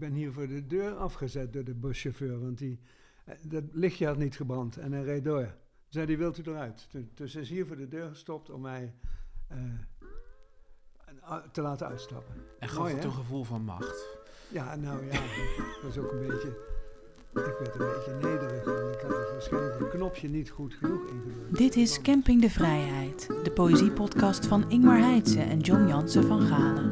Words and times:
ben 0.00 0.12
hier 0.12 0.32
voor 0.32 0.46
de 0.48 0.66
deur 0.66 0.94
afgezet 0.94 1.52
door 1.52 1.64
de 1.64 1.74
buschauffeur, 1.74 2.40
want 2.40 2.58
die, 2.58 2.80
eh, 3.24 3.34
dat 3.42 3.64
lichtje 3.72 4.06
had 4.06 4.16
niet 4.18 4.36
gebrand 4.36 4.76
en 4.76 4.92
hij 4.92 5.02
reed 5.02 5.24
door. 5.24 5.54
Zei 5.88 6.06
die 6.06 6.18
wilt 6.18 6.38
u 6.38 6.42
eruit? 6.50 6.86
Toen- 6.90 7.10
Dus 7.14 7.32
hij 7.32 7.42
is 7.42 7.48
hier 7.48 7.66
voor 7.66 7.76
de 7.76 7.88
deur 7.88 8.08
gestopt 8.08 8.50
om 8.50 8.60
mij 8.60 8.94
eh, 9.48 9.58
te 11.52 11.60
laten 11.62 11.86
uitstappen. 11.86 12.34
En 12.58 12.68
gaf 12.68 12.78
Mooi, 12.78 12.92
het 12.94 13.02
hè? 13.02 13.08
een 13.08 13.14
gevoel 13.14 13.44
van 13.44 13.62
macht. 13.62 14.06
Ja, 14.48 14.76
nou 14.76 15.04
ja, 15.06 15.12
dat 15.12 15.82
was 15.82 15.98
ook 15.98 16.12
een 16.12 16.26
beetje... 16.26 16.68
Ik 17.34 17.56
werd 17.58 17.74
een 17.74 17.86
beetje 17.94 18.12
nederig 18.14 18.64
en 18.66 18.92
ik 18.92 19.00
had 19.00 19.10
het 19.16 19.30
waarschijnlijk 19.30 19.80
een 19.80 19.88
knopje 19.88 20.28
niet 20.28 20.50
goed 20.50 20.74
genoeg 20.74 21.06
ingedrukt. 21.10 21.56
Dit 21.58 21.76
is 21.76 22.00
Camping 22.02 22.40
de 22.40 22.50
Vrijheid, 22.50 23.26
de 23.44 23.50
poëziepodcast 23.54 24.46
van 24.46 24.70
Ingmar 24.70 24.98
Heitse 24.98 25.40
en 25.40 25.60
John 25.60 25.86
Jansen 25.88 26.24
van 26.24 26.40
Galen. 26.40 26.90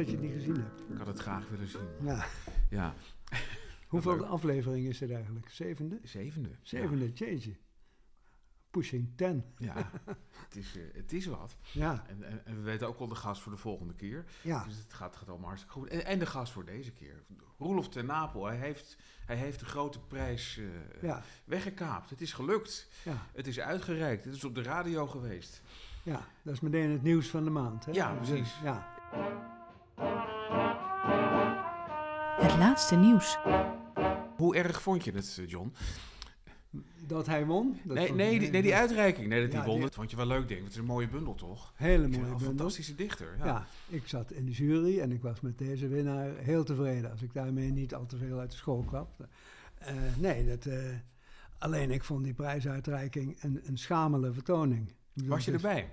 Dat 0.00 0.10
je 0.10 0.16
het 0.16 0.24
niet 0.24 0.32
gezien 0.34 0.56
hebt. 0.62 0.80
Ik 0.90 0.96
had 0.96 1.06
het 1.06 1.18
graag 1.18 1.48
willen 1.48 1.68
zien. 1.68 1.88
Ja. 2.04 2.24
Ja, 2.70 2.94
Hoeveel 3.88 4.16
leuk. 4.16 4.26
afleveringen 4.26 4.90
is 4.90 4.98
dit 4.98 5.10
eigenlijk? 5.10 5.48
Zevende? 5.48 5.98
zevende. 6.02 6.50
Zevende, 6.62 7.12
jeetje. 7.12 7.56
Pushing 8.70 9.12
ten. 9.16 9.44
Ja, 9.56 9.78
ja. 9.78 9.90
het, 10.46 10.56
is, 10.56 10.76
eh, 10.76 10.82
het 10.94 11.12
is 11.12 11.26
wat. 11.26 11.56
Ja, 11.72 12.04
En, 12.08 12.22
en, 12.22 12.46
en 12.46 12.56
we 12.56 12.62
weten 12.62 12.88
ook 12.88 12.98
wel 12.98 13.08
de 13.08 13.14
gast 13.14 13.42
voor 13.42 13.52
de 13.52 13.58
volgende 13.58 13.94
keer. 13.94 14.24
ja. 14.42 14.64
Dus 14.64 14.76
het 14.76 14.92
gaat, 14.92 15.16
gaat 15.16 15.28
allemaal 15.28 15.46
hartstikke 15.48 15.78
goed. 15.78 15.88
En, 15.88 16.04
en 16.04 16.18
de 16.18 16.26
gast 16.26 16.52
voor 16.52 16.64
deze 16.64 16.92
keer. 16.92 17.22
Roelof 17.58 17.88
ten 17.88 18.06
Napel, 18.06 18.44
hij 18.46 18.56
heeft, 18.56 18.96
hij 19.26 19.36
heeft 19.36 19.58
de 19.60 19.64
grote 19.66 20.00
prijs 20.00 20.58
eh, 20.58 21.02
Ja, 21.02 21.22
weggekaapt. 21.44 22.10
Het 22.10 22.20
is 22.20 22.32
gelukt. 22.32 22.88
ja, 23.04 23.26
Het 23.32 23.46
is 23.46 23.60
uitgereikt. 23.60 24.24
Het 24.24 24.34
is 24.34 24.44
op 24.44 24.54
de 24.54 24.62
radio 24.62 25.06
geweest. 25.06 25.62
ja. 26.02 26.26
Dat 26.42 26.54
is 26.54 26.60
meteen 26.60 26.90
het 26.90 27.02
nieuws 27.02 27.28
van 27.28 27.44
de 27.44 27.50
maand. 27.50 27.84
Hè? 27.84 27.92
Ja, 27.92 28.12
precies. 28.14 28.54
ja. 28.62 28.98
Het 32.40 32.56
laatste 32.58 32.96
nieuws. 32.96 33.38
Hoe 34.36 34.56
erg 34.56 34.82
vond 34.82 35.04
je 35.04 35.12
het, 35.12 35.42
John? 35.46 35.72
Dat 37.06 37.26
hij 37.26 37.46
won? 37.46 37.78
Dat 37.84 37.96
Nee, 37.96 38.12
nee, 38.12 38.38
die, 38.38 38.50
nee, 38.50 38.62
die 38.62 38.74
uitreiking. 38.74 39.28
Nee, 39.28 39.42
dat 39.42 39.52
Ja, 39.52 39.56
hij 39.58 39.66
won. 39.66 39.74
die- 39.74 39.84
Dat 39.84 39.94
vond 39.94 40.10
je 40.10 40.16
wel 40.16 40.26
leuk, 40.26 40.48
denk 40.48 40.58
ik. 40.58 40.64
Het 40.64 40.72
is 40.72 40.78
een 40.78 40.84
mooie 40.84 41.08
bundel, 41.08 41.34
toch? 41.34 41.72
Hele 41.76 41.98
mooie 42.08 42.14
een 42.16 42.22
bundel. 42.22 42.38
fantastische 42.46 42.94
dichter. 42.94 43.34
Ja. 43.38 43.44
Ja. 43.46 43.66
ik 43.88 44.06
zat 44.08 44.32
in 44.32 44.44
de 44.44 44.50
jury 44.52 45.00
en 45.00 45.12
ik 45.12 45.22
was 45.22 45.40
met 45.40 45.58
deze 45.58 45.88
winnaar 45.88 46.36
heel 46.36 46.64
tevreden. 46.64 47.10
Als 47.10 47.22
ik 47.22 47.32
daarmee 47.32 47.70
niet 47.70 47.94
al 47.94 48.06
te 48.06 48.16
veel 48.16 48.38
uit 48.38 48.50
de 48.50 48.56
school 48.56 48.82
kwam. 48.84 49.06
Eh, 49.78 49.94
nee, 50.18 50.46
dat, 50.46 50.66
eh, 50.66 50.78
alleen 51.58 51.90
ik 51.90 52.04
vond 52.04 52.24
die 52.24 52.34
prijsuitreiking 52.34 53.42
een, 53.42 53.60
een 53.64 53.78
schamele 53.78 54.32
vertoning. 54.32 54.92
Bedoel, 55.12 55.30
Was 55.30 55.44
je 55.44 55.52
erbij? 55.52 55.88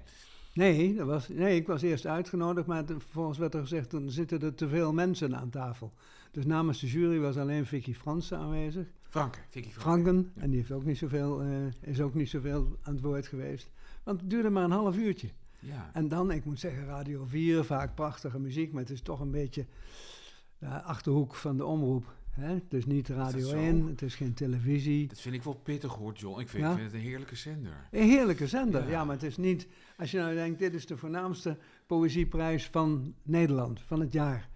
Nee, 0.58 0.96
dat 0.96 1.08
was, 1.08 1.28
nee, 1.28 1.56
ik 1.56 1.68
was 1.68 1.82
eerst 1.82 2.06
uitgenodigd, 2.06 2.68
maar 2.68 2.86
vervolgens 2.86 3.38
werd 3.38 3.54
er 3.54 3.62
gezegd, 3.62 3.92
dan 3.92 4.10
zitten 4.12 4.42
er 4.42 4.56
te 4.56 4.68
veel 4.68 4.94
mensen 4.94 5.36
aan 5.36 5.50
tafel. 5.50 5.94
Dus 6.32 6.46
namens 6.46 6.80
de 6.80 6.88
jury 6.88 7.20
was 7.20 7.38
alleen 7.38 7.66
Vicky 7.66 7.94
Fransen 7.94 8.38
aanwezig. 8.38 8.88
Franke, 9.04 9.40
Vicky 9.50 9.70
Franke. 9.70 9.80
Franken, 9.80 10.32
en 10.36 10.50
die 10.50 10.60
heeft 10.60 10.72
ook 10.72 10.86
niet 10.86 10.98
zoveel, 10.98 11.42
eh, 11.42 11.50
is 11.82 12.02
ook 12.02 12.14
niet 12.14 12.30
zoveel 12.30 12.78
aan 12.82 12.94
het 12.94 13.04
woord 13.04 13.28
geweest. 13.28 13.70
Want 14.04 14.22
het 14.22 14.30
duurde 14.30 14.50
maar 14.50 14.64
een 14.64 14.72
half 14.72 14.98
uurtje. 14.98 15.30
Ja. 15.60 15.90
En 15.94 16.08
dan, 16.08 16.32
ik 16.32 16.46
moet 16.46 16.60
zeggen, 16.60 16.86
Radio 16.86 17.26
4, 17.26 17.64
vaak 17.64 17.96
prachtige 17.96 18.40
muziek, 18.40 18.72
maar 18.72 18.82
het 18.82 18.92
is 18.92 19.02
toch 19.02 19.20
een 19.20 19.32
beetje 19.32 19.66
de 20.58 20.82
achterhoek 20.82 21.36
van 21.36 21.58
de 21.58 21.66
omroep. 21.66 22.16
Hè? 22.40 22.54
Het 22.54 22.74
is 22.74 22.86
niet 22.86 23.08
Radio 23.10 23.48
zo? 23.48 23.56
1, 23.56 23.88
het 23.88 24.02
is 24.02 24.16
geen 24.16 24.34
televisie. 24.34 25.08
Dat 25.08 25.20
vind 25.20 25.36
ik 25.36 25.44
wel 25.44 25.54
pittig 25.54 25.94
hoor, 25.94 26.14
John. 26.14 26.40
Ik 26.40 26.50
vind, 26.50 26.64
Ja? 26.64 26.70
ik 26.70 26.78
vind 26.78 26.92
het 26.92 27.02
een 27.02 27.08
heerlijke 27.08 27.36
zender. 27.36 27.88
Een 27.92 28.10
heerlijke 28.10 28.48
zender, 28.48 28.84
Ja. 28.84 28.90
ja. 28.90 29.04
maar 29.06 29.16
het 29.16 29.24
is 29.24 29.38
niet... 29.38 29.68
Als 29.98 30.12
je 30.12 30.18
nou 30.20 30.34
denkt, 30.34 30.60
dit 30.60 30.74
is 30.74 30.86
de 30.86 30.98
voornaamste 30.98 31.58
poëzieprijs 31.88 32.66
van 32.66 33.14
Nederland, 33.24 33.82
van 33.82 34.00
het 34.00 34.14
jaar. 34.14 34.50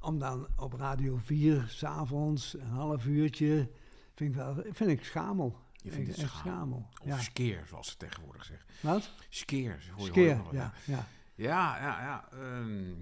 Om 0.00 0.18
dan 0.18 0.46
op 0.56 0.72
Radio 0.72 1.16
4, 1.16 1.64
s'avonds, 1.68 2.54
een 2.54 2.60
half 2.66 3.06
uurtje, 3.06 3.68
vind 4.14 4.30
ik, 4.30 4.36
wel, 4.36 4.54
vind 4.70 4.90
ik 4.90 5.04
schamel. 5.04 5.56
Je 5.82 5.90
vindt 5.90 6.08
Echt 6.08 6.20
het 6.20 6.30
schamel. 6.30 6.86
Of 7.00 7.06
Ja. 7.06 7.18
skeer, 7.18 7.64
zoals 7.68 7.88
ze 7.88 7.96
tegenwoordig 7.96 8.44
zeggen. 8.44 8.66
Wat? 8.80 9.10
Skeer, 9.28 9.88
hoor 9.96 10.04
je 10.04 10.10
Skeer, 10.10 10.36
hoor 10.36 10.44
je 10.54 10.58
wel, 10.58 10.60
ja, 10.60 10.72
ja. 10.84 11.06
Ja, 11.34 11.78
ja, 11.78 12.00
ja. 12.02 12.28
ehm, 12.32 12.92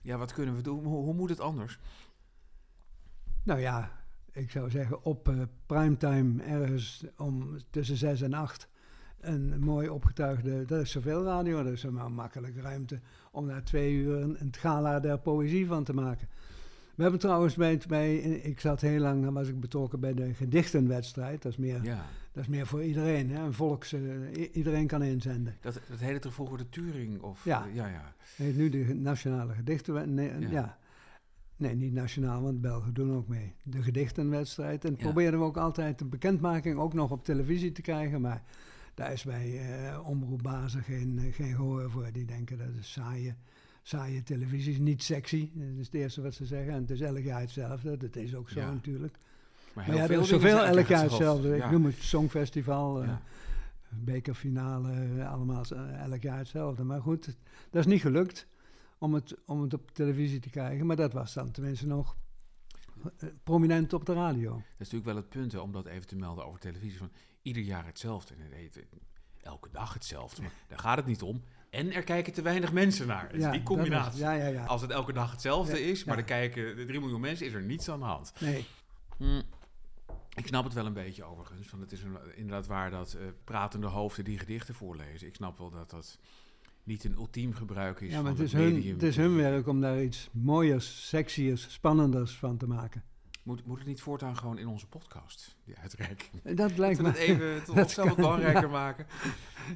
ja, 0.00 0.16
wat 0.16 0.32
kunnen 0.32 0.56
we 0.56 0.62
doen? 0.62 0.84
Hoe, 0.84 1.04
hoe 1.04 1.14
moet 1.14 1.28
het 1.28 1.40
anders? 1.40 1.78
Nou 3.46 3.60
ja, 3.60 3.90
ik 4.32 4.50
zou 4.50 4.70
zeggen 4.70 5.04
op 5.04 5.28
eh, 5.28 5.34
primetime 5.66 6.42
ergens 6.42 7.04
om 7.16 7.56
tussen 7.70 7.96
6 7.96 8.20
en 8.20 8.34
8 8.34 8.68
een 9.20 9.60
mooi 9.60 9.88
opgetuigde, 9.88 10.64
dat 10.64 10.80
is 10.80 10.90
zoveel 10.90 11.24
radio, 11.24 11.62
dat 11.62 11.72
is 11.72 11.84
maar 11.84 12.10
makkelijk 12.10 12.56
ruimte 12.56 13.00
om 13.30 13.46
daar 13.46 13.62
twee 13.62 13.94
uur 13.94 14.16
een, 14.22 14.36
een 14.40 14.54
gala 14.58 15.00
der 15.00 15.18
poëzie 15.18 15.66
van 15.66 15.84
te 15.84 15.92
maken. 15.92 16.28
We 16.94 17.02
hebben 17.02 17.20
trouwens 17.20 17.54
bij, 17.54 17.80
bij 17.88 18.16
ik 18.18 18.60
zat 18.60 18.80
heel 18.80 19.00
lang, 19.00 19.22
dan 19.24 19.34
was 19.34 19.48
ik 19.48 19.60
betrokken 19.60 20.00
bij 20.00 20.14
de 20.14 20.34
gedichtenwedstrijd, 20.34 21.42
dat 21.42 21.52
is 21.52 21.58
meer, 21.58 21.84
Ja. 21.84 22.04
dat 22.32 22.42
is 22.42 22.48
meer 22.48 22.66
voor 22.66 22.84
iedereen, 22.84 23.30
hè? 23.30 23.42
een 23.42 23.52
volks, 23.52 23.92
eh, 23.92 24.00
iedereen 24.52 24.86
kan 24.86 25.02
inzenden. 25.02 25.56
Dat, 25.60 25.80
dat 25.90 25.98
heette 26.00 26.18
toch 26.18 26.34
vroeger 26.34 26.58
de 26.58 26.68
Turing? 26.68 27.22
Of, 27.22 27.44
Ja. 27.44 27.66
ja, 27.72 27.86
ja. 27.86 28.14
Heet 28.36 28.56
nu 28.56 28.68
de 28.68 28.94
nationale 28.94 29.54
gedichtenwedstrijd, 29.54 30.32
nee, 30.32 30.40
Ja. 30.40 30.50
ja. 30.50 30.78
Nee, 31.56 31.74
niet 31.74 31.92
nationaal, 31.92 32.42
want 32.42 32.60
Belgen 32.60 32.94
doen 32.94 33.12
ook 33.16 33.28
mee. 33.28 33.54
De 33.62 33.82
gedichtenwedstrijd. 33.82 34.84
En 34.84 34.90
Ja. 34.90 34.96
probeerden 34.96 35.40
we 35.40 35.46
ook 35.46 35.56
altijd 35.56 35.98
de 35.98 36.04
bekendmaking 36.04 36.78
ook 36.78 36.94
nog 36.94 37.10
op 37.10 37.24
televisie 37.24 37.72
te 37.72 37.82
krijgen. 37.82 38.20
Maar 38.20 38.42
daar 38.94 39.12
is 39.12 39.24
bij 39.24 39.60
eh 39.60 40.08
omroepbazen 40.08 40.82
geen, 40.82 41.18
eh, 41.18 41.34
geen 41.34 41.54
gehoor 41.54 41.90
voor. 41.90 42.08
Die 42.12 42.24
denken 42.24 42.58
dat 42.58 42.74
is 42.80 42.92
saaie, 42.92 43.34
saaie 43.82 44.22
televisie, 44.22 44.72
is 44.72 44.78
niet 44.78 45.02
sexy. 45.02 45.50
Dat 45.54 45.78
is 45.78 45.86
het 45.86 45.94
eerste 45.94 46.22
wat 46.22 46.34
ze 46.34 46.44
zeggen. 46.46 46.72
En 46.72 46.80
het 46.80 46.90
is 46.90 47.00
elk 47.00 47.18
jaar 47.22 47.40
hetzelfde. 47.40 47.96
Dat 47.96 48.16
is 48.16 48.34
ook 48.34 48.48
zo 48.48 48.60
Ja. 48.60 48.72
natuurlijk. 48.72 49.18
Maar, 49.74 49.86
Maar 49.86 49.96
ja, 49.96 50.02
er 50.02 50.08
veel 50.08 50.20
is 50.20 50.28
zoveel 50.28 50.64
elk 50.64 50.86
jaar 50.86 51.02
hetzelfde. 51.02 51.56
Ik 51.56 51.70
noem 51.70 51.84
het 51.84 51.94
Songfestival, 51.98 53.02
eh, 53.02 53.08
Ja. 53.08 53.20
bekerfinale, 53.90 54.92
eh, 55.18 55.32
allemaal 55.32 55.64
elk 56.10 56.22
jaar 56.22 56.38
hetzelfde. 56.38 56.84
Maar 56.84 57.00
goed, 57.00 57.24
dat 57.70 57.86
is 57.86 57.92
niet 57.92 58.00
gelukt 58.00 58.46
om 58.98 59.14
het, 59.14 59.34
om 59.46 59.62
het 59.62 59.74
op 59.74 59.90
televisie 59.90 60.40
te 60.40 60.50
krijgen. 60.50 60.86
Maar 60.86 60.96
dat 60.96 61.12
was 61.12 61.32
dan 61.32 61.50
tenminste 61.50 61.86
nog 61.86 62.16
eh, 63.18 63.28
prominent 63.44 63.92
op 63.92 64.04
de 64.06 64.12
radio. 64.14 64.50
Dat 64.50 64.60
is 64.72 64.78
natuurlijk 64.78 65.04
wel 65.04 65.16
het 65.16 65.28
punt, 65.28 65.52
hè, 65.52 65.58
om 65.58 65.72
dat 65.72 65.86
even 65.86 66.06
te 66.06 66.16
melden 66.16 66.46
over 66.46 66.60
televisie. 66.60 66.98
Van 66.98 67.12
ieder 67.42 67.62
jaar 67.62 67.86
hetzelfde. 67.86 68.34
En 68.34 68.40
het 68.40 68.52
heet, 68.52 68.76
eh, 68.76 68.82
elke 69.42 69.68
dag 69.72 69.94
hetzelfde. 69.94 70.42
Maar 70.42 70.50
daar 70.68 70.78
gaat 70.78 70.96
het 70.96 71.06
niet 71.06 71.22
om. 71.22 71.42
En 71.70 71.92
er 71.92 72.02
kijken 72.04 72.32
te 72.32 72.42
weinig 72.42 72.72
mensen 72.72 73.06
naar. 73.06 73.34
Is 73.34 73.50
die 73.50 73.62
combinatie. 73.62 74.10
was- 74.10 74.20
ja, 74.20 74.32
ja, 74.32 74.46
ja. 74.46 74.64
Als 74.64 74.80
het 74.82 74.90
elke 74.90 75.12
dag 75.12 75.30
hetzelfde 75.30 75.80
is, 75.82 76.04
maar 76.04 76.16
er 76.18 76.24
kijken 76.24 76.86
3 76.86 77.00
miljoen 77.00 77.20
mensen, 77.20 77.46
is 77.46 77.52
er 77.52 77.62
niets 77.62 77.88
aan 77.88 77.98
de 77.98 78.04
hand. 78.04 78.32
Nee, 78.40 78.66
Hm. 79.16 79.42
Ik 80.34 80.46
snap 80.46 80.64
het 80.64 80.72
wel 80.72 80.86
een 80.86 80.92
beetje 80.92 81.24
overigens. 81.24 81.70
Want 81.70 81.82
het 81.82 81.92
is 81.92 82.02
een- 82.02 82.36
inderdaad 82.36 82.66
waar 82.66 82.90
dat 82.90 83.12
eh, 83.12 83.26
pratende 83.44 83.86
hoofden 83.86 84.24
die 84.24 84.38
gedichten 84.38 84.74
voorlezen. 84.74 85.26
Ik 85.28 85.34
snap 85.34 85.58
wel 85.58 85.70
dat 85.70 85.90
dat 85.90 86.18
niet 86.86 87.04
een 87.04 87.14
ultiem 87.16 87.52
gebruik 87.54 88.00
is 88.00 88.12
ja, 88.12 88.22
maar 88.22 88.34
van 88.34 88.40
het 88.44 88.46
is, 88.46 88.52
het 88.52 88.62
hun, 88.62 88.82
het 88.92 89.02
is 89.02 89.16
hun 89.16 89.36
werk 89.36 89.66
om 89.68 89.80
daar 89.80 90.02
iets 90.02 90.28
mooiers, 90.32 91.08
sexiers, 91.08 91.66
spannenders 91.72 92.36
van 92.36 92.56
te 92.56 92.66
maken. 92.66 93.02
Moet, 93.42 93.66
moet 93.66 93.78
het 93.78 93.86
niet 93.86 94.00
voortaan 94.00 94.36
gewoon 94.36 94.58
in 94.58 94.66
onze 94.66 94.86
podcast, 94.86 95.56
die 95.64 95.76
uitreiking? 95.78 96.42
Dat 96.42 96.78
lijkt 96.78 97.02
Dat 97.02 97.12
me. 97.12 97.18
even 97.18 97.62
tot 97.64 97.74
dat 97.74 97.94
kan, 97.94 98.14
belangrijker 98.14 98.70
maken. 98.70 99.06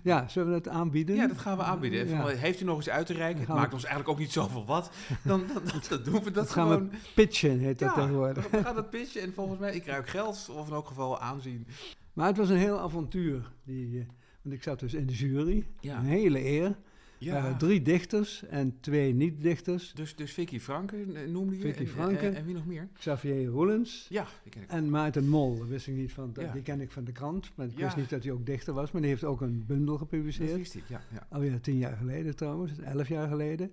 Ja, 0.02 0.28
zullen 0.28 0.52
we 0.54 0.60
dat 0.60 0.72
aanbieden? 0.72 1.16
Ja, 1.16 1.26
dat 1.26 1.38
gaan 1.38 1.56
we 1.56 1.62
aanbieden. 1.62 2.08
Ja. 2.08 2.26
Heeft 2.26 2.60
u 2.60 2.64
nog 2.64 2.78
iets 2.78 2.88
uit 2.88 3.06
te 3.06 3.12
reiken? 3.12 3.36
Het 3.38 3.46
gaan 3.46 3.54
we- 3.54 3.60
maakt 3.60 3.74
ons 3.74 3.84
eigenlijk 3.84 4.12
ook 4.14 4.18
niet 4.24 4.32
zoveel 4.32 4.66
wat. 4.66 4.90
Dan, 5.24 5.46
dan, 5.46 5.62
dan, 5.64 5.80
dan 5.88 6.02
doen 6.02 6.12
we 6.14 6.20
dat, 6.24 6.34
Dat 6.34 6.50
gaan 6.50 6.66
gewoon. 6.68 6.90
we 6.90 6.96
pitchen, 7.14 7.58
heet 7.58 7.78
dat 7.78 7.88
ja, 7.88 7.94
tegenwoordig. 7.94 8.50
we 8.50 8.62
gaan 8.62 8.76
het 8.76 8.90
pitchen 8.90 9.22
en 9.22 9.32
volgens 9.34 9.58
mij, 9.60 9.74
ik 9.74 9.82
krijg 9.82 9.98
ook 9.98 10.08
geld 10.08 10.48
of 10.52 10.66
in 10.66 10.72
elk 10.74 10.86
geval 10.86 11.20
aanzien. 11.20 11.66
Maar 12.12 12.26
het 12.26 12.36
was 12.36 12.48
een 12.48 12.56
heel 12.56 12.78
avontuur. 12.80 13.52
Die, 13.64 13.98
eh, 13.98 14.06
want 14.42 14.54
ik 14.54 14.62
zat 14.62 14.80
dus 14.80 14.94
in 14.94 15.06
de 15.06 15.12
jury. 15.14 15.66
Een 15.80 16.04
hele 16.04 16.44
eer. 16.44 16.76
Ja, 17.22 17.36
Er 17.36 17.42
waren 17.42 17.58
drie 17.58 17.82
dichters 17.82 18.44
en 18.46 18.76
twee 18.80 19.14
niet-dichters. 19.14 19.92
dus, 19.94 20.16
dus 20.16 20.32
Vicky 20.32 20.60
Franke 20.60 20.96
eh, 21.14 21.28
noemde 21.30 21.54
je. 21.56 21.60
Vicky 21.60 21.80
en, 21.80 21.86
Franke. 21.88 22.18
En, 22.26 22.34
en 22.34 22.44
wie 22.44 22.54
nog 22.54 22.66
meer? 22.66 22.88
Xavier 22.98 23.46
Roelens 23.46 24.06
Ja, 24.08 24.26
die 24.42 24.52
ken 24.52 24.62
ik. 24.62 24.68
en 24.68 24.90
Maarten 24.90 25.28
Mol. 25.28 25.58
Dat 25.58 25.68
wist 25.68 25.86
ik 25.86 25.94
niet 25.94 26.12
van, 26.12 26.32
Ja. 26.40 26.52
die 26.52 26.62
ken 26.62 26.80
ik 26.80 26.90
van 26.90 27.04
de 27.04 27.12
krant. 27.12 27.50
Maar 27.54 27.66
ik 27.66 27.76
wist 27.76 27.96
niet 27.96 28.10
dat 28.10 28.22
hij 28.22 28.32
ook 28.32 28.46
dichter 28.46 28.74
was. 28.74 28.90
Maar 28.90 29.00
die 29.00 29.10
heeft 29.10 29.24
ook 29.24 29.40
een 29.40 29.64
bundel 29.66 29.86
Dat 29.98 29.98
gepubliceerd. 30.08 30.56
wist 30.56 30.74
ik, 30.74 30.84
ja. 30.88 31.00
ja. 31.12 31.26
Alweer 31.30 31.60
tien 31.60 31.78
jaar 31.78 31.96
geleden 31.96 32.36
trouwens, 32.36 32.78
elf 32.78 33.08
jaar 33.08 33.28
geleden. 33.28 33.70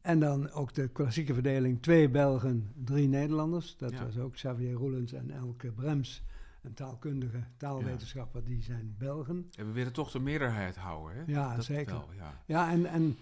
En 0.00 0.18
dan 0.20 0.50
ook 0.50 0.74
de 0.74 0.88
klassieke 0.88 1.34
verdeling, 1.34 1.82
twee 1.82 2.08
Belgen, 2.08 2.72
drie 2.84 3.08
Nederlanders. 3.08 3.76
Dat 3.78 3.92
was 3.98 4.18
ook 4.18 4.32
Xavier 4.32 4.72
Roelens 4.72 5.12
en 5.12 5.30
Elke 5.30 5.70
Brems. 5.72 6.22
Een 6.68 6.74
taalkundige 6.74 7.44
taalwetenschapper, 7.56 8.44
die 8.44 8.62
zijn 8.62 8.94
Belgen. 8.98 9.50
En 9.58 9.66
we 9.66 9.72
willen 9.72 9.92
toch 9.92 10.10
de 10.10 10.18
meerderheid 10.20 10.76
houden, 10.76 11.16
hè? 11.16 11.22
Ja, 11.32 11.54
dat 11.54 11.64
zeker. 11.64 11.92
Wel, 11.94 12.08
ja. 12.16 12.42
Ja, 12.46 12.70
en, 12.70 12.86
en 12.86 13.16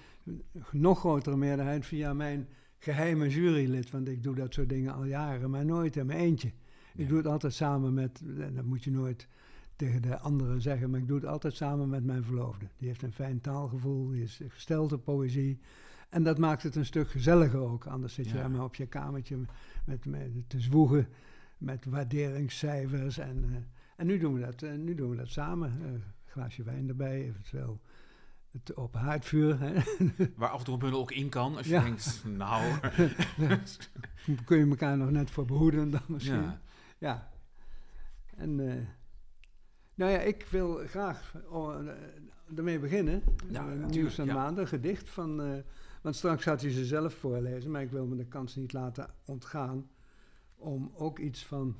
nog 0.72 0.98
grotere 0.98 1.36
meerderheid 1.36 1.86
via 1.86 2.12
mijn 2.12 2.48
geheime 2.78 3.28
jurylid. 3.28 3.90
Want 3.90 4.08
ik 4.08 4.22
doe 4.22 4.34
dat 4.34 4.54
soort 4.54 4.68
dingen 4.68 4.94
al 4.94 5.04
jaren, 5.04 5.50
maar 5.50 5.64
nooit 5.64 5.96
in 5.96 6.06
mijn 6.06 6.18
eentje. 6.18 6.52
Nee. 6.94 7.04
Ik 7.04 7.08
doe 7.08 7.18
het 7.18 7.26
altijd 7.26 7.54
samen 7.54 7.94
met, 7.94 8.22
en 8.38 8.54
dat 8.54 8.64
moet 8.64 8.84
je 8.84 8.90
nooit 8.90 9.28
tegen 9.76 10.02
de 10.02 10.18
anderen 10.18 10.60
zeggen, 10.60 10.90
maar 10.90 11.00
ik 11.00 11.06
doe 11.08 11.16
het 11.16 11.26
altijd 11.26 11.54
samen 11.54 11.88
met 11.88 12.04
mijn 12.04 12.24
verloofde. 12.24 12.66
Die 12.76 12.88
heeft 12.88 13.02
een 13.02 13.12
fijn 13.12 13.40
taalgevoel, 13.40 14.08
die 14.08 14.22
is 14.22 14.40
gesteld 14.48 14.92
op 14.92 15.04
poëzie. 15.04 15.58
En 16.08 16.22
dat 16.22 16.38
maakt 16.38 16.62
het 16.62 16.76
een 16.76 16.84
stuk 16.86 17.10
gezelliger 17.10 17.60
ook. 17.60 17.86
Anders 17.86 18.14
zit 18.14 18.28
je 18.28 18.36
Ja. 18.36 18.48
maar 18.48 18.64
op 18.64 18.74
je 18.74 18.86
kamertje 18.86 19.36
met, 19.84 20.04
met 20.04 20.30
te 20.46 20.60
zwoegen 20.60 21.08
met 21.58 21.84
waarderingscijfers. 21.84 23.18
En, 23.18 23.44
eh, 23.50 23.56
en 23.96 24.06
nu, 24.06 24.18
doen 24.18 24.34
we 24.34 24.40
dat, 24.40 24.62
eh, 24.62 24.72
nu 24.72 24.94
doen 24.94 25.10
we 25.10 25.16
dat 25.16 25.28
samen. 25.28 25.78
Eh, 25.82 25.86
Een 25.86 26.02
glaasje 26.26 26.62
wijn 26.62 26.88
erbij, 26.88 27.22
eventueel 27.22 27.80
het 28.52 28.74
op 28.74 28.94
haardvuur. 28.94 29.60
Hè. 29.60 29.72
Waar 30.36 30.48
af 30.50 30.58
en 30.58 30.64
toe 30.64 30.74
een 30.74 30.80
bundel 30.80 31.00
ook 31.00 31.12
in 31.12 31.28
kan. 31.28 31.56
Als 31.56 31.66
je 31.66 31.72
Ja. 31.72 31.82
denkt, 31.82 32.24
nou... 32.26 32.78
Kun 34.44 34.58
je 34.58 34.66
elkaar 34.66 34.96
nog 34.96 35.10
net 35.10 35.30
voor 35.30 35.44
behoeden 35.44 35.90
dan 35.90 36.02
misschien. 36.06 36.42
ja. 36.42 36.60
Ja. 36.98 37.30
En 38.36 38.54
nou 39.94 40.10
ja, 40.12 40.18
ik 40.18 40.46
wil 40.50 40.74
graag 40.86 41.34
oh, 41.48 41.86
ermee 42.56 42.78
beginnen. 42.78 43.22
Ja, 43.48 43.60
Eh, 43.60 43.66
natuurlijk, 43.66 43.92
Nieuws 43.94 44.16
ja. 44.16 44.24
maanden, 44.34 44.62
een 44.62 44.68
gedicht 44.68 45.10
van... 45.10 45.62
want 46.02 46.16
straks 46.16 46.42
gaat 46.42 46.60
hij 46.60 46.70
ze 46.70 46.84
zelf 46.84 47.14
voorlezen, 47.14 47.70
maar 47.70 47.82
ik 47.82 47.90
wil 47.90 48.06
me 48.06 48.16
de 48.16 48.26
kans 48.26 48.56
niet 48.56 48.72
laten 48.72 49.10
ontgaan... 49.24 49.88
om 50.56 50.90
ook 50.94 51.18
iets 51.18 51.44
van 51.44 51.76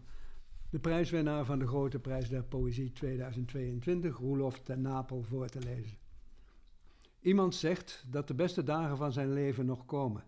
de 0.71 0.79
prijswinnaar 0.79 1.45
van 1.45 1.59
de 1.59 1.67
Grote 1.67 1.99
Prijs 1.99 2.29
der 2.29 2.45
Poëzie 2.45 2.93
2022, 2.93 4.17
Roelof 4.17 4.61
ten 4.61 4.81
Napel, 4.81 5.23
voor 5.23 5.49
te 5.49 5.59
lezen. 5.59 5.99
Iemand 7.21 7.55
zegt 7.55 8.05
dat 8.11 8.29
de 8.29 8.35
beste 8.35 8.63
dagen 8.63 8.97
van 8.97 9.13
zijn 9.13 9.33
leven 9.33 9.67
nog 9.67 9.85
komen. 9.85 10.25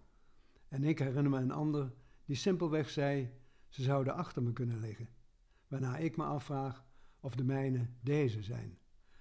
En 0.68 0.84
ik 0.84 0.98
herinner 0.98 1.30
me 1.30 1.38
een 1.38 1.50
ander 1.50 1.92
die 2.24 2.36
simpelweg 2.36 2.90
zei... 2.90 3.30
ze 3.68 3.82
zouden 3.82 4.14
achter 4.14 4.42
me 4.42 4.52
kunnen 4.52 4.80
liggen. 4.80 5.08
Waarna 5.68 5.96
ik 5.96 6.16
me 6.16 6.24
afvraag 6.24 6.84
of 7.20 7.36
de 7.36 7.44
mijne 7.44 7.88
deze 8.00 8.42
zijn. 8.42 8.78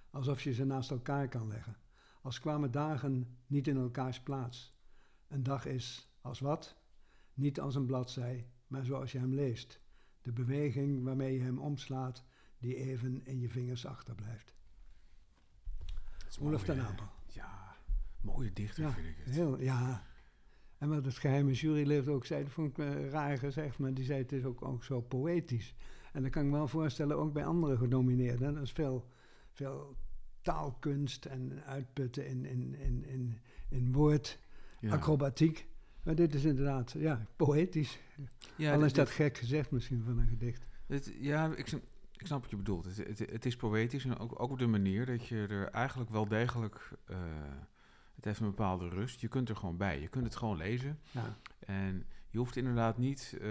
Alsof 0.09 0.41
je 0.41 0.53
ze 0.53 0.65
naast 0.65 0.91
elkaar 0.91 1.27
kan 1.27 1.47
leggen. 1.47 1.77
Als 2.21 2.39
kwamen 2.39 2.71
dagen 2.71 3.37
niet 3.47 3.67
in 3.67 3.77
elkaars 3.77 4.21
plaats. 4.21 4.75
Een 5.27 5.43
dag 5.43 5.65
is 5.65 6.09
als 6.21 6.39
wat? 6.39 6.77
Niet 7.33 7.59
als 7.59 7.75
een 7.75 7.85
bladzij, 7.85 8.47
maar 8.67 8.85
zoals 8.85 9.11
je 9.11 9.19
hem 9.19 9.33
leest. 9.33 9.79
De 10.21 10.31
beweging 10.31 11.03
waarmee 11.03 11.33
je 11.33 11.41
hem 11.41 11.59
omslaat, 11.59 12.23
die 12.57 12.75
even 12.75 13.25
in 13.25 13.39
je 13.39 13.49
vingers 13.49 13.85
achterblijft. 13.85 14.55
Mooi, 16.39 16.57
ten 16.63 16.75
hè? 16.75 16.81
Napel. 16.81 17.05
Ja, 17.27 17.75
mooie 18.21 18.53
dichter 18.53 18.83
Ja, 18.83 18.91
vind 18.91 19.07
ik 19.07 19.15
het. 19.17 19.33
Heel, 19.33 19.61
ja. 19.61 20.05
En 20.77 20.89
wat 20.89 21.05
het 21.05 21.17
geheime 21.17 21.53
jurylid 21.53 22.07
ook 22.07 22.25
zei, 22.25 22.43
dat 22.43 22.51
vond 22.51 22.69
ik 22.69 22.77
eh, 22.77 23.09
raar 23.09 23.37
gezegd, 23.37 23.77
maar 23.77 23.93
die 23.93 24.05
zei 24.05 24.21
het 24.21 24.31
is 24.31 24.43
ook, 24.43 24.61
ook 24.61 24.83
zo 24.83 25.01
poëtisch. 25.01 25.75
En 26.13 26.21
dat 26.21 26.31
kan 26.31 26.43
ik 26.43 26.49
me 26.49 26.55
wel 26.55 26.67
voorstellen, 26.67 27.17
ook 27.17 27.33
bij 27.33 27.45
andere 27.45 27.77
genomineerden. 27.77 28.53
Dat 28.53 28.63
is 28.63 28.71
veel, 28.71 29.07
veel 29.51 29.97
taalkunst 30.41 31.25
en 31.25 31.63
uitputten 31.65 32.27
in, 32.27 32.45
in, 32.45 32.75
in, 32.75 33.05
in, 33.05 33.39
in 33.69 33.95
Ja. 34.79 34.91
Maar 36.07 36.15
dit 36.15 36.33
is 36.33 36.43
inderdaad, 36.43 36.91
ja, 36.91 37.25
poëtisch. 37.35 37.99
Ja, 38.55 38.73
Al 38.73 38.83
is 38.83 38.93
dat 38.93 39.09
gek 39.09 39.37
gezegd 39.37 39.71
misschien 39.71 40.03
van 40.03 40.17
een 40.17 40.27
gedicht. 40.27 40.65
Ja, 41.19 41.55
ik, 41.55 41.67
snap- 41.67 41.83
ik 42.17 42.25
snap 42.25 42.41
wat 42.41 42.49
je 42.49 42.55
bedoelt. 42.55 42.85
Het, 42.85 42.97
het, 42.97 43.19
het 43.31 43.45
is 43.45 43.55
poëtisch 43.55 44.05
en 44.05 44.17
ook, 44.17 44.39
ook 44.41 44.51
op 44.51 44.59
de 44.59 44.67
manier 44.67 45.05
dat 45.05 45.27
je 45.27 45.45
er 45.49 45.69
eigenlijk 45.69 46.09
wel 46.09 46.27
degelijk... 46.27 46.91
eh, 47.05 47.17
het 48.15 48.25
heeft 48.25 48.39
een 48.39 48.45
bepaalde 48.45 48.89
rust. 48.89 49.21
Je 49.21 49.27
kunt 49.27 49.49
er 49.49 49.55
gewoon 49.55 49.77
bij. 49.77 50.01
Je 50.01 50.07
kunt 50.07 50.23
het 50.25 50.35
gewoon 50.35 50.57
lezen. 50.57 50.99
Ja, 51.11 51.37
En 51.59 52.05
je 52.29 52.37
hoeft 52.37 52.55
inderdaad 52.55 52.97
niet 52.97 53.37
eh, 53.41 53.49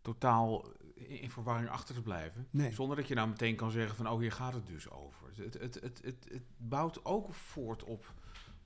totaal 0.00 0.72
in, 0.94 1.20
in 1.20 1.30
verwarring 1.30 1.68
achter 1.68 1.94
te 1.94 2.02
blijven. 2.02 2.46
Nee. 2.50 2.72
Zonder 2.72 2.96
dat 2.96 3.08
je 3.08 3.14
nou 3.14 3.28
meteen 3.28 3.56
kan 3.56 3.70
zeggen 3.70 3.96
van, 3.96 4.08
oh, 4.08 4.18
hier 4.20 4.32
gaat 4.32 4.54
het 4.54 4.66
dus 4.66 4.90
over. 4.90 5.28
Het, 5.36 5.54
het, 5.54 5.74
het, 5.74 6.00
het, 6.04 6.26
het 6.30 6.42
bouwt 6.56 7.04
ook 7.04 7.34
voort 7.34 7.84
op 7.84 8.14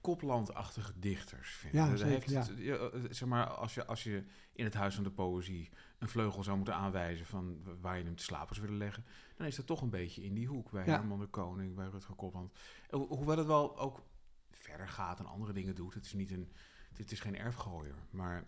koplandachtige 0.00 0.93
dichters. 0.99 1.50
Vind. 1.50 1.73
Ja, 1.73 1.88
Dat 1.88 1.99
zeker, 1.99 2.12
heeft 2.31 2.49
het- 2.49 2.58
je, 2.58 2.91
eh, 2.91 3.00
zeg 3.11 3.29
maar, 3.29 3.47
als 3.47 3.75
je, 3.75 3.87
als 3.87 4.02
je 4.05 4.25
in 4.52 4.64
het 4.64 4.75
Huis 4.75 4.94
van 4.94 5.05
de 5.05 5.11
Poëzie 5.11 5.69
een 5.99 6.08
vleugel 6.08 6.43
zou 6.43 6.56
moeten 6.56 6.75
aanwijzen 6.75 7.26
van 7.26 7.62
waar 7.81 7.99
je 7.99 8.05
hem 8.05 8.17
te 8.17 8.23
slapen 8.23 8.55
zou 8.55 8.67
willen 8.67 8.82
leggen, 8.85 9.05
dan 9.37 9.47
is 9.47 9.56
dat 9.56 9.67
toch 9.67 9.82
een 9.82 9.91
beetje 9.91 10.23
in 10.23 10.35
die 10.35 10.47
hoek. 10.47 10.70
Bij 10.70 10.85
Ja. 10.85 10.91
Herman 10.99 11.19
de 11.19 11.26
Koning, 11.26 11.75
bij 11.75 11.88
Rutger 11.88 12.14
Kopland. 12.14 12.52
Eh, 12.88 12.99
ho- 12.99 13.06
Hoewel 13.08 13.37
het 13.38 13.47
wel 13.47 13.79
ook 13.79 14.02
verder 14.50 14.88
gaat 14.88 15.19
en 15.19 15.26
andere 15.26 15.52
dingen 15.52 15.75
doet. 15.75 15.94
Het 15.94 16.05
is, 16.05 16.12
niet 16.12 16.31
een, 16.31 16.52
het 16.94 17.12
is 17.12 17.20
geen 17.20 17.37
erfgooier, 17.37 17.94
maar 18.11 18.44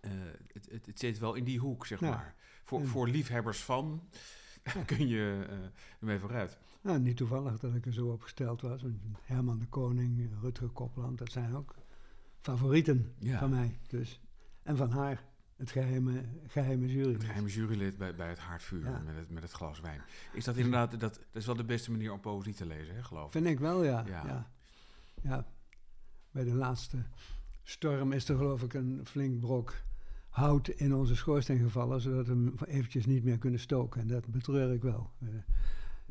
eh, 0.00 0.10
het, 0.52 0.66
het, 0.70 0.86
het 0.86 0.98
zit 0.98 1.18
wel 1.18 1.34
in 1.34 1.44
die 1.44 1.58
hoek, 1.58 1.86
zeg 1.86 2.00
Ja. 2.00 2.10
maar. 2.10 2.34
Voor, 2.64 2.86
voor 2.86 3.08
liefhebbers 3.08 3.62
van 3.62 4.08
kun 4.86 5.08
je 5.08 5.46
eh 5.48 5.56
ermee 6.00 6.18
vooruit. 6.18 6.58
nou, 6.80 6.98
niet 7.00 7.16
toevallig 7.16 7.58
dat 7.58 7.74
ik 7.74 7.86
er 7.86 7.92
zo 7.92 8.06
op 8.06 8.22
gesteld 8.22 8.60
was. 8.60 8.82
want 8.82 8.94
Herman 9.22 9.58
de 9.58 9.66
Koning, 9.66 10.30
Rutger 10.40 10.68
Kopland, 10.68 11.18
dat 11.18 11.32
zijn 11.32 11.54
ook 11.56 11.74
favorieten 12.40 13.14
Ja. 13.18 13.38
van 13.38 13.50
mij. 13.50 13.78
Dus. 13.88 14.20
En 14.62 14.76
van 14.76 14.90
haar, 14.90 15.24
het 15.56 15.70
geheime, 15.70 16.24
geheime 16.46 16.86
jury. 16.86 17.12
Het 17.12 17.24
geheime 17.24 17.48
jurylid 17.48 17.96
bij, 17.98 18.14
bij 18.14 18.28
het 18.28 18.38
haardvuur 18.38 18.84
Ja. 18.84 19.02
met, 19.04 19.16
het, 19.16 19.30
met 19.30 19.42
het 19.42 19.52
glas 19.52 19.80
wijn. 19.80 20.02
Is 20.32 20.44
dat 20.44 20.56
inderdaad, 20.56 20.90
dat, 20.90 21.00
dat 21.00 21.20
is 21.32 21.46
wel 21.46 21.56
de 21.56 21.64
beste 21.64 21.90
manier 21.90 22.12
om 22.12 22.20
poëzie 22.20 22.54
te 22.54 22.66
lezen, 22.66 22.94
hè, 22.94 23.02
geloof 23.02 23.26
ik. 23.26 23.32
Vind 23.32 23.46
ik 23.46 23.58
wel, 23.58 23.84
ja. 23.84 24.04
Ja. 24.06 24.26
ja. 24.26 24.50
Ja. 25.22 25.46
Bij 26.30 26.44
de 26.44 26.54
laatste 26.54 26.96
storm 27.62 28.12
is 28.12 28.28
er 28.28 28.36
geloof 28.36 28.62
ik 28.62 28.74
een 28.74 29.00
flink 29.04 29.40
brok 29.40 29.74
hout 30.40 30.68
in 30.68 30.94
onze 30.94 31.14
schoorsteen 31.16 31.58
gevallen, 31.58 32.00
zodat 32.00 32.26
we 32.26 32.32
hem 32.32 32.54
eventjes 32.66 33.06
niet 33.06 33.24
meer 33.24 33.38
kunnen 33.38 33.60
stoken. 33.60 34.00
En 34.00 34.06
dat 34.06 34.26
betreur 34.26 34.72
ik 34.72 34.82
wel. 34.82 35.10
Eh, 35.20 35.28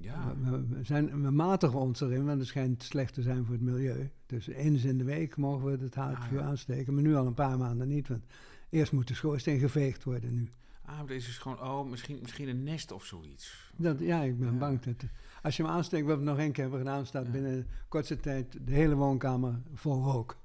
Ja, 0.02 0.36
we, 0.44 0.84
zijn, 0.84 1.22
we 1.22 1.32
matigen 1.32 1.80
ons 1.80 2.02
erin, 2.02 2.26
want 2.26 2.40
het 2.40 2.48
schijnt 2.48 2.84
slecht 2.84 3.14
te 3.14 3.22
zijn 3.22 3.46
voor 3.46 3.54
het 3.54 3.64
milieu. 3.64 4.10
Dus 4.26 4.48
eens 4.48 4.84
in 4.84 4.98
de 4.98 5.04
week 5.04 5.38
mogen 5.38 5.66
we 5.66 5.84
het 5.84 5.96
houtvuur 5.96 6.40
Ah, 6.40 6.44
ja. 6.46 6.50
aansteken, 6.50 6.94
maar 6.94 7.04
nu 7.04 7.16
al 7.16 7.26
een 7.26 7.34
paar 7.34 7.58
maanden 7.58 7.88
niet. 7.88 8.08
Want 8.08 8.24
eerst 8.70 8.92
moet 8.92 9.08
de 9.08 9.14
schoorsteen 9.14 9.60
geveegd 9.60 10.04
worden 10.04 10.34
nu. 10.34 10.50
ah, 10.86 10.98
maar 10.98 11.08
deze 11.08 11.30
is 11.30 11.38
gewoon, 11.38 11.62
oh, 11.62 11.90
misschien, 11.90 12.18
misschien 12.22 12.48
een 12.50 12.64
nest 12.64 12.92
of 12.92 13.06
zoiets. 13.06 13.72
Dat, 13.76 14.00
ja, 14.00 14.22
ik 14.22 14.40
ben 14.40 14.52
Ja. 14.52 14.58
bang 14.58 14.82
dat... 14.82 14.96
Als 15.42 15.58
je 15.58 15.64
hem 15.64 15.72
aansteekt, 15.72 16.06
wat 16.08 16.18
we 16.18 16.24
nog 16.24 16.38
één 16.38 16.52
keer 16.52 16.62
hebben 16.64 16.80
gedaan, 16.82 17.06
staat 17.06 17.32
binnen 17.32 17.68
kortste 17.88 18.20
tijd 18.20 18.58
de 18.66 18.72
hele 18.74 18.96
woonkamer 18.96 19.60
vol 19.74 20.04
rook. 20.04 20.38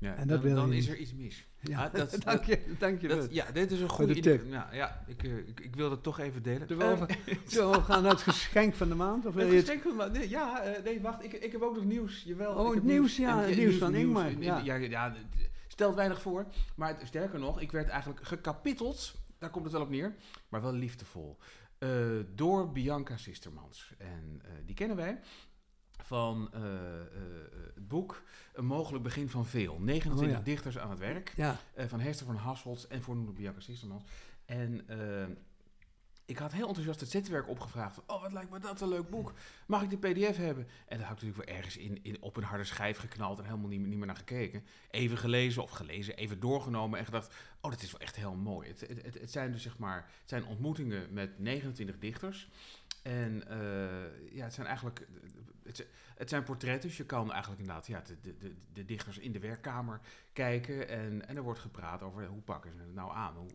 Ja, 0.00 0.14
En 0.14 0.26
dat 0.28 0.42
dan, 0.42 0.46
wil 0.52 0.54
dan 0.56 0.70
je 0.70 0.76
is 0.76 0.88
er 0.88 0.96
iets 0.96 1.14
mis. 1.14 1.46
Ja, 1.60 1.84
Ah, 1.84 1.94
dat- 1.94 2.16
dank 2.24 2.44
je, 2.44 2.62
dank 2.78 3.00
je 3.00 3.08
wel. 3.08 3.16
Dat, 3.16 3.32
ja, 3.34 3.50
dit 3.52 3.70
is 3.70 3.80
een 3.80 3.88
goede 3.88 4.14
de 4.14 4.20
tip. 4.20 4.40
idee. 4.40 4.50
Ja, 4.52 4.68
ja 4.72 5.04
ik, 5.06 5.22
eh, 5.22 5.36
ik, 5.36 5.60
ik 5.60 5.76
wil 5.76 5.88
dat 5.90 6.02
toch 6.02 6.18
even 6.18 6.42
delen. 6.42 6.68
Zullen 6.68 6.98
we, 7.00 7.06
Eh, 7.06 7.36
zullen 7.46 7.72
we 7.72 7.82
gaan 7.82 8.02
naar 8.02 8.10
het 8.12 8.22
geschenk 8.22 8.74
van 8.74 8.88
de 8.88 8.94
maand? 8.94 9.26
Of 9.26 9.34
Het 9.34 9.50
geschenk 9.50 9.82
van 9.82 9.96
de- 9.98 10.18
nee, 10.18 10.28
ja, 10.28 10.62
eh, 10.62 10.82
nee, 10.84 11.00
wacht. 11.00 11.24
Ik, 11.24 11.32
ik 11.32 11.52
heb 11.52 11.62
ook 11.62 11.74
nog 11.74 11.84
nieuws. 11.84 12.22
Jawel, 12.22 12.54
Oh, 12.54 12.74
het 12.74 12.82
nieuws, 12.84 13.16
ja, 13.16 13.30
En- 13.32 13.38
het 13.38 13.50
en 13.50 13.56
nieuws 13.58 13.76
van 13.76 13.94
Ingmar, 13.94 14.26
En- 14.26 14.42
en- 14.42 14.64
ja. 14.64 14.76
ja, 14.76 15.14
stelt 15.66 15.94
weinig 15.94 16.22
voor. 16.22 16.46
Maar 16.74 16.88
het, 16.88 17.06
sterker 17.06 17.38
nog, 17.38 17.60
ik 17.60 17.72
werd 17.72 17.88
eigenlijk 17.88 18.26
gekapitteld. 18.26 19.14
Daar 19.38 19.50
komt 19.50 19.64
het 19.64 19.72
wel 19.72 19.82
op 19.82 19.90
neer. 19.90 20.14
Maar 20.48 20.62
wel 20.62 20.72
liefdevol. 20.72 21.38
eh, 21.78 21.88
door 22.34 22.72
Bianca 22.72 23.16
Sistermans. 23.16 23.92
En 23.98 24.40
eh, 24.44 24.50
die 24.66 24.74
kennen 24.74 24.96
wij 24.96 25.20
van 26.02 26.48
eh, 26.52 26.60
eh, 26.62 27.02
het 27.74 27.88
boek 27.88 28.22
Een 28.52 28.64
mogelijk 28.66 29.04
begin 29.04 29.28
van 29.28 29.46
veel. 29.46 29.78
29 29.80 30.36
Oh, 30.36 30.38
ja. 30.38 30.44
dichters 30.44 30.78
aan 30.78 30.90
het 30.90 30.98
werk. 30.98 31.32
Ja, 31.36 31.56
eh, 31.74 31.86
van 31.86 32.00
Hester 32.00 32.26
van 32.26 32.36
Hasselt 32.36 32.86
en 32.86 33.02
voornoemde 33.02 33.32
Bianca 33.32 33.60
Sistermans. 33.60 34.04
En 34.44 34.86
ik 36.28 36.38
had 36.38 36.52
heel 36.52 36.66
enthousiast 36.66 37.00
het 37.00 37.10
zetwerk 37.10 37.48
opgevraagd. 37.48 38.00
Oh, 38.06 38.22
wat 38.22 38.32
lijkt 38.32 38.50
me 38.50 38.58
dat 38.58 38.80
een 38.80 38.88
leuk 38.88 39.10
boek. 39.10 39.32
Mag 39.66 39.82
ik 39.82 39.90
de 39.90 39.96
pdf 39.96 40.36
hebben? 40.36 40.68
En 40.86 40.98
daar 40.98 41.06
had 41.06 41.16
ik 41.16 41.22
natuurlijk 41.22 41.48
weer 41.48 41.56
ergens 41.56 41.76
in, 41.76 42.02
in, 42.02 42.22
op 42.22 42.36
een 42.36 42.42
harde 42.42 42.64
schijf 42.64 42.98
geknald... 42.98 43.38
en 43.38 43.44
helemaal 43.44 43.68
niet, 43.68 43.78
meer- 43.80 43.88
niet 43.88 43.98
meer 43.98 44.06
naar 44.06 44.16
gekeken. 44.16 44.64
Even 44.90 45.18
gelezen 45.18 45.62
of 45.62 45.70
gelezen, 45.70 46.16
even 46.16 46.40
doorgenomen 46.40 46.98
en 46.98 47.04
gedacht... 47.04 47.34
oh, 47.60 47.70
dat 47.70 47.82
is 47.82 47.90
wel 47.90 48.00
echt 48.00 48.16
heel 48.16 48.34
mooi. 48.34 48.68
Het, 48.68 48.80
het, 48.80 49.02
het, 49.02 49.20
het 49.20 49.30
zijn 49.30 49.52
dus 49.52 49.62
zeg 49.62 49.78
maar... 49.78 49.96
het 50.20 50.28
zijn 50.28 50.46
ontmoetingen 50.46 51.12
met 51.12 51.38
29 51.38 51.98
dichters... 51.98 52.48
En 53.08 53.48
eh, 53.48 54.34
ja, 54.34 54.44
het 54.44 54.54
zijn 54.54 54.66
eigenlijk 54.66 55.06
het, 55.64 55.86
het 56.16 56.28
zijn 56.28 56.42
portretten. 56.42 56.88
Dus 56.88 56.98
je 56.98 57.06
kan 57.06 57.32
eigenlijk 57.32 57.60
inderdaad 57.60 57.86
ja, 57.86 58.02
de, 58.22 58.36
de, 58.38 58.54
de, 58.72 58.84
dichters 58.84 59.18
in 59.18 59.32
de 59.32 59.38
werkkamer 59.38 60.00
kijken. 60.32 60.88
En, 60.88 61.28
en 61.28 61.36
er 61.36 61.42
wordt 61.42 61.60
gepraat 61.60 62.02
over 62.02 62.26
hoe 62.26 62.40
pakken 62.40 62.72
ze 62.72 62.80
het 62.80 62.94
nou 62.94 63.12
aan? 63.14 63.34
Hoe, 63.34 63.50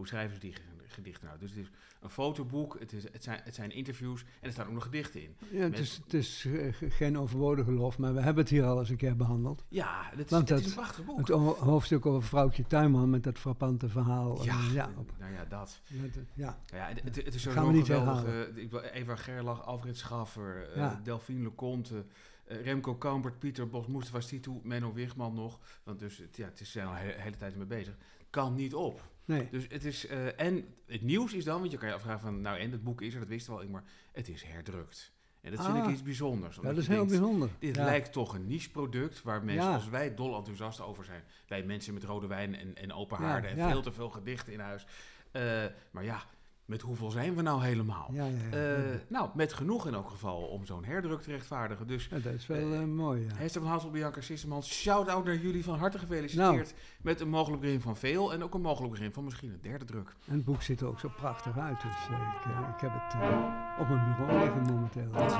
hoe 0.00 0.08
schrijven 0.08 0.34
ze 0.34 0.40
die 0.40 0.52
ge- 0.52 0.60
gedichten 0.86 1.26
nou? 1.26 1.38
Dus 1.38 1.50
het 1.50 1.58
is 1.58 1.70
een 2.00 2.10
fotoboek, 2.10 2.76
het, 2.78 2.92
is, 2.92 3.02
het, 3.12 3.22
zijn, 3.24 3.40
het 3.44 3.54
zijn 3.54 3.70
interviews 3.70 4.20
en 4.22 4.46
er 4.46 4.52
staan 4.52 4.66
ook 4.66 4.72
nog 4.72 4.82
gedichten 4.82 5.22
in. 5.22 5.36
ja 5.50 5.58
het 5.62 5.78
is, 5.78 6.00
het 6.04 6.14
is 6.14 6.44
eh, 6.44 6.72
ge- 6.74 6.90
geen 6.90 7.18
overbodige 7.18 7.72
lof, 7.72 7.98
maar 7.98 8.14
we 8.14 8.20
hebben 8.20 8.42
het 8.42 8.52
hier 8.52 8.64
al 8.64 8.78
eens 8.78 8.88
een 8.90 8.96
keer 8.96 9.16
behandeld. 9.16 9.64
Ja, 9.68 10.02
het 10.10 10.18
is, 10.24 10.30
Want 10.30 10.48
het 10.48 10.58
is 10.58 10.64
dat- 10.64 10.74
een 10.74 10.80
prachtig 10.82 11.04
boek. 11.04 11.18
Het 11.18 11.28
ho- 11.28 11.54
hoofdstuk 11.56 12.06
over 12.06 12.28
vrouwtje 12.28 12.66
Tuinman 12.66 13.10
met 13.10 13.22
dat 13.22 13.38
frappante 13.38 13.88
verhaal. 13.88 14.44
ja, 14.44 14.58
eh, 14.58 14.72
ja, 14.74 14.90
op, 14.96 15.10
nou 15.18 15.32
ja, 15.32 15.44
dat. 15.44 15.80
met 15.88 16.14
het- 16.14 16.28
ja. 16.34 16.58
Nou 16.72 16.82
ja, 16.82 17.00
het, 17.02 17.16
het 17.16 17.34
is 17.34 17.44
Gaan 17.44 17.52
sowieso 17.52 17.66
we 17.66 17.72
niet 17.76 17.86
geweldig. 17.86 18.22
herhalen. 18.22 18.82
eh, 18.92 19.00
Eva 19.00 19.16
Gerlach, 19.16 19.64
Alfred 19.66 19.96
Schaffer, 19.98 20.68
eh, 20.70 20.76
Ja. 20.76 21.00
Delphine 21.02 21.42
Leconte, 21.42 22.04
eh, 22.44 22.62
Remco 22.64 22.94
Kampert, 22.94 23.38
Pieter 23.38 23.68
Bos, 23.68 23.86
Mustafa 23.86 24.20
Situ, 24.20 24.60
Menno 24.62 24.92
Wigman 24.92 25.34
nog. 25.34 25.58
Want 25.82 25.98
dus, 25.98 26.22
ja, 26.32 26.44
het 26.44 26.60
is 26.60 26.72
zijn 26.72 26.86
al 26.86 26.92
de 26.92 26.98
hele 27.16 27.36
tijd 27.36 27.56
mee 27.56 27.66
bezig. 27.66 27.96
kan 28.30 28.54
niet 28.54 28.74
op. 28.74 29.09
Nee. 29.24 29.48
Dus 29.50 29.66
het 29.68 29.84
is, 29.84 30.06
eh, 30.06 30.40
en 30.40 30.74
het 30.86 31.02
nieuws 31.02 31.32
is 31.32 31.44
dan, 31.44 31.58
want 31.60 31.70
je 31.72 31.78
kan 31.78 31.88
je 31.88 31.94
afvragen 31.94 32.20
van, 32.20 32.40
nou 32.40 32.58
en 32.58 32.70
het 32.70 32.82
boek 32.82 33.00
is 33.02 33.12
er, 33.14 33.20
dat 33.20 33.28
wisten 33.28 33.54
we 33.54 33.60
al, 33.60 33.68
maar 33.68 33.84
het 34.12 34.28
is 34.28 34.42
herdrukt. 34.42 35.12
En 35.40 35.50
dat 35.50 35.64
vind 35.64 35.76
Ah. 35.76 35.84
ik 35.84 35.90
iets 35.90 36.02
bijzonders. 36.02 36.56
Dat 36.56 36.76
is 36.76 36.86
heel 36.86 36.96
denkt, 36.96 37.10
bijzonder. 37.12 37.48
Dit 37.58 37.76
Ja. 37.76 37.84
lijkt 37.84 38.12
toch 38.12 38.34
een 38.34 38.46
niche 38.46 38.70
product 38.70 39.22
waar 39.22 39.44
mensen 39.44 39.64
Ja. 39.68 39.74
als 39.74 39.88
wij 39.88 40.14
dol 40.14 40.36
enthousiast 40.36 40.80
over 40.80 41.04
zijn. 41.04 41.22
Wij 41.48 41.62
mensen 41.62 41.94
met 41.94 42.04
rode 42.04 42.26
wijn 42.26 42.54
en, 42.54 42.74
en 42.76 42.92
open 42.92 43.16
haarden 43.18 43.50
en 43.50 43.70
veel 43.70 43.82
te 43.82 43.92
veel 43.92 44.10
gedichten 44.10 44.52
in 44.52 44.60
huis. 44.60 44.86
Eh, 45.30 45.64
maar 45.90 46.04
ja, 46.04 46.22
met 46.70 46.80
hoeveel 46.82 47.10
zijn 47.10 47.34
we 47.34 47.42
nou 47.42 47.62
helemaal? 47.62 48.08
Ja, 48.12 48.24
ja, 48.24 48.30
ja. 48.50 48.74
Eh, 48.74 48.82
nou, 49.08 49.28
met 49.34 49.52
genoeg 49.52 49.86
in 49.86 49.94
elk 49.94 50.10
geval 50.10 50.42
om 50.42 50.64
zo'n 50.64 50.84
herdruk 50.84 51.20
te 51.20 51.30
rechtvaardigen. 51.30 51.86
Dus 51.86 52.08
Ja, 52.10 52.18
dat 52.18 52.32
is 52.32 52.46
wel 52.46 52.72
eh, 52.74 52.84
mooi, 52.84 53.26
ja. 53.28 53.34
Hester 53.34 53.60
van 53.60 53.70
Hassel, 53.70 53.90
Bianca 53.90 54.20
Sissemans, 54.20 54.68
shout-out 54.68 55.24
naar 55.24 55.36
jullie 55.36 55.64
van 55.64 55.78
harte 55.78 55.98
gefeliciteerd. 55.98 56.52
Nou. 56.52 56.66
Met 57.02 57.20
een 57.20 57.28
mogelijk 57.28 57.62
begin 57.62 57.80
van 57.80 57.96
veel 57.96 58.32
en 58.32 58.42
ook 58.42 58.54
een 58.54 58.60
mogelijk 58.60 58.92
begin 58.92 59.12
van 59.12 59.24
misschien 59.24 59.50
een 59.52 59.60
derde 59.62 59.84
druk. 59.84 60.14
En 60.26 60.34
het 60.34 60.44
boek 60.44 60.62
ziet 60.62 60.80
er 60.80 60.86
ook 60.86 61.00
zo 61.00 61.08
prachtig 61.16 61.58
uit. 61.58 61.80
Dus 61.82 61.96
eh, 62.10 62.34
ik, 62.38 62.52
eh, 62.52 62.68
ik 62.74 62.80
heb 62.80 62.90
het 62.94 63.12
eh, 63.22 63.69
op 63.80 63.88
mijn 63.88 64.14
bureau 64.16 64.38
liggen 64.44 64.62
momenteel. 64.62 65.10
Dat 65.12 65.30
is. 65.30 65.36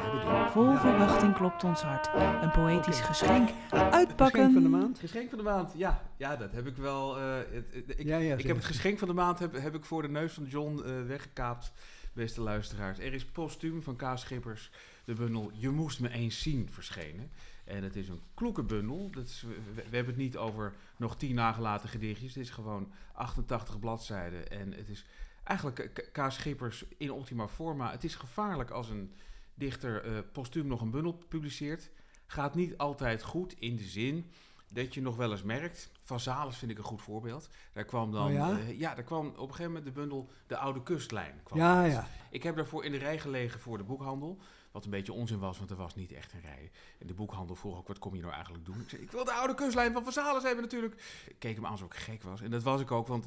Vol 0.53 0.77
verwachting 0.77 1.35
klopt 1.35 1.65
ons 1.65 1.83
hart. 1.83 2.11
Een 2.43 2.51
poëtisch 2.51 2.97
Oké. 2.99 3.07
geschenk. 3.07 3.49
Geschenk 3.69 3.93
Uitpakken. 3.93 4.53
van 4.53 4.63
de 4.63 4.69
maand? 4.69 4.99
Geschenk 4.99 5.29
van 5.29 5.39
de 5.39 5.45
maand, 5.45 5.73
ja. 5.77 6.03
Ja, 6.17 6.37
dat 6.37 6.53
heb 6.53 6.67
ik 6.67 6.77
wel. 6.77 7.19
eh, 7.19 7.35
het- 7.53 7.73
het- 7.75 7.99
ik, 7.99 8.07
ja, 8.07 8.17
ja, 8.17 8.37
ik 8.37 8.47
heb 8.47 8.57
het 8.57 8.65
geschenk 8.65 8.99
van 8.99 9.09
de 9.09 9.15
maand 9.15 9.39
heb, 9.39 9.61
heb 9.61 9.75
ik 9.75 9.85
voor 9.85 10.03
de 10.03 10.09
neus 10.09 10.33
van 10.33 10.45
John 10.45 10.83
eh, 10.85 11.03
weggekaapt, 11.07 11.73
beste 12.13 12.41
luisteraars. 12.41 12.99
Er 12.99 13.13
is 13.13 13.25
postuum 13.25 13.83
van 13.83 13.97
Kaas 13.97 14.21
Schippers, 14.21 14.71
de 15.05 15.15
bundel 15.15 15.51
Je 15.55 15.69
moest 15.71 16.01
me 16.01 16.09
eens 16.11 16.43
zien 16.43 16.69
verschenen. 16.71 17.31
En 17.65 17.83
het 17.83 17.97
is 17.97 18.09
een 18.09 18.21
kloeke 18.35 18.63
bundel. 18.63 19.11
Dat 19.11 19.25
is, 19.25 19.45
we, 19.49 19.55
we 19.91 19.97
hebben 19.97 20.15
het 20.15 20.23
niet 20.23 20.37
over 20.37 20.73
nog 20.97 21.17
tien 21.17 21.35
nagelaten 21.35 21.89
gedichtjes. 21.89 22.35
Het 22.35 22.45
is 22.45 22.51
gewoon 22.51 22.93
88 23.13 23.79
bladzijden. 23.79 24.51
En 24.51 24.73
het 24.73 24.89
is 24.89 25.05
eigenlijk 25.45 25.91
K- 25.95 26.09
Kaas 26.13 26.35
Schippers 26.35 26.85
in 26.97 27.13
optima 27.13 27.49
forma. 27.49 27.91
Het 27.91 28.05
is 28.05 28.15
gevaarlijk 28.15 28.71
als 28.71 28.89
een 28.89 29.15
dichter 29.55 30.05
eh 30.05 30.19
postuum 30.33 30.67
nog 30.67 30.81
een 30.81 30.91
bundel 30.91 31.13
publiceert. 31.29 31.91
Gaat 32.27 32.55
niet 32.55 32.79
altijd 32.79 33.23
goed 33.23 33.53
in 33.59 33.77
de 33.77 33.85
zin 33.85 34.31
dat 34.73 34.95
je 34.95 35.01
nog 35.03 35.17
wel 35.17 35.31
eens 35.31 35.43
merkt. 35.43 35.91
Van 36.03 36.21
Zales 36.21 36.57
vind 36.57 36.71
ik 36.71 36.79
een 36.79 36.85
goed 36.85 37.03
voorbeeld. 37.03 37.49
Daar 37.73 37.85
kwam 37.85 38.13
dan, 38.13 38.27
Oh 38.27 38.33
ja? 38.33 38.51
eh, 38.59 38.79
ja, 38.79 38.95
daar 38.95 39.05
kwam 39.05 39.27
op 39.27 39.35
een 39.37 39.41
gegeven 39.49 39.65
moment 39.67 39.85
de 39.85 39.91
bundel 39.93 40.31
De 40.47 40.57
Oude 40.57 40.83
Kustlijn. 40.83 41.41
Kwam 41.43 41.59
Ja, 41.59 41.81
uit. 41.83 41.93
ja. 41.93 42.07
Ik 42.31 42.43
heb 42.43 42.57
daarvoor 42.57 42.85
in 42.85 42.93
de 42.93 42.99
rij 42.99 43.19
gelegen 43.19 43.61
voor 43.61 43.79
de 43.79 43.85
boekhandel. 43.85 44.39
Wat 44.73 44.85
een 44.85 44.91
beetje 44.91 45.13
onzin 45.13 45.39
was, 45.39 45.59
want 45.59 45.71
er 45.71 45.77
was 45.77 45.95
niet 45.95 46.13
echt 46.13 46.33
een 46.33 46.41
rij. 46.41 46.71
En 46.99 47.07
de 47.07 47.15
boekhandel 47.15 47.55
vroeg 47.57 47.77
ook, 47.79 47.89
wat 47.89 47.99
kom 47.99 48.15
je 48.15 48.21
nou 48.21 48.33
eigenlijk 48.33 48.65
doen? 48.65 48.81
Ik 48.81 48.89
zei, 48.89 49.03
ik 49.03 49.11
wil 49.11 49.25
de 49.25 49.33
oude 49.33 49.55
kustlijn 49.55 49.93
van 49.93 50.03
Van 50.05 50.13
Zales 50.13 50.43
hebben 50.43 50.63
natuurlijk. 50.63 51.23
Ik 51.27 51.39
keek 51.39 51.55
hem 51.55 51.65
aan 51.65 51.71
alsof 51.71 51.87
ik 51.87 51.95
gek 51.99 52.23
was. 52.23 52.41
En 52.41 52.51
dat 52.51 52.63
was 52.63 52.81
ik 52.81 52.91
ook, 52.91 53.07
want 53.07 53.27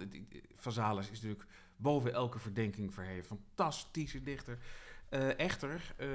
Van 0.56 0.72
Zales 0.72 1.10
is 1.10 1.22
natuurlijk 1.22 1.50
boven 1.76 2.14
elke 2.14 2.40
verdenking 2.40 2.94
verheven. 2.94 3.38
Fantastische 3.38 4.22
dichter. 4.22 4.58
Eh, 5.10 5.40
echter, 5.40 5.94
eh, 5.98 6.08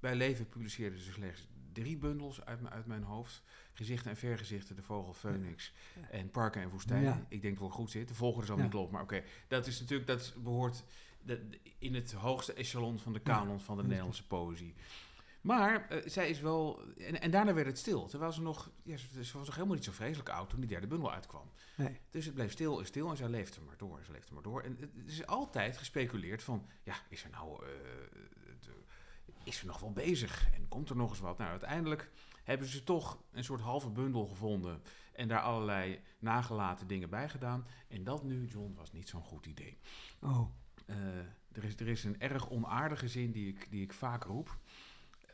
bij 0.00 0.14
Leven 0.14 0.48
publiceerden 0.48 0.98
ze 1.00 1.12
slechts 1.12 1.48
drie 1.72 1.96
bundels 1.96 2.44
uit, 2.44 2.60
mijn- 2.60 2.74
uit 2.74 2.86
mijn 2.86 3.02
hoofd. 3.02 3.42
Gezichten 3.72 4.10
en 4.10 4.16
vergezichten, 4.16 4.76
De 4.76 4.82
Vogel, 4.82 5.12
Phoenix 5.14 5.72
en 6.10 6.30
Parken 6.30 6.62
en 6.62 6.68
Woestijnen. 6.68 7.04
Ja. 7.08 7.26
Ik 7.28 7.42
denk 7.42 7.54
dat 7.58 7.66
het 7.66 7.76
goed 7.76 7.90
zit. 7.90 8.08
De 8.08 8.14
volgende 8.14 8.46
zal 8.46 8.56
niet 8.56 8.70
kloppen, 8.70 8.92
maar 8.94 9.02
oké. 9.02 9.22
Dat 9.48 9.66
is 9.66 9.80
natuurlijk, 9.80 10.08
dat 10.08 10.34
behoort 10.42 10.84
in 11.78 11.94
het 11.94 12.12
hoogste 12.12 12.52
echelon 12.52 12.98
van 12.98 13.12
de 13.12 13.20
kanon 13.20 13.60
van 13.60 13.76
de. 13.76 13.82
Nederlandse 13.82 14.26
poëzie. 14.26 14.74
Maar 15.44 15.88
eh, 15.88 15.98
zij 16.06 16.28
is 16.30 16.40
wel... 16.40 16.82
En, 16.98 17.20
en 17.20 17.30
daarna 17.30 17.54
werd 17.54 17.66
het 17.66 17.78
stil. 17.78 18.06
Terwijl 18.06 18.32
ze 18.32 18.42
nog... 18.42 18.70
Ja, 18.82 18.96
ze, 18.96 19.24
ze 19.24 19.38
was 19.38 19.46
nog 19.46 19.54
helemaal 19.54 19.74
niet 19.76 19.84
zo 19.84 19.92
vreselijk 19.92 20.28
oud 20.28 20.50
toen 20.50 20.60
die 20.60 20.68
derde 20.68 20.86
bundel 20.86 21.12
uitkwam. 21.12 21.50
Nee. 21.76 22.00
Dus 22.10 22.24
het 22.24 22.34
bleef 22.34 22.52
stil 22.52 22.78
en 22.78 22.86
stil 22.86 23.10
en 23.10 23.16
zij 23.16 23.28
leefde 23.28 23.60
maar 23.60 23.76
door. 23.76 24.00
Ze 24.04 24.12
leefde 24.12 24.34
maar 24.34 24.42
door. 24.42 24.62
En 24.62 24.76
het 24.96 25.10
is 25.10 25.26
altijd 25.26 25.76
gespeculeerd 25.76 26.42
van... 26.42 26.66
Ja, 26.82 26.94
is 27.08 27.24
er 27.24 27.30
nou... 27.30 27.64
eh, 27.64 27.70
het, 28.46 28.66
eh, 28.68 29.34
is 29.44 29.60
er 29.60 29.66
nog 29.66 29.80
wel 29.80 29.92
bezig? 29.92 30.48
En 30.54 30.68
komt 30.68 30.90
er 30.90 30.96
nog 30.96 31.10
eens 31.10 31.20
wat? 31.20 31.38
Nou, 31.38 31.50
uiteindelijk 31.50 32.10
hebben 32.44 32.68
ze 32.68 32.84
toch 32.84 33.18
een 33.32 33.44
soort 33.44 33.60
halve 33.60 33.90
bundel 33.90 34.26
gevonden... 34.26 34.82
en 35.12 35.28
daar 35.28 35.40
allerlei 35.40 36.00
nagelaten 36.18 36.86
dingen 36.86 37.10
bij 37.10 37.28
gedaan. 37.28 37.66
En 37.88 38.04
dat 38.04 38.22
nu, 38.24 38.46
John, 38.46 38.74
was 38.76 38.92
niet 38.92 39.08
zo'n 39.08 39.22
goed 39.24 39.46
idee. 39.46 39.78
Oh, 40.20 40.50
Eh, 40.86 40.96
er, 41.52 41.64
is, 41.64 41.76
er 41.76 41.88
is 41.88 42.04
een 42.04 42.20
erg 42.20 42.50
onaardige 42.50 43.08
zin 43.08 43.32
die 43.32 43.48
ik, 43.48 43.70
die 43.70 43.82
ik 43.82 43.92
vaak 43.92 44.24
roep. 44.24 44.58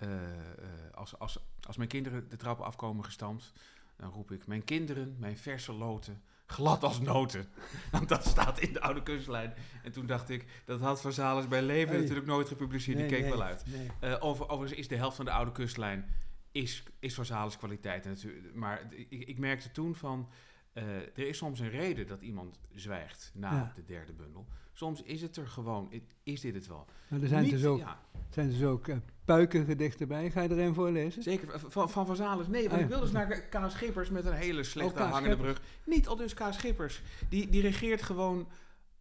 Eh, 0.00 0.09
eh, 0.12 0.69
als, 0.95 1.19
als, 1.19 1.38
als 1.61 1.76
mijn 1.76 1.88
kinderen 1.88 2.28
de 2.28 2.37
trappen 2.37 2.64
afkomen 2.64 3.04
gestampt, 3.04 3.52
dan 3.97 4.11
roep 4.11 4.30
ik: 4.33 4.47
Mijn 4.47 4.64
kinderen, 4.64 5.16
mijn 5.19 5.37
verse 5.38 5.73
loten, 5.73 6.23
glad 6.47 6.83
als 6.83 7.00
noten. 7.00 7.49
Want 7.92 8.09
dat 8.09 8.26
staat 8.26 8.61
in 8.61 8.73
de 8.73 8.80
oude 8.80 9.02
kunstlijn. 9.02 9.54
En 9.83 9.92
toen 9.92 10.07
dacht 10.07 10.28
ik: 10.30 10.62
Dat 10.64 10.80
had 10.80 11.00
Van 11.00 11.12
Zales 11.12 11.49
bij 11.49 11.62
leven 11.62 11.90
Hey. 11.92 12.00
natuurlijk 12.00 12.26
nooit 12.26 12.49
gepubliceerd. 12.49 12.99
nee, 12.99 13.07
die 13.09 13.16
keek 13.16 13.26
nee, 13.26 13.37
wel 13.37 13.47
uit. 13.47 13.64
Nee. 13.66 13.90
Eh, 14.00 14.16
over, 14.25 14.49
overigens 14.49 14.80
is 14.80 14.88
de 14.88 14.97
helft 14.97 15.16
van 15.16 15.25
de 15.25 15.30
oude 15.30 15.52
kustlijn 15.52 16.04
is, 16.52 16.83
is 16.99 17.14
van 17.14 17.25
Zales 17.25 17.57
kwaliteit. 17.57 18.04
natuurlijk. 18.04 18.54
Maar 18.54 18.87
ik, 18.95 19.11
ik 19.11 19.38
merkte 19.38 19.71
toen 19.71 19.95
van... 19.95 20.28
er 20.73 21.19
is 21.19 21.37
soms 21.38 21.61
een 21.61 21.71
reden 21.71 22.07
dat 22.07 22.21
iemand 22.21 22.61
zwijgt 22.75 23.30
na 23.35 23.50
Ja. 23.52 23.73
de 23.75 23.85
derde 23.85 24.12
bundel. 24.12 24.47
Soms 24.73 25.02
is 25.02 25.23
het 25.23 25.37
er 25.37 25.47
gewoon, 25.49 25.92
is 26.23 26.40
dit 26.40 26.54
het 26.54 26.66
wel. 26.66 26.87
Maar 27.09 27.21
er 27.21 27.28
zijn 27.28 27.42
Niet- 27.42 27.50
dus 27.50 27.64
ook, 27.64 27.78
ja, 27.78 28.00
zijn 28.30 28.49
dus 28.50 28.62
ook 28.62 28.88
puikengedichten 29.34 30.08
bij. 30.08 30.30
Ga 30.30 30.40
je 30.40 30.49
er 30.49 30.58
een 30.58 30.75
voorlezen? 30.75 31.22
zeker, 31.22 31.60
van, 31.60 31.90
van 31.90 32.06
Van 32.06 32.16
Zales. 32.16 32.46
Nee, 32.46 32.62
want 32.62 32.72
Ah, 32.75 32.78
ik 32.80 32.84
ja. 32.84 32.90
wil 32.90 33.00
dus 33.00 33.10
naar 33.12 33.40
K. 33.40 33.70
Schippers 33.70 34.10
met 34.10 34.25
een 34.25 34.32
hele 34.32 34.64
slechte 34.64 35.02
Oh, 35.02 35.10
hangende 35.10 35.37
brug. 35.37 35.62
Niet 35.84 36.08
al 36.08 36.16
dus 36.16 36.34
K. 36.34 36.42
Schippers. 36.50 37.02
Die, 37.28 37.49
die 37.49 37.62
regeert 37.62 38.02
gewoon 38.02 38.49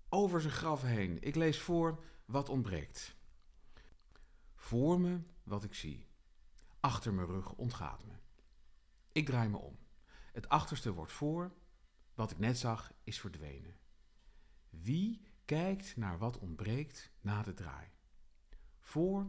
over 0.09 0.41
zijn 0.41 0.53
graf 0.53 0.81
heen. 0.81 1.17
Ik 1.21 1.35
lees 1.35 1.59
voor 1.59 2.03
wat 2.25 2.49
ontbreekt. 2.49 3.15
Voor 4.55 4.99
me 4.99 5.19
wat 5.43 5.63
ik 5.63 5.73
zie. 5.73 6.07
Achter 6.79 7.13
mijn 7.13 7.27
rug 7.27 7.53
ontgaat 7.53 8.05
me. 8.05 8.13
Ik 9.11 9.25
draai 9.25 9.49
me 9.49 9.57
om. 9.57 9.77
Het 10.33 10.49
achterste 10.49 10.93
wordt 10.93 11.11
voor. 11.11 11.51
Wat 12.13 12.31
ik 12.31 12.39
net 12.39 12.57
zag 12.57 12.91
is 13.03 13.19
verdwenen. 13.19 13.75
Wie 14.69 15.21
kijkt 15.45 15.95
naar 15.95 16.17
wat 16.17 16.37
ontbreekt 16.39 17.11
na 17.21 17.41
de 17.43 17.53
draai? 17.53 17.87
Voor 18.79 19.27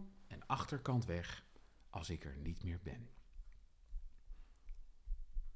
achterkant 0.50 1.04
weg 1.04 1.44
als 1.90 2.10
ik 2.10 2.24
er 2.24 2.36
niet 2.36 2.62
meer 2.62 2.80
ben. 2.82 3.08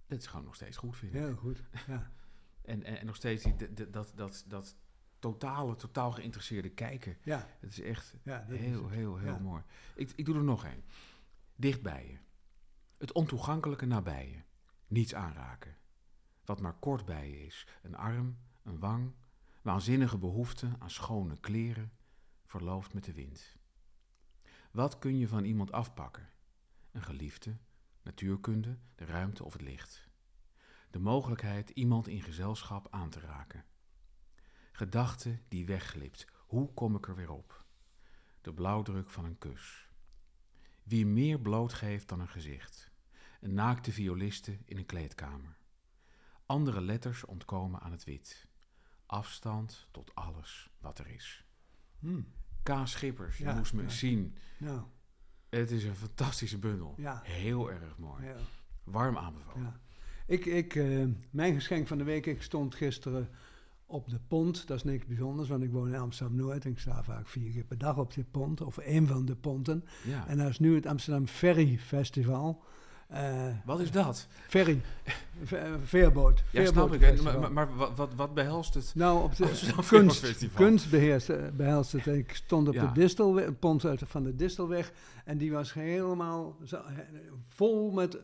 Dat 0.06 0.18
is 0.18 0.26
gewoon 0.26 0.44
nog 0.44 0.54
steeds 0.54 0.76
goed, 0.76 0.96
vind 0.96 1.14
ik. 1.14 1.20
Heel 1.20 1.36
goed. 1.36 1.62
Ja. 1.86 2.12
En, 2.62 2.82
en, 2.82 2.98
en 2.98 3.06
nog 3.06 3.16
steeds 3.16 3.42
die, 3.42 3.90
dat, 3.90 4.12
dat, 4.14 4.44
dat 4.46 4.76
totale, 5.18 5.76
totaal 5.76 6.12
geïnteresseerde 6.12 6.70
kijken. 6.70 7.16
Ja, 7.22 7.48
Het 7.60 7.70
is 7.70 7.80
echt 7.80 8.14
ja 8.22 8.38
dat 8.38 8.50
is 8.50 8.60
heel, 8.60 8.88
heel, 8.88 9.16
heel 9.18 9.32
Ja. 9.32 9.38
mooi. 9.38 9.62
Ik, 9.94 10.12
ik 10.16 10.24
doe 10.24 10.36
er 10.36 10.44
nog 10.44 10.64
één. 10.64 10.84
Dicht 11.56 11.82
bij 11.82 12.08
je. 12.10 12.18
Het 12.98 13.12
ontoegankelijke 13.12 13.86
nabij 13.86 14.28
je. 14.30 14.42
Niets 14.86 15.14
aanraken. 15.14 15.76
Wat 16.44 16.60
maar 16.60 16.74
kort 16.78 17.04
bij 17.04 17.30
je 17.30 17.46
is. 17.46 17.66
Een 17.82 17.94
arm, 17.96 18.38
een 18.62 18.78
wang, 18.78 19.12
waanzinnige 19.62 20.18
behoefte 20.18 20.70
aan 20.78 20.90
schone 20.90 21.40
kleren, 21.40 21.92
verloofd 22.46 22.94
met 22.94 23.04
de 23.04 23.12
wind. 23.12 23.56
Wat 24.75 24.99
kun 24.99 25.19
je 25.19 25.28
van 25.28 25.45
iemand 25.45 25.73
afpakken? 25.73 26.28
Een 26.93 27.02
geliefde, 27.02 27.57
natuurkunde, 28.02 28.78
de 28.95 29.04
ruimte 29.04 29.45
of 29.45 29.52
het 29.52 29.62
licht. 29.62 30.09
De 30.90 30.99
mogelijkheid 30.99 31.71
iemand 31.71 32.09
in 32.09 32.23
gezelschap 32.23 32.87
aan 32.90 33.11
te 33.11 33.21
raken. 33.21 33.64
Gedachte 34.73 35.38
die 35.49 35.66
wegglipt. 35.66 36.26
Hoe 36.47 36.73
kom 36.73 36.97
ik 36.97 37.09
er 37.09 37.14
weer 37.14 37.31
op? 37.31 37.64
De 38.40 38.52
blauwdruk 38.52 39.11
van 39.11 39.25
een 39.25 39.38
kus. 39.38 39.88
Wie 40.83 41.07
meer 41.07 41.40
blootgeeft 41.40 42.09
dan 42.09 42.21
een 42.21 42.28
gezicht. 42.28 42.90
Een 43.40 43.54
naakte 43.54 43.93
violiste 43.93 44.59
in 44.64 44.76
een 44.76 44.87
kleedkamer. 44.87 45.57
Andere 46.47 46.81
letters 46.81 47.25
ontkomen 47.25 47.81
aan 47.81 47.93
het 47.93 48.04
wit. 48.04 48.49
Afstand 49.07 49.88
tot 49.90 50.14
alles 50.14 50.71
wat 50.81 50.99
er 50.99 51.07
is. 51.07 51.45
Hm. 51.99 52.23
K. 52.64 52.73
Schippers, 52.85 53.38
je 53.38 53.44
Ja, 53.44 53.54
moest 53.54 53.73
me 53.73 53.83
ja. 53.83 53.88
zien. 53.88 54.35
Nou, 54.59 54.80
Het 55.49 55.71
is 55.71 55.85
een 55.85 55.94
fantastische 55.94 56.59
bundel. 56.59 56.94
ja. 56.97 57.21
Heel 57.25 57.71
erg 57.71 57.99
mooi. 57.99 58.25
ja. 58.25 58.35
Warm 58.85 59.16
aanbevolen. 59.16 59.80
Ik, 60.26 60.44
ik, 60.47 60.75
eh, 60.75 61.04
mijn 61.30 61.54
geschenk 61.54 61.87
van 61.87 61.99
de 61.99 62.04
week, 62.04 62.26
ik 62.26 62.42
stond 62.42 62.75
gisteren 62.75 63.28
op 63.87 64.09
de 64.09 64.18
pont. 64.28 64.66
Dat 64.66 64.76
is 64.76 64.85
niks 64.85 65.06
bijzonders, 65.06 65.49
want 65.49 65.62
ik 65.62 65.71
woon 65.71 65.88
in 65.88 65.94
Amsterdam-Noord. 66.00 66.64
En 66.64 66.71
ik 66.71 66.78
sta 66.78 67.02
vaak 67.02 67.26
vier 67.26 67.50
keer 67.52 67.64
per 67.64 67.78
dag 67.78 67.97
op 67.99 68.14
dit 68.14 68.30
pont, 68.30 68.61
of 68.61 68.76
een 68.83 69.06
van 69.06 69.25
de 69.25 69.37
ponten. 69.37 69.85
En 70.26 70.38
dat 70.38 70.49
is 70.49 70.59
nu 70.59 70.75
het 70.75 70.87
Amsterdam 70.87 71.26
Ferry 71.26 71.78
Festival. 71.78 72.62
Eh, 73.08 73.46
Wat 73.64 73.80
is 73.80 73.90
dat? 73.90 74.26
ferry, 74.49 74.80
Ve- 75.42 75.76
veerboot. 75.84 76.42
Ja, 76.50 76.66
snap 76.66 76.92
ik. 76.94 77.23
Maar, 77.23 77.38
maar, 77.40 77.52
maar 77.52 77.94
wat, 77.94 78.14
wat, 78.14 78.34
behelst 78.34 78.75
het? 78.75 78.92
Nou, 78.94 79.23
op 79.23 79.37
de 79.37 79.44
kunst, 79.44 79.64
Veerbootfestival. 79.87 80.66
kunst 80.66 80.90
beheerst, 80.90 81.28
eh, 81.28 81.42
behelst 81.56 81.92
het. 81.92 82.06
Ik 82.06 82.34
stond 82.34 82.68
op 82.68 82.75
Ja. 82.75 82.87
de 82.87 83.00
Distelweg, 83.00 83.46
een 83.46 83.58
pont 83.58 83.84
uit, 83.84 84.02
van 84.06 84.23
de 84.23 84.34
Distelweg. 84.34 84.92
En 85.25 85.38
die 85.38 85.52
was 85.52 85.73
helemaal 85.73 86.56
zo- 86.64 86.76
eh, 86.76 86.99
vol 87.49 87.90
met 87.90 88.18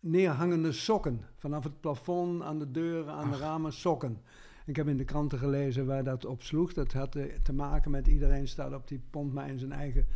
neerhangende 0.00 0.72
sokken. 0.72 1.20
Vanaf 1.36 1.64
het 1.64 1.80
plafond, 1.80 2.42
aan 2.42 2.58
de 2.58 2.70
deuren, 2.70 3.12
aan 3.14 3.30
de 3.30 3.36
ramen, 3.36 3.72
sokken. 3.72 4.20
Ik 4.66 4.76
heb 4.76 4.88
in 4.88 4.96
de 4.96 5.04
kranten 5.04 5.38
gelezen 5.38 5.86
waar 5.86 6.04
dat 6.04 6.24
op 6.24 6.42
sloeg. 6.42 6.72
Dat 6.72 6.92
had 6.92 7.14
eh, 7.16 7.24
te 7.42 7.52
maken 7.52 7.90
met 7.90 8.06
iedereen 8.06 8.48
staat 8.48 8.74
op 8.74 8.88
die 8.88 9.00
pont 9.10 9.32
maar 9.32 9.48
in 9.48 9.58
zijn 9.58 9.72
eigen 9.72 10.06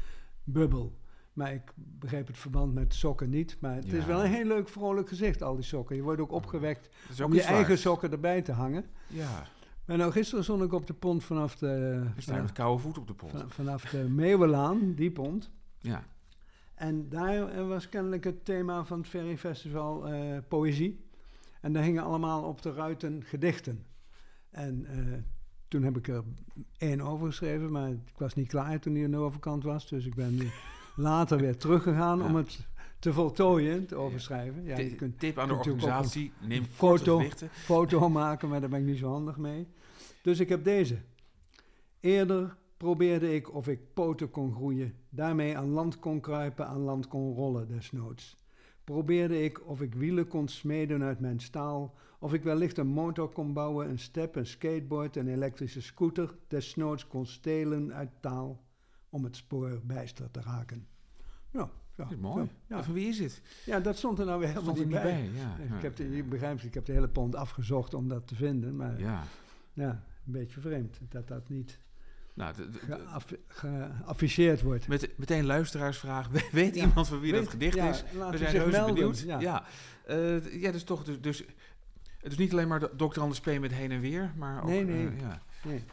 bubbel. 0.44 0.98
Maar 1.32 1.52
ik 1.52 1.72
begreep 1.74 2.26
het 2.26 2.38
verband 2.38 2.74
met 2.74 2.94
sokken 2.94 3.30
niet. 3.30 3.56
Maar 3.60 3.74
het 3.74 3.92
is 3.92 4.04
wel 4.04 4.24
een 4.24 4.30
heel 4.30 4.44
leuk 4.46 4.68
vrolijk 4.68 5.08
gezicht, 5.08 5.42
al 5.42 5.54
die 5.54 5.64
sokken. 5.64 5.96
Je 5.96 6.02
wordt 6.02 6.20
ook 6.20 6.32
opgewekt 6.32 6.88
ook 7.20 7.26
om 7.26 7.32
je 7.34 7.42
eigen 7.42 7.68
waard. 7.68 7.80
sokken 7.80 8.10
erbij 8.12 8.42
te 8.42 8.52
hangen. 8.52 8.84
Ja, 9.06 9.46
Maar 9.84 9.96
nou, 9.96 10.12
gisteren 10.12 10.44
stond 10.44 10.62
ik 10.62 10.72
op 10.72 10.86
de 10.86 10.94
pont 10.94 11.24
vanaf 11.24 11.56
de, 11.56 12.02
we 12.14 12.20
staan 12.20 12.42
met 12.42 12.52
koude 12.52 12.82
voet 12.82 12.98
op 12.98 13.06
de 13.06 13.14
pont. 13.14 13.32
van- 13.32 13.50
vanaf 13.50 13.84
de 13.84 14.08
Meeuwenlaan, 14.08 14.94
die 14.94 15.10
pont. 15.10 15.50
Ja. 15.78 16.04
En 16.74 17.08
daar 17.08 17.48
eh, 17.48 17.68
was 17.68 17.88
kennelijk 17.88 18.24
het 18.24 18.44
thema 18.44 18.84
van 18.84 18.98
het 18.98 19.08
Ferry 19.08 19.38
Festival 19.38 20.06
eh, 20.08 20.38
poëzie. 20.48 21.04
En 21.60 21.72
daar 21.72 21.82
hingen 21.82 22.02
allemaal 22.02 22.42
op 22.42 22.62
de 22.62 22.72
ruiten 22.72 23.22
gedichten. 23.24 23.84
En 24.50 24.86
eh, 24.86 24.96
toen 25.68 25.82
heb 25.82 25.96
ik 25.96 26.08
er 26.08 26.22
één 26.78 27.00
over 27.00 27.26
geschreven, 27.26 27.72
maar 27.72 27.90
ik 27.90 27.98
was 28.16 28.34
niet 28.34 28.48
klaar 28.48 28.80
toen 28.80 28.94
hij 28.94 29.04
aan 29.04 29.10
de 29.10 29.16
overkant 29.16 29.62
was. 29.62 29.88
Dus 29.88 30.06
ik 30.06 30.14
ben 30.14 30.34
nu 30.34 30.48
later 30.96 31.38
weer 31.38 31.56
teruggegaan 31.56 32.22
om 32.22 32.34
het 32.34 32.68
te 32.98 33.12
voltooien, 33.12 33.86
te 33.86 33.94
overschrijven. 33.94 34.64
Ja, 34.64 34.78
je 34.78 34.94
kunt 34.94 35.18
Tip 35.18 35.38
aan 35.38 35.48
de 35.48 35.54
organisatie, 35.54 36.32
neem 36.40 36.64
foto- 36.64 37.22
foto 37.52 38.08
maken, 38.08 38.48
maar 38.48 38.60
daar 38.60 38.68
ben 38.68 38.80
ik 38.80 38.86
niet 38.86 38.98
zo 38.98 39.10
handig 39.10 39.36
mee. 39.36 39.66
Dus 40.22 40.40
ik 40.40 40.48
heb 40.48 40.64
deze. 40.64 40.98
Eerder 42.00 42.56
probeerde 42.76 43.34
ik 43.34 43.54
of 43.54 43.68
ik 43.68 43.80
poten 43.94 44.30
kon 44.30 44.54
groeien, 44.54 44.94
daarmee 45.08 45.56
aan 45.56 45.68
land 45.68 45.98
kon 45.98 46.20
kruipen, 46.20 46.66
aan 46.66 46.80
land 46.80 47.08
kon 47.08 47.34
rollen 47.34 47.68
desnoods. 47.68 48.36
Probeerde 48.84 49.42
ik 49.42 49.66
of 49.66 49.80
ik 49.80 49.94
wielen 49.94 50.28
kon 50.28 50.48
smeden 50.48 51.02
uit 51.02 51.20
mijn 51.20 51.40
staal, 51.40 51.94
of 52.18 52.32
ik 52.32 52.42
wellicht 52.42 52.78
een 52.78 52.86
motor 52.86 53.28
kon 53.28 53.52
bouwen, 53.52 53.88
een 53.88 53.98
step, 53.98 54.36
een 54.36 54.46
skateboard, 54.46 55.16
een 55.16 55.28
elektrische 55.28 55.82
scooter, 55.82 56.34
desnoods 56.48 57.06
kon 57.06 57.26
stelen 57.26 57.92
uit 57.94 58.10
taal, 58.20 58.60
om 59.10 59.24
het 59.24 59.36
spoor 59.36 59.80
bijster 59.84 60.30
te 60.30 60.40
raken. 60.40 60.86
Ja, 61.50 61.60
ja, 61.60 61.70
Dat 61.96 62.10
is 62.10 62.16
mooi. 62.16 62.44
zo, 62.46 62.52
ja. 62.74 62.82
Van 62.84 62.94
wie 62.94 63.08
is 63.08 63.18
het? 63.18 63.42
ja, 63.66 63.80
dat 63.80 63.96
stond 63.96 64.18
er 64.18 64.26
nou 64.26 64.38
weer 64.40 64.48
helemaal 64.48 64.74
niet 64.74 64.88
bij. 64.88 65.30
Ja. 65.34 65.76
Ik 65.76 65.82
heb 65.82 65.96
de, 65.96 66.16
je 66.16 66.22
begrijpt, 66.24 66.64
ik 66.64 66.74
heb 66.74 66.84
de 66.84 66.92
hele 66.92 67.08
pont 67.08 67.34
afgezocht 67.34 67.94
om 67.94 68.08
dat 68.08 68.26
te 68.26 68.34
vinden, 68.34 68.76
maar 68.76 69.00
ja, 69.00 69.22
ja. 69.72 69.90
een 70.26 70.32
beetje 70.32 70.60
vreemd 70.60 70.98
dat 71.08 71.28
dat 71.28 71.48
niet 71.48 71.78
Nou, 72.34 72.54
geafficheerd 73.48 74.62
wordt. 74.62 74.88
met, 74.88 75.18
meteen 75.18 75.44
luisteraarsvraag. 75.46 76.28
We- 76.28 76.48
Weet 76.52 76.76
iemand 76.76 77.08
van 77.08 77.20
wie 77.20 77.32
dat 77.32 77.48
gedicht 77.48 77.74
ja, 77.76 77.88
is? 77.88 78.04
We 78.30 78.36
zijn 78.38 78.52
reuze 78.52 78.70
melden. 78.70 78.94
benieuwd. 78.94 79.18
Ja. 79.20 79.40
Ja, 79.40 79.64
Eh, 80.06 80.60
ja 80.62 80.70
dus 80.72 80.84
toch. 80.84 81.04
Dus, 81.04 81.20
dus, 81.20 81.44
het 82.18 82.32
is 82.32 82.38
niet 82.38 82.52
alleen 82.52 82.68
maar 82.68 82.96
Dr. 82.96 83.20
Anders 83.20 83.40
P. 83.40 83.46
met 83.60 83.72
heen 83.72 83.90
en 83.90 84.00
weer, 84.00 84.32
maar 84.36 84.62
ook... 84.62 84.68
Nee, 84.68 84.84
nee. 84.84 85.06
eh, 85.06 85.20
ja. 85.20 85.42
Nee. 85.64 85.84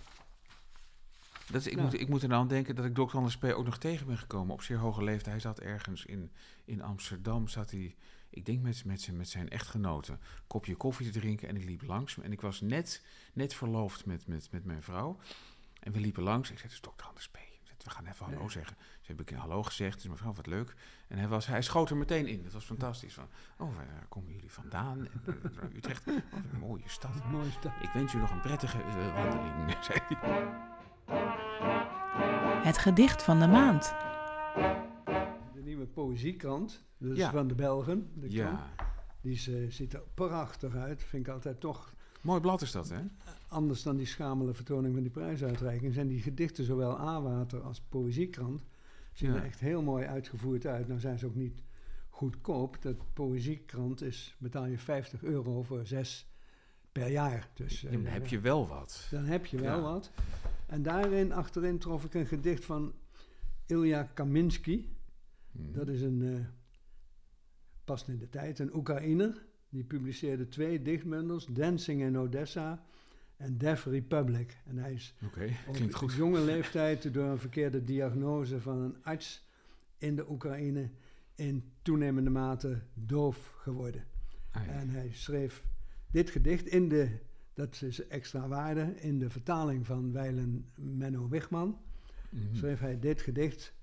Dat 1.51 1.61
is, 1.61 1.67
ik, 1.67 1.75
Ja. 1.77 1.83
moet, 1.83 1.99
ik 1.99 2.09
moet 2.09 2.21
er 2.21 2.27
nou 2.29 2.41
aan 2.41 2.47
denken 2.47 2.75
dat 2.75 2.85
ik 2.85 2.93
Dr. 2.95 3.15
Anders 3.17 3.37
P. 3.37 3.43
ook 3.43 3.65
nog 3.65 3.77
tegen 3.77 4.07
ben 4.07 4.17
gekomen 4.17 4.53
op 4.53 4.61
zeer 4.61 4.77
hoge 4.77 5.03
leeftijd. 5.03 5.25
Hij 5.31 5.39
zat 5.39 5.59
ergens 5.59 6.05
in, 6.05 6.31
in 6.65 6.81
Amsterdam, 6.81 7.47
zat 7.47 7.71
hij, 7.71 7.95
ik 8.29 8.45
denk 8.45 8.61
met, 8.61 8.85
met, 8.85 9.01
zijn, 9.01 9.17
met 9.17 9.29
zijn 9.29 9.49
echtgenote, 9.49 10.11
een 10.11 10.19
kopje 10.47 10.75
koffie 10.75 11.11
te 11.11 11.19
drinken. 11.19 11.47
En 11.47 11.55
ik 11.55 11.63
liep 11.63 11.81
langs. 11.81 12.17
En 12.17 12.31
ik 12.31 12.41
was 12.41 12.61
net, 12.61 13.03
net 13.33 13.53
verloofd 13.53 14.05
met, 14.05 14.27
met, 14.27 14.51
met 14.51 14.65
mijn 14.65 14.83
vrouw. 14.83 15.17
En 15.79 15.91
we 15.91 15.99
liepen 15.99 16.23
langs. 16.23 16.51
Ik 16.51 16.59
zei, 16.59 16.71
is 16.71 16.79
Dr. 16.79 17.05
Anders 17.07 17.29
P. 17.29 17.35
Ik 17.37 17.59
zei, 17.63 17.77
We 17.83 17.89
gaan 17.89 18.05
even 18.05 18.25
hallo 18.25 18.49
zeggen. 18.49 18.77
Ze 19.01 19.13
hebben 19.13 19.25
een 19.33 19.39
hallo 19.39 19.63
gezegd. 19.63 20.01
Dus 20.01 20.07
mevrouw, 20.11 20.33
wat 20.33 20.45
leuk. 20.47 20.73
En 21.07 21.17
hij, 21.17 21.27
was, 21.27 21.45
hij 21.47 21.61
schoot 21.61 21.89
er 21.89 21.97
meteen 21.97 22.27
in. 22.27 22.43
Dat 22.43 22.53
was 22.53 22.65
fantastisch. 22.65 23.13
Van, 23.13 23.27
oh, 23.57 23.75
waar 23.75 24.05
komen 24.09 24.33
jullie 24.33 24.51
vandaan? 24.51 25.07
En, 25.07 25.11
eh, 25.25 25.75
Utrecht. 25.75 26.07
Oh, 26.07 26.13
wat 26.15 26.41
een 26.53 26.59
mooie 26.59 26.89
stad. 26.89 27.25
Mooi 27.31 27.51
stad. 27.51 27.71
Ik 27.81 27.89
wens 27.93 28.13
u 28.13 28.17
nog 28.17 28.31
een 28.31 28.41
prettige 28.41 28.81
eh, 28.83 29.13
wandeling, 29.13 29.77
zei 29.85 29.99
hij. 30.07 30.66
Het 32.63 32.77
gedicht 32.77 33.23
van 33.23 33.39
de 33.39 33.47
maand. 33.47 33.93
De 35.53 35.61
nieuwe 35.63 35.85
poëziekrant, 35.85 36.83
dus 36.97 37.17
Ja. 37.17 37.31
van 37.31 37.47
de 37.47 37.55
Belgen. 37.55 38.11
De 38.13 38.31
Ja, 38.31 38.69
die 39.21 39.33
is, 39.33 39.47
eh, 39.47 39.55
ziet 39.69 39.93
er 39.93 40.03
prachtig 40.13 40.75
uit. 40.75 41.03
Vind 41.03 41.27
ik 41.27 41.33
altijd 41.33 41.59
toch 41.59 41.93
mooi 42.21 42.39
blad 42.41 42.61
is 42.61 42.71
dat, 42.71 42.89
hè? 42.89 42.99
anders 43.47 43.84
dan 43.84 43.95
die 43.95 44.05
schamele 44.05 44.53
vertoning 44.53 44.93
van 44.93 45.03
die 45.03 45.12
prijsuitreiking. 45.12 45.93
Zijn 45.93 46.08
die 46.08 46.21
gedichten, 46.21 46.63
zowel 46.63 46.99
A-water 46.99 47.62
als 47.62 47.82
poëziekrant, 47.89 48.63
zien 49.13 49.32
Ja. 49.32 49.38
er 49.38 49.43
echt 49.43 49.60
heel 49.60 49.82
mooi 49.82 50.05
uitgevoerd 50.05 50.65
uit. 50.65 50.88
Nou 50.88 50.99
zijn 50.99 51.19
ze 51.19 51.25
ook 51.25 51.36
niet 51.36 51.63
goedkoop. 52.10 52.82
Dat 52.82 52.95
poëziekrant 53.13 54.01
is, 54.01 54.36
betaal 54.39 54.65
je 54.65 54.77
50 54.77 55.23
euro 55.23 55.63
voor 55.63 55.86
zes 55.86 56.27
per 56.91 57.08
jaar. 57.10 57.49
Dus, 57.53 57.82
Ja, 57.82 57.88
eh, 57.89 57.93
dan 57.93 58.05
heb 58.05 58.27
je 58.27 58.39
wel 58.39 58.67
wat. 58.67 59.08
Dan 59.12 59.23
heb 59.25 59.45
je 59.45 59.58
wel 59.62 59.75
Ja. 59.75 59.82
wat. 59.82 60.12
En 60.67 60.82
daarin, 60.82 61.32
achterin, 61.32 61.77
trof 61.77 62.06
ik 62.06 62.13
een 62.13 62.27
gedicht 62.27 62.65
van 62.65 62.93
Ilya 63.65 64.03
Kaminsky. 64.03 64.86
Hm. 65.51 65.71
Dat 65.71 65.88
is 65.88 66.01
een, 66.01 66.21
eh 66.21 66.45
past 67.84 68.08
in 68.08 68.17
de 68.17 68.30
tijd, 68.30 68.60
een 68.60 68.75
Oekraïner. 68.75 69.45
Die 69.69 69.84
publiceerde 69.84 70.47
twee 70.47 70.82
dichtbundels, 70.82 71.45
Dancing 71.45 72.01
in 72.01 72.17
Odessa 72.17 72.86
en 73.38 73.58
Deaf 73.58 73.86
Republic. 73.86 74.58
En 74.65 74.77
hij 74.77 74.93
is 74.93 75.15
op 75.67 75.93
goed. 75.93 76.13
jonge 76.13 76.41
leeftijd 76.41 77.13
door 77.13 77.25
een 77.25 77.38
verkeerde 77.38 77.84
diagnose 77.84 78.62
van 78.62 78.77
een 78.77 79.03
arts 79.03 79.47
in 79.97 80.15
de 80.15 80.30
Oekraïne 80.30 80.89
in 81.36 81.71
toenemende 81.82 82.30
mate 82.30 82.82
doof 82.93 83.53
geworden. 83.58 84.06
Ah, 84.51 84.65
ja. 84.65 84.71
En 84.71 84.89
hij 84.89 85.12
schreef 85.12 85.63
dit 86.12 86.30
gedicht 86.30 86.67
in 86.67 86.89
de, 86.89 87.19
dat 87.58 87.82
is 87.82 88.08
extra 88.08 88.48
waarde, 88.48 88.96
in 88.96 89.20
de 89.20 89.30
vertaling 89.30 89.86
van 89.86 90.12
Weilen 90.12 90.72
Menno 90.76 91.28
Wigman. 91.28 91.78
Mhm. 92.30 92.56
Schreef 92.56 92.80
hij 92.80 93.00
dit 93.00 93.22
gedicht. 93.22 93.74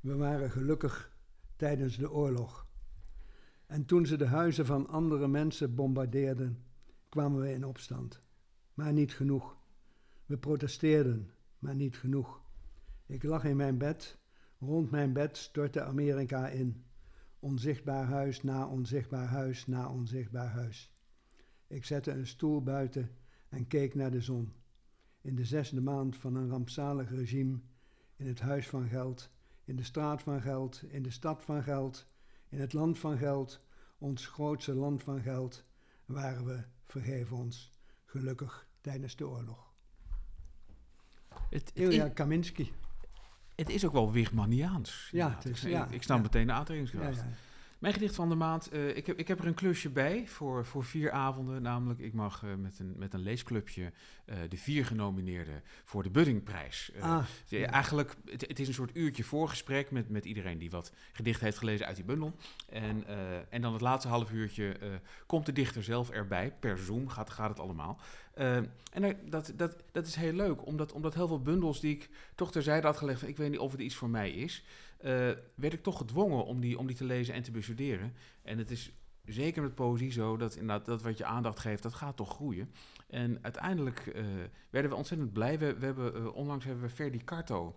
We 0.00 0.16
waren 0.16 0.50
gelukkig 0.50 1.16
tijdens 1.56 1.96
de 1.96 2.10
oorlog. 2.10 2.66
En 3.66 3.84
toen 3.84 4.06
ze 4.06 4.16
de 4.16 4.26
huizen 4.26 4.66
van 4.66 4.88
andere 4.88 5.28
mensen 5.28 5.74
bombardeerden, 5.74 6.64
kwamen 7.08 7.40
we 7.40 7.52
in 7.52 7.64
opstand. 7.64 8.22
Maar 8.74 8.92
niet 8.92 9.14
genoeg. 9.14 9.56
We 10.26 10.38
protesteerden, 10.38 11.30
maar 11.58 11.74
niet 11.74 11.96
genoeg. 11.96 12.42
Ik 13.06 13.22
lag 13.22 13.44
in 13.44 13.56
mijn 13.56 13.78
bed. 13.78 14.18
Rond 14.58 14.90
mijn 14.90 15.12
bed 15.12 15.36
stortte 15.36 15.82
Amerika 15.82 16.48
in. 16.48 16.84
Onzichtbaar 17.38 18.04
huis 18.04 18.42
na 18.42 18.66
onzichtbaar 18.66 19.26
huis 19.26 19.66
na 19.66 19.90
onzichtbaar 19.90 20.48
huis. 20.48 20.93
Ik 21.74 21.84
zette 21.84 22.10
een 22.10 22.26
stoel 22.26 22.62
buiten 22.62 23.10
en 23.48 23.66
keek 23.66 23.94
naar 23.94 24.10
de 24.10 24.20
zon. 24.20 24.52
In 25.20 25.34
de 25.34 25.44
zesde 25.44 25.80
maand 25.80 26.16
van 26.16 26.34
een 26.34 26.48
rampzalig 26.48 27.10
regime, 27.10 27.58
in 28.16 28.26
het 28.26 28.40
huis 28.40 28.68
van 28.68 28.88
geld, 28.88 29.30
in 29.64 29.76
de 29.76 29.82
straat 29.82 30.22
van 30.22 30.40
geld, 30.40 30.82
in 30.88 31.02
de 31.02 31.10
stad 31.10 31.42
van 31.42 31.62
geld, 31.62 32.06
in 32.48 32.60
het 32.60 32.72
land 32.72 32.98
van 32.98 33.18
geld, 33.18 33.60
ons 33.98 34.26
grootste 34.26 34.74
land 34.74 35.02
van 35.02 35.20
geld, 35.22 35.64
waren 36.04 36.44
we, 36.44 36.62
vergeef 36.84 37.32
ons, 37.32 37.72
gelukkig 38.04 38.68
tijdens 38.80 39.16
de 39.16 39.28
oorlog. 39.28 39.72
Het, 41.28 41.50
het, 41.50 41.72
Ilja 41.74 42.08
Kaminski. 42.08 42.72
het 43.54 43.68
is 43.70 43.84
ook 43.86 43.92
wel 43.92 44.12
Wigmaniaans. 44.12 45.08
Ja, 45.12 45.34
het 45.34 45.44
is- 45.44 45.64
ik, 45.64 45.70
ja, 45.70 45.86
ik, 45.86 45.90
ik 45.92 46.02
snap 46.02 46.16
ja. 46.16 46.22
meteen 46.22 46.46
de 46.46 46.52
aantrekkingskracht. 46.52 47.16
ja. 47.16 47.28
Mijn 47.84 47.96
gedicht 47.96 48.14
van 48.14 48.28
de 48.28 48.34
maand, 48.34 48.68
eh, 48.68 48.96
ik, 48.96 49.06
heb, 49.06 49.18
ik 49.18 49.28
heb 49.28 49.38
er 49.38 49.46
een 49.46 49.54
klusje 49.54 49.90
bij 49.90 50.26
voor, 50.26 50.66
voor 50.66 50.84
vier 50.84 51.12
avonden. 51.12 51.62
Namelijk, 51.62 52.00
ik 52.00 52.12
mag 52.12 52.42
eh, 52.42 52.54
met, 52.54 52.78
een, 52.78 52.94
met 52.96 53.14
een 53.14 53.20
leesclubje 53.20 53.92
eh, 54.24 54.36
de 54.48 54.56
vier 54.56 54.86
genomineerden 54.86 55.62
voor 55.84 56.02
de 56.02 56.10
Buddingprijs. 56.10 56.90
Ah, 57.00 57.24
Ja. 57.46 57.70
Eigenlijk, 57.70 58.14
het, 58.30 58.40
het 58.40 58.58
is 58.58 58.68
een 58.68 58.74
soort 58.74 58.96
uurtje 58.96 59.24
voorgesprek 59.24 59.90
met, 59.90 60.08
met 60.08 60.24
iedereen 60.24 60.58
die 60.58 60.70
wat 60.70 60.92
gedicht 61.12 61.40
heeft 61.40 61.58
gelezen 61.58 61.86
uit 61.86 61.96
die 61.96 62.04
bundel. 62.04 62.36
En, 62.68 63.04
en 63.50 63.62
dan 63.62 63.72
het 63.72 63.82
laatste 63.82 64.08
half 64.08 64.32
uurtje 64.32 64.76
komt 65.26 65.46
de 65.46 65.52
dichter 65.52 65.82
zelf 65.82 66.10
erbij. 66.10 66.52
Per 66.60 66.78
Zoom 66.78 67.08
gaat, 67.08 67.30
gaat 67.30 67.48
het 67.48 67.60
allemaal. 67.60 68.00
Eh, 68.34 68.56
en 68.92 69.16
dat, 69.24 69.52
dat, 69.56 69.76
dat 69.92 70.06
is 70.06 70.14
heel 70.14 70.32
leuk, 70.32 70.66
omdat, 70.66 70.92
omdat 70.92 71.14
heel 71.14 71.26
veel 71.26 71.42
bundels 71.42 71.80
die 71.80 71.94
ik 71.94 72.10
toch 72.34 72.52
terzijde 72.52 72.86
had 72.86 72.96
gelegd, 72.96 73.20
van, 73.20 73.28
ik 73.28 73.36
weet 73.36 73.50
niet 73.50 73.58
of 73.58 73.72
het 73.72 73.80
iets 73.80 73.94
voor 73.94 74.08
mij 74.08 74.30
is, 74.30 74.64
eh, 74.98 75.10
werd 75.54 75.72
ik 75.72 75.82
toch 75.82 75.98
gedwongen 75.98 76.44
om 76.44 76.60
die, 76.60 76.78
om 76.78 76.86
die 76.86 76.96
te 76.96 77.04
lezen 77.04 77.34
en 77.34 77.42
te 77.42 77.50
bestuderen. 77.50 78.14
En 78.42 78.58
het 78.58 78.70
is 78.70 78.92
zeker 79.24 79.62
met 79.62 79.74
poëzie 79.74 80.12
zo 80.12 80.36
dat 80.36 80.54
inderdaad 80.54 80.86
dat 80.86 81.02
wat 81.02 81.18
je 81.18 81.24
aandacht 81.24 81.58
geeft, 81.58 81.82
dat 81.82 81.94
gaat 81.94 82.16
toch 82.16 82.30
groeien. 82.30 82.70
En 83.08 83.38
uiteindelijk 83.42 84.06
eh, 84.06 84.24
werden 84.70 84.90
we 84.90 84.96
ontzettend 84.96 85.32
blij. 85.32 85.58
We, 85.58 85.74
we 85.78 85.84
hebben, 85.84 86.14
eh, 86.14 86.34
onlangs 86.34 86.64
hebben 86.64 86.82
we 86.84 86.90
Ferdi 86.90 87.24
Carto 87.24 87.76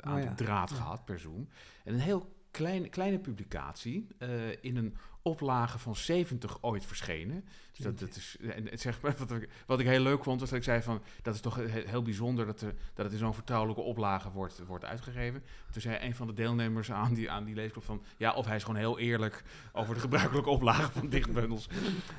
aan 0.00 0.16
Oh 0.16 0.22
ja, 0.22 0.28
de 0.28 0.44
draad 0.44 0.70
ja. 0.70 0.76
gehad 0.76 1.04
per 1.04 1.18
Zoom. 1.18 1.48
En 1.84 1.94
een 1.94 2.00
heel 2.00 2.32
klein, 2.56 2.90
kleine 2.90 3.18
publicatie 3.18 4.06
eh, 4.18 4.28
in 4.60 4.76
een 4.76 4.96
oplage 5.22 5.78
van 5.78 5.96
70 5.96 6.58
ooit 6.60 6.86
verschenen. 6.86 7.44
Dus 7.72 7.94
dat, 7.94 8.16
is, 8.16 8.36
en 8.40 8.78
zeg 8.78 9.00
maar, 9.00 9.14
wat, 9.26 9.32
ik, 9.32 9.48
wat 9.66 9.80
ik 9.80 9.86
heel 9.86 10.00
leuk 10.02 10.22
vond, 10.22 10.40
was 10.40 10.48
dat 10.48 10.58
ik 10.58 10.64
zei 10.64 10.82
van... 10.82 11.02
dat 11.22 11.34
is 11.34 11.40
toch 11.40 11.56
he- 11.56 11.82
heel 11.86 12.02
bijzonder 12.02 12.46
dat, 12.46 12.60
er, 12.60 12.74
dat 12.94 13.04
het 13.04 13.12
in 13.12 13.18
zo'n 13.18 13.34
vertrouwelijke 13.34 13.82
oplage 13.82 14.30
wordt, 14.30 14.62
wordt 14.66 14.84
uitgegeven. 14.84 15.42
Toen 15.72 15.82
zei 15.82 15.98
een 16.06 16.14
van 16.14 16.26
de 16.26 16.32
deelnemers 16.32 16.92
aan 16.92 17.14
die, 17.14 17.30
aan 17.30 17.44
die 17.44 17.54
leesclub 17.54 17.84
van... 17.84 18.02
ja, 18.16 18.34
of 18.34 18.46
hij 18.46 18.56
is 18.56 18.62
gewoon 18.64 18.80
heel 18.80 18.98
eerlijk 18.98 19.42
over 19.72 19.94
de 19.94 20.00
gebruikelijke 20.00 20.50
oplage 20.50 20.92
van 20.92 21.08
dichtbundels. 21.08 21.68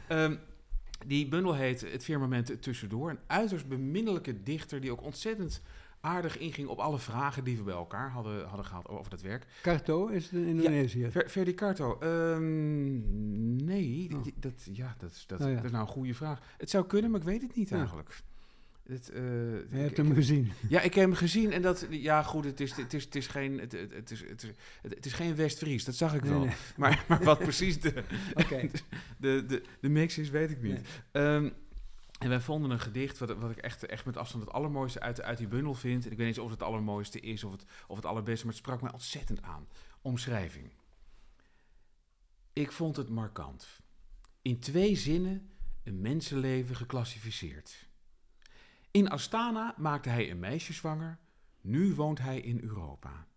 Ehm, 0.07 0.35
Die 1.05 1.27
bundel 1.27 1.53
heet 1.53 1.81
Het 1.81 2.03
Firmament 2.03 2.61
Tussendoor. 2.61 3.09
Een 3.09 3.19
uiterst 3.27 3.67
beminnelijke 3.67 4.43
dichter 4.43 4.81
die 4.81 4.91
ook 4.91 5.01
ontzettend 5.03 5.61
aardig 6.05 6.37
inging 6.37 6.67
op 6.67 6.79
alle 6.79 6.99
vragen 6.99 7.43
die 7.43 7.57
we 7.57 7.63
bij 7.63 7.73
elkaar 7.73 8.09
hadden, 8.11 8.45
hadden 8.47 8.65
gehad 8.65 8.87
over 8.87 9.09
dat 9.09 9.21
werk. 9.21 9.45
Carto 9.61 10.07
is 10.07 10.29
in 10.31 10.45
Indonesië. 10.45 11.07
Ver, 11.11 11.29
Verdi 11.29 11.53
Carto, 11.53 11.97
ehm, 11.99 13.65
nee, 13.65 14.09
Oh. 14.15 14.25
dat, 14.39 14.53
ja, 14.71 14.95
dat, 14.97 15.11
is- 15.11 15.23
dat, 15.27 15.41
Oh 15.41 15.47
ja. 15.49 15.55
dat 15.55 15.63
is 15.63 15.71
nou 15.71 15.83
een 15.83 15.91
goede 15.91 16.13
vraag. 16.13 16.39
Het 16.57 16.69
zou 16.69 16.85
kunnen, 16.85 17.11
maar 17.11 17.19
ik 17.19 17.25
weet 17.25 17.41
het 17.41 17.55
niet 17.55 17.69
Ja. 17.69 17.77
eigenlijk. 17.77 18.09
Het, 18.87 19.09
eh, 19.09 19.21
Je 19.21 19.65
hebt 19.69 19.91
ik- 19.91 19.97
hem 19.97 20.13
gezien. 20.13 20.51
ja, 20.69 20.81
ik 20.81 20.93
heb 20.93 21.03
hem 21.05 21.13
gezien 21.13 21.51
en 21.51 21.61
dat, 21.61 21.87
ja 21.89 22.23
goed, 22.23 22.45
het 22.45 22.59
is, 22.59 22.75
het 22.75 22.93
is, 22.93 23.03
het 23.03 23.15
is 23.15 23.27
geen, 23.27 23.59
het, 23.59 23.71
het, 23.71 24.11
is, 24.11 24.19
het 24.29 24.43
is, 24.43 24.49
het 24.81 25.05
is 25.05 25.13
geen 25.13 25.35
West-Fries, 25.35 25.85
dat 25.85 25.95
zag 25.95 26.15
ik 26.15 26.21
wel. 26.25 26.39
nee. 26.39 26.53
Maar, 26.77 27.05
maar 27.07 27.23
wat 27.23 27.39
precies 27.49 27.81
de, 27.81 27.93
de, 29.17 29.45
de, 29.45 29.61
de 29.81 29.89
mix 29.89 30.17
is, 30.17 30.29
weet 30.29 30.49
ik 30.51 30.61
niet. 30.61 30.71
Nee. 31.11 31.23
Ehm, 31.23 31.49
en 32.19 32.29
wij 32.29 32.41
vonden 32.41 32.71
een 32.71 32.79
gedicht 32.79 33.17
wat, 33.17 33.37
wat 33.37 33.51
ik 33.51 33.57
echt, 33.57 33.85
echt 33.85 34.05
met 34.05 34.17
afstand 34.17 34.43
het 34.43 34.53
allermooiste 34.53 34.99
uit, 34.99 35.21
uit 35.21 35.37
die 35.37 35.47
bundel 35.47 35.73
vind. 35.73 36.05
En 36.05 36.11
ik 36.11 36.17
weet 36.17 36.27
niet 36.27 36.39
of 36.39 36.49
het 36.49 36.59
het 36.59 36.67
allermooiste 36.67 37.19
is 37.19 37.43
of 37.43 37.51
het, 37.51 37.65
of 37.87 37.95
het 37.95 38.05
allerbeste, 38.05 38.45
maar 38.45 38.53
het 38.53 38.63
sprak 38.63 38.81
mij 38.81 38.91
ontzettend 38.91 39.41
aan. 39.41 39.67
Omschrijving. 40.01 40.71
Ik 42.53 42.71
vond 42.71 42.95
het 42.95 43.09
markant. 43.09 43.79
In 44.41 44.59
twee 44.59 44.95
zinnen 44.95 45.49
een 45.83 46.01
mensenleven 46.01 46.75
geclassificeerd. 46.75 47.87
In 48.91 49.09
Astana 49.09 49.73
maakte 49.77 50.09
hij 50.09 50.31
een 50.31 50.39
meisje 50.39 50.73
zwanger, 50.73 51.19
nu 51.61 51.93
woont 51.93 52.19
hij 52.19 52.39
in 52.39 52.61
Europa. 52.61 53.27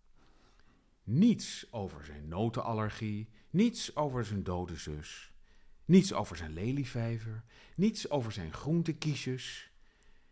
Niets 1.03 1.71
over 1.71 2.05
zijn 2.05 2.27
notenallergie, 2.27 3.29
niets 3.49 3.95
over 3.95 4.25
zijn 4.25 4.43
dode 4.43 4.75
zus, 4.75 5.33
niets 5.89 6.13
over 6.13 6.37
zijn 6.37 6.53
lelievijver, 6.53 7.43
niets 7.75 8.09
over 8.09 8.31
zijn 8.31 8.53
groentekiesjes, 8.53 9.71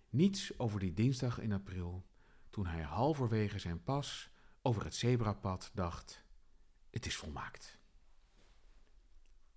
niets 0.09 0.59
over 0.59 0.79
die 0.79 0.93
dinsdag 0.93 1.39
in 1.39 1.51
april, 1.51 2.05
toen 2.49 2.65
hij 2.67 2.81
halverwege 2.81 3.59
zijn 3.59 3.83
pas 3.83 4.29
over 4.61 4.83
het 4.83 4.95
zebrapad 4.95 5.71
dacht, 5.73 6.23
het 6.89 7.05
is 7.05 7.15
volmaakt. 7.15 7.79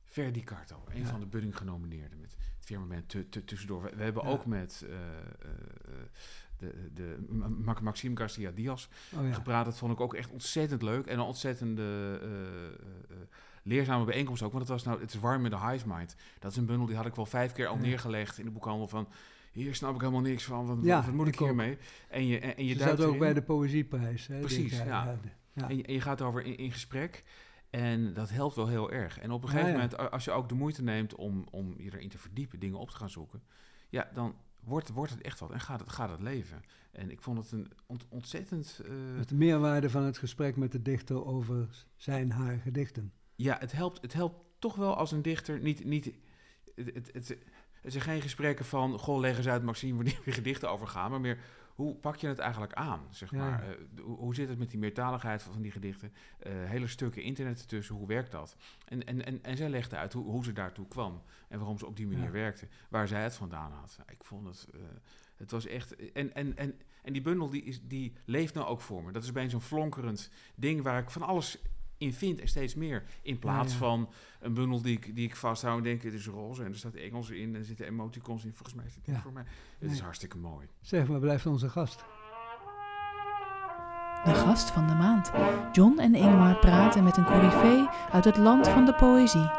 Verdi 0.05 0.45
Carto, 0.45 0.85
een 0.89 1.01
Ja. 1.01 1.07
van 1.07 1.21
de 1.21 1.27
Budding 1.27 1.57
genomineerden 1.57 2.21
met 2.21 2.31
het 2.31 2.65
firmament 2.67 3.09
tu- 3.09 3.29
tu- 3.29 3.45
tussendoor. 3.45 3.83
We, 3.83 3.97
we 3.97 4.03
hebben 4.03 4.23
Ja. 4.25 4.29
ook 4.31 4.47
met 4.47 4.83
eh, 4.89 5.19
eh, 5.19 5.25
de, 6.57 6.91
de, 6.95 7.27
Ma- 7.29 7.79
Maxime 7.83 8.17
Garcia 8.17 8.51
Diaz 8.51 8.87
Oh 9.15 9.27
ja. 9.27 9.33
gepraat. 9.33 9.65
Dat 9.65 9.79
vond 9.79 9.93
ik 9.93 10.01
ook 10.01 10.15
echt 10.15 10.31
ontzettend 10.31 10.83
leuk. 10.83 11.07
En 11.07 11.19
een 11.19 11.25
ontzettende 11.25 12.19
eh, 12.23 13.17
leerzame 13.63 14.05
bijeenkomst 14.05 14.43
ook. 14.43 14.53
Want 14.53 14.63
het 14.63 14.73
was 14.73 14.85
nou, 14.85 15.01
het 15.01 15.15
is 15.15 15.21
warm 15.21 15.43
met 15.43 15.51
de 15.51 15.59
Hive 15.69 15.89
Mind. 15.89 16.17
Dat 16.39 16.51
is 16.51 16.57
een 16.57 16.67
bundel 16.67 16.87
die 16.87 16.97
had 16.97 17.07
ik 17.07 17.15
wel 17.15 17.27
vijf 17.27 17.53
keer 17.53 17.67
al 17.67 17.75
Ja. 17.77 17.81
neergelegd 17.83 18.39
in 18.39 18.45
de 18.45 18.51
boekhandel 18.51 18.89
van... 18.89 19.09
Hier 19.53 19.75
snap 19.75 19.95
ik 19.95 20.01
helemaal 20.01 20.21
niks 20.21 20.45
van. 20.45 20.67
Wat, 20.67 20.79
Ja, 20.83 21.05
wat 21.05 21.15
moet 21.15 21.27
ik 21.27 21.35
ik 21.35 21.41
ook. 21.41 21.47
hiermee? 21.47 21.79
En 22.09 22.27
je, 22.27 22.39
en, 22.39 22.57
en 22.57 22.65
je 22.65 22.77
duikt 22.77 23.01
ook 23.03 23.19
bij 23.19 23.35
de 23.35 23.43
Poëzieprijs. 23.43 24.27
Hè, 24.27 24.39
Precies, 24.41 24.79
eh, 24.79 24.87
ja. 24.87 25.19
En 25.55 25.77
je, 25.77 25.83
en 25.83 25.93
je 25.93 26.01
gaat 26.01 26.23
over 26.23 26.45
in, 26.45 26.57
in 26.57 26.73
gesprek. 26.73 27.25
En 27.71 28.15
dat 28.15 28.31
helpt 28.31 28.57
wel 28.57 28.67
heel 28.69 28.91
erg. 28.91 29.19
En 29.19 29.31
op 29.31 29.43
een 29.43 29.49
gegeven 29.49 29.71
ja. 29.73 29.75
moment, 29.77 30.11
als 30.13 30.25
je 30.25 30.31
ook 30.31 30.49
de 30.49 30.55
moeite 30.55 30.83
neemt 30.83 31.15
om, 31.15 31.45
om 31.51 31.75
je 31.79 31.91
erin 31.95 32.09
te 32.09 32.19
verdiepen, 32.19 32.59
dingen 32.59 32.79
op 32.79 32.91
te 32.91 32.97
gaan 32.97 33.11
zoeken, 33.11 33.43
ja, 33.89 34.11
dan 34.15 34.35
wordt, 34.65 34.89
wordt 34.89 35.13
het 35.13 35.21
echt 35.21 35.41
wat 35.41 35.51
en 35.51 35.61
gaat 35.61 35.81
het, 35.81 35.93
gaat 35.93 36.11
het 36.11 36.21
leven. 36.21 36.63
En 36.93 37.11
ik 37.11 37.21
vond 37.23 37.39
het 37.39 37.53
een 37.53 37.71
ont- 37.87 38.07
ontzettend. 38.09 38.81
eh, 38.85 38.91
de 39.27 39.35
meerwaarde 39.35 39.91
van 39.91 40.03
het 40.03 40.19
gesprek 40.19 40.57
met 40.57 40.73
de 40.73 40.83
dichter 40.83 41.25
over 41.27 41.69
zijn, 41.97 42.31
haar 42.33 42.59
gedichten. 42.59 43.13
Ja, 43.43 43.57
het 43.59 43.73
helpt, 43.73 44.03
het 44.03 44.13
helpt 44.13 44.37
toch 44.59 44.77
wel 44.77 44.97
als 44.97 45.13
een 45.13 45.23
dichter 45.23 45.61
niet. 45.61 45.85
niet 45.85 46.13
het, 46.75 46.95
het, 46.95 47.11
het, 47.13 47.29
het 47.81 47.93
zijn 47.93 48.05
geen 48.05 48.21
gesprekken 48.21 48.65
van. 48.65 48.99
Goh, 48.99 49.19
leg 49.19 49.37
eens 49.37 49.49
uit, 49.49 49.63
Maxime, 49.63 49.95
waar 49.95 50.05
die 50.05 50.33
gedichten 50.33 50.71
over 50.71 50.87
gaan. 50.87 51.11
Maar 51.11 51.21
meer. 51.21 51.39
Hoe 51.75 51.95
pak 51.95 52.17
je 52.17 52.27
het 52.27 52.39
eigenlijk 52.39 52.73
aan? 52.73 53.01
Zeg 53.11 53.33
maar. 53.33 53.65
ja. 53.65 53.73
Eh, 53.73 54.05
hoe, 54.05 54.17
hoe 54.17 54.35
zit 54.35 54.49
het 54.49 54.59
met 54.59 54.71
die 54.71 54.79
meertaligheid 54.79 55.43
van, 55.43 55.53
van 55.53 55.63
die 55.63 55.71
gedichten? 55.71 56.13
Eh, 56.39 56.53
hele 56.53 56.87
stukken 56.87 57.23
internet 57.23 57.61
ertussen, 57.61 57.95
hoe 57.95 58.07
werkt 58.07 58.31
dat? 58.31 58.57
En, 58.85 59.07
en, 59.07 59.25
en, 59.27 59.43
en 59.43 59.57
zij 59.57 59.69
legde 59.69 59.97
uit 59.97 60.13
hoe, 60.13 60.25
hoe 60.25 60.45
ze 60.45 60.53
daartoe 60.53 60.89
kwam 60.89 61.23
en 61.49 61.59
waarom 61.59 61.79
ze 61.79 61.87
op 61.87 61.97
die 61.97 62.07
manier 62.07 62.25
Ja. 62.25 62.31
werkte, 62.31 62.69
waar 62.89 63.09
zij 63.09 63.23
het 63.23 63.35
vandaan 63.35 63.73
had. 63.73 63.99
Ik 64.09 64.25
vond 64.25 64.47
het, 64.47 64.69
eh, 64.75 64.81
het 65.37 65.51
was 65.51 65.67
echt. 65.67 66.13
En, 66.13 66.35
en, 66.35 66.57
en, 66.57 66.75
en 67.03 67.13
die 67.13 67.23
bundel 67.23 67.49
die, 67.51 67.63
is, 67.63 67.81
die 67.83 68.13
leeft 68.25 68.55
nou 68.55 68.67
ook 68.67 68.81
voor 68.81 69.03
me. 69.05 69.13
Dat 69.13 69.23
is 69.23 69.29
opeens 69.29 69.53
zo'n 69.53 69.61
flonkerend 69.61 70.31
ding 70.55 70.83
waar 70.83 71.03
ik 71.03 71.11
van 71.11 71.23
alles 71.23 71.59
in 72.01 72.13
vind 72.13 72.41
en 72.41 72.49
steeds 72.49 72.75
meer. 72.75 73.03
In 73.23 73.39
plaats 73.39 73.73
ja. 73.73 73.79
van 73.79 74.09
een 74.41 74.55
bundel 74.55 74.83
die 74.83 74.97
ik, 74.97 75.15
die 75.15 75.25
ik 75.27 75.37
vasthoud 75.37 75.77
en 75.79 75.83
denk, 75.85 76.03
het 76.03 76.13
is 76.13 76.27
roze 76.27 76.65
en 76.65 76.71
er 76.71 76.77
staat 76.79 76.95
Engels 76.95 77.31
in 77.31 77.49
en 77.55 77.61
er 77.61 77.65
zitten 77.65 77.87
emoticons 77.87 78.45
in. 78.45 78.53
Volgens 78.53 78.75
mij 78.77 78.87
is 78.87 78.95
dit 78.95 79.15
Ja. 79.15 79.21
voor 79.21 79.33
mij. 79.33 79.45
Het 79.79 79.91
is 79.91 80.01
hartstikke 80.01 80.39
mooi. 80.39 80.67
Zeg, 80.81 81.07
waar 81.07 81.21
blijft 81.21 81.47
onze 81.47 81.69
gast? 81.69 82.05
De 84.25 84.35
gast 84.35 84.71
van 84.71 84.87
de 84.87 84.95
maand. 84.95 85.31
John 85.73 85.99
en 85.99 86.15
Ingmar 86.15 86.59
praten 86.59 87.05
met 87.05 87.17
een 87.17 87.25
coryfee 87.25 87.87
uit 88.13 88.25
het 88.25 88.37
land 88.37 88.69
van 88.69 88.85
de 88.85 88.95
poëzie. 88.95 89.51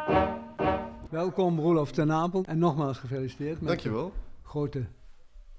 Welkom 1.10 1.60
Roelof 1.60 1.92
ten 1.92 2.12
Apel 2.12 2.44
en 2.44 2.58
nogmaals 2.60 2.98
gefeliciteerd 2.98 3.60
met 3.60 3.68
Dankjewel. 3.68 4.14
de 4.42 4.48
grote 4.48 4.86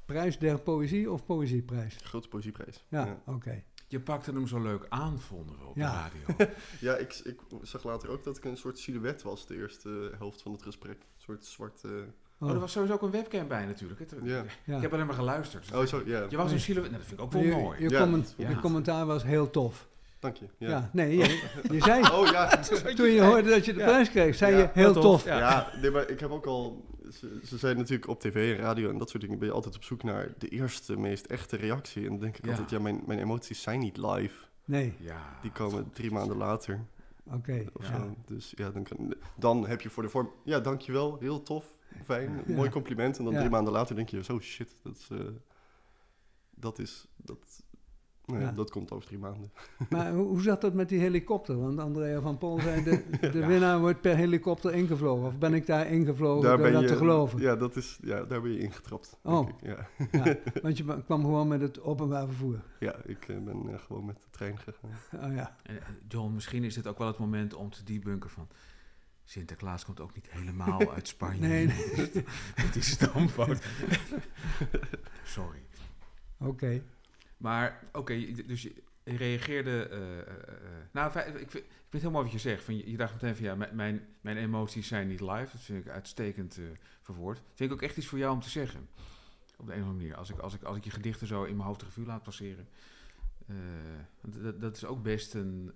prijs 0.05 0.38
der 0.38 0.59
poëzie 0.59 1.11
of 1.11 1.25
poëzieprijs. 1.25 1.97
Grote 2.03 2.29
poëzieprijs. 2.29 2.85
Ja, 2.88 3.07
ja. 3.07 3.23
oké. 3.27 3.62
Je 3.92 4.00
pakte 4.00 4.31
hem 4.33 4.46
zo 4.46 4.62
leuk 4.62 4.87
aan, 4.88 5.20
vonden 5.20 5.57
we 5.59 5.64
op 5.64 5.76
Ja. 5.76 6.09
de 6.26 6.33
radio. 6.35 6.52
Ja, 6.81 6.96
ik, 6.96 7.20
ik 7.24 7.40
zag 7.62 7.85
later 7.85 8.11
ook 8.11 8.24
dat 8.24 8.37
ik 8.37 8.44
een 8.44 8.57
soort 8.57 8.78
silhouet 8.78 9.22
was 9.22 9.46
de 9.46 9.57
eerste 9.57 10.11
helft 10.18 10.42
van 10.42 10.52
het 10.52 10.62
gesprek. 10.62 10.96
Een 11.00 11.22
soort 11.24 11.44
zwart... 11.46 11.85
eh, 11.85 11.90
Oh, 12.38 12.50
er 12.50 12.59
was 12.61 12.72
sowieso 12.72 12.94
ook 12.94 13.02
een 13.02 13.11
webcam 13.11 13.48
bij 13.48 13.66
natuurlijk. 13.66 14.00
Het- 14.00 14.14
Ja. 14.22 14.44
ja. 14.64 14.76
Ik 14.76 14.83
heb 14.83 14.92
alleen 14.92 15.07
maar 15.07 15.14
geluisterd. 15.14 15.74
Oh, 15.74 15.85
zo, 15.87 16.02
ja. 16.07 16.26
Je 16.28 16.37
was 16.37 16.46
Nee. 16.46 16.55
een 16.55 16.61
silhouet. 16.61 16.90
Nou, 16.90 17.00
dat 17.02 17.09
vind 17.09 17.20
ik 17.20 17.26
ook 17.26 17.33
wel 17.33 17.42
je, 17.42 17.50
mooi. 17.62 17.83
je, 17.83 17.88
Ja, 17.90 18.00
comment- 18.00 18.35
je 18.37 18.61
commentaar 18.61 19.07
was 19.07 19.22
heel 19.22 19.50
tof. 19.50 19.88
Dank 20.18 20.37
je. 20.37 20.46
Ja, 20.59 20.68
Ja. 20.68 20.90
nee, 20.92 21.16
je, 21.16 21.48
je 21.70 21.81
zei, 21.83 22.02
Oh 22.12 22.26
ja. 22.26 22.46
toen 22.96 23.09
je 23.11 23.22
hoorde 23.22 23.50
dat 23.50 23.64
je 23.64 23.72
de 23.72 23.78
Ja. 23.81 23.87
prijs 23.87 24.11
kreeg, 24.11 24.35
zei 24.37 24.52
Ja, 24.52 24.59
je 24.59 24.68
heel 24.72 24.83
heel 24.85 24.92
tof. 24.92 25.02
tof. 25.02 25.24
Ja. 25.24 25.38
Ja, 25.38 25.70
nee, 25.81 25.90
maar 25.90 26.09
ik 26.09 26.20
heb 26.20 26.31
ook 26.31 26.46
al... 26.46 26.85
Ze, 27.12 27.40
ze 27.44 27.59
zeiden 27.59 27.83
natuurlijk 27.83 28.11
op 28.11 28.20
tv 28.20 28.57
en 28.57 28.61
radio 28.64 28.90
en 28.90 28.98
dat 28.98 29.11
soort 29.11 29.22
dingen... 29.22 29.38
ben 29.38 29.48
je 29.48 29.55
altijd 29.55 29.77
op 29.77 29.85
zoek 29.85 30.03
naar 30.03 30.35
de 30.38 30.48
eerste, 30.48 30.96
meest 30.98 31.27
echte 31.27 31.57
reactie. 31.57 32.03
En 32.03 32.09
dan 32.09 32.18
denk 32.20 32.37
ik 32.38 32.44
Ja. 32.44 32.51
altijd, 32.51 32.70
ja, 32.70 32.79
mijn, 32.79 33.03
mijn 33.07 33.18
emoties 33.18 33.62
zijn 33.62 33.81
niet 33.81 33.96
live. 33.96 34.44
Nee, 34.64 34.94
Ja, 34.98 35.38
Die 35.42 35.53
komen 35.53 35.90
drie 35.92 36.11
maanden 36.11 36.37
later 36.37 36.85
oké. 37.25 37.64
ja. 37.81 38.14
Dus 38.27 38.53
ja, 38.57 38.70
dan, 38.70 38.83
kan, 38.83 39.14
dan 39.37 39.66
heb 39.66 39.81
je 39.81 39.90
voor 39.90 40.03
de 40.03 40.09
vorm... 40.09 40.31
Ja, 40.44 40.61
dankjewel, 40.61 41.18
heel 41.18 41.42
tof, 41.42 41.66
fijn, 42.05 42.42
Ja. 42.46 42.55
mooi 42.55 42.70
compliment. 42.70 43.18
En 43.18 43.25
dan 43.25 43.33
Ja. 43.33 43.38
drie 43.38 43.51
maanden 43.51 43.72
later 43.72 43.94
denk 43.96 44.09
je, 44.09 44.22
zo 44.25 44.40
shit, 44.40 44.75
dat 44.83 44.96
is... 44.96 45.09
eh, 45.11 45.27
dat 46.55 46.79
is... 46.79 47.07
Dat, 47.16 47.62
nou 48.26 48.40
ja, 48.40 48.46
Ja. 48.46 48.52
dat 48.52 48.70
komt 48.70 48.90
over 48.92 49.06
drie 49.06 49.18
maanden. 49.18 49.52
Maar 49.90 50.12
hoe, 50.12 50.26
hoe 50.26 50.42
zat 50.42 50.61
dat 50.61 50.74
met 50.74 50.88
die 50.88 50.98
helikopter? 51.00 51.61
Want 51.61 51.78
Andrea 51.78 52.20
van 52.20 52.38
Pol 52.38 52.61
zei, 52.61 52.82
de, 52.82 53.02
de 53.32 53.38
Ja. 53.38 53.46
winnaar 53.46 53.80
wordt 53.80 54.00
per 54.00 54.16
helikopter 54.16 54.74
ingevlogen. 54.74 55.26
Of 55.26 55.38
ben 55.38 55.54
ik 55.54 55.66
daar 55.66 55.87
ingevlogen 55.90 56.48
door 56.48 56.58
ben 56.58 56.72
dat 56.72 56.82
je, 56.82 56.88
te 56.88 56.96
geloven? 56.96 57.40
Ja, 57.40 57.56
dat 57.56 57.76
is, 57.76 57.98
ja, 58.02 58.24
daar 58.24 58.42
ben 58.42 58.52
je 58.52 58.58
ingetrapt. 58.58 59.18
Oh. 59.22 59.48
Ja. 59.62 59.88
Ja, 60.12 60.37
want 60.62 60.76
je 60.76 61.02
kwam 61.04 61.20
gewoon 61.20 61.48
met 61.48 61.61
het 61.61 61.80
openbaar 61.82 62.26
vervoer. 62.26 62.62
ja, 62.80 62.96
ik 63.04 63.28
eh, 63.28 63.37
ben 63.38 63.68
eh, 63.72 63.78
gewoon 63.78 64.04
met 64.04 64.16
de 64.20 64.26
trein 64.30 64.58
gegaan. 64.58 64.90
Oh 65.30 65.35
ja. 65.37 65.56
En, 65.62 65.76
eh, 65.76 65.82
John, 66.08 66.32
misschien 66.35 66.64
is 66.64 66.74
dit 66.74 66.87
ook 66.87 66.98
wel 66.98 67.06
het 67.06 67.18
moment 67.18 67.54
om 67.54 67.70
te 67.70 67.85
debunken 67.85 68.30
van... 68.30 68.48
Sinterklaas 69.24 69.85
komt 69.85 70.00
ook 70.00 70.14
niet 70.14 70.30
helemaal 70.30 70.92
uit 70.94 71.08
Spanje. 71.08 71.40
Nee, 71.48 71.66
Het 72.54 72.76
is 72.76 72.90
stamfout. 72.90 73.66
Sorry. 75.24 75.62
Oké. 76.38 76.82
Maar, 77.42 77.85
oké, 77.92 78.33
dus 78.46 78.62
je 78.62 78.83
reageerde... 79.05 79.88
eh, 79.88 80.18
eh, 80.20 80.26
eh, 80.28 80.55
nou, 80.92 81.18
ik 81.18 81.50
vind, 81.50 81.64
ik 81.64 82.00
vind 82.00 82.02
mooi 82.12 82.24
wat 82.24 82.33
je 82.33 82.38
zegt. 82.38 82.64
Van, 82.64 82.76
je, 82.76 82.96
dacht 82.96 83.12
meteen 83.12 83.37
van, 83.37 83.44
ja, 83.44 83.55
mijn- 83.55 84.07
mijn, 84.20 84.37
emoties 84.37 84.88
zijn 84.88 85.09
niet 85.09 85.20
live. 85.20 85.48
Dat 85.52 85.61
vind 85.61 85.85
ik 85.87 85.90
uitstekend 85.92 86.59
verwoord. 87.00 87.42
Vind 87.55 87.70
ik 87.70 87.76
ook 87.76 87.83
echt 87.83 87.96
iets 87.96 88.07
voor 88.07 88.18
jou 88.18 88.35
om 88.35 88.40
te 88.40 88.50
zeggen. 88.50 88.88
Op 89.57 89.66
de 89.66 89.72
een 89.72 89.81
of 89.81 89.87
andere 89.87 89.98
manier. 90.02 90.16
Als 90.16 90.31
ik, 90.31 90.38
als 90.38 90.55
ik, 90.55 90.62
als 90.62 90.76
ik 90.76 90.85
je 90.85 90.90
gedichten 90.90 91.26
zo 91.26 91.44
in 91.44 91.57
mijn 91.57 91.68
hoofd 91.68 91.83
revue 91.83 92.07
laat 92.07 92.22
passeren... 92.22 92.68
dat, 94.20 94.61
dat 94.61 94.76
is 94.76 94.85
ook 94.85 95.02
best 95.02 95.35
een... 95.35 95.72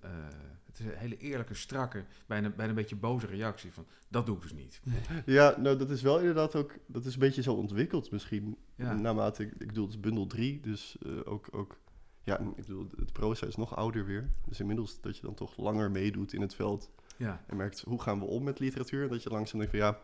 het 0.77 0.87
is 0.87 0.93
een 0.93 0.99
hele 0.99 1.17
eerlijke, 1.17 1.53
strakke, 1.53 2.05
bijna, 2.25 2.49
bijna 2.49 2.69
een 2.69 2.75
beetje 2.75 2.95
boze 2.95 3.27
reactie 3.27 3.73
van... 3.73 3.85
Dat 4.07 4.25
doe 4.25 4.35
ik 4.35 4.41
dus 4.41 4.53
niet. 4.53 4.81
Ja, 5.25 5.55
nou, 5.57 5.77
dat 5.77 5.89
is 5.89 6.01
wel 6.01 6.19
inderdaad 6.19 6.55
ook... 6.55 6.77
Dat 6.85 7.05
is 7.05 7.13
een 7.13 7.19
beetje 7.19 7.41
zo 7.41 7.53
ontwikkeld 7.53 8.11
misschien. 8.11 8.57
Ja. 8.75 8.93
Naarmate, 8.93 9.43
ik, 9.43 9.51
ik 9.51 9.67
bedoel, 9.67 9.85
het 9.85 9.93
is 9.93 9.99
bundel 9.99 10.27
3, 10.27 10.59
dus 10.59 10.97
eh, 11.05 11.11
ook... 11.23 11.47
ook 11.51 11.77
ja, 12.23 12.39
ik 12.39 12.55
bedoel, 12.55 12.87
het 12.97 13.13
proces 13.13 13.47
is 13.47 13.55
nog 13.55 13.75
ouder 13.75 14.05
weer. 14.05 14.31
Dus 14.47 14.59
inmiddels 14.59 15.01
dat 15.01 15.15
je 15.15 15.21
dan 15.21 15.33
toch 15.33 15.57
langer 15.57 15.91
meedoet 15.91 16.33
in 16.33 16.41
het 16.41 16.55
veld. 16.55 16.91
Ja, 17.17 17.43
En 17.47 17.57
merkt, 17.57 17.81
hoe 17.81 18.01
gaan 18.01 18.19
we 18.19 18.25
om 18.25 18.43
met 18.43 18.59
literatuur? 18.59 19.03
En 19.03 19.09
dat 19.09 19.23
je 19.23 19.29
langzaam 19.29 19.59
denkt 19.59 19.75
van, 19.75 19.85
ja, 19.85 19.99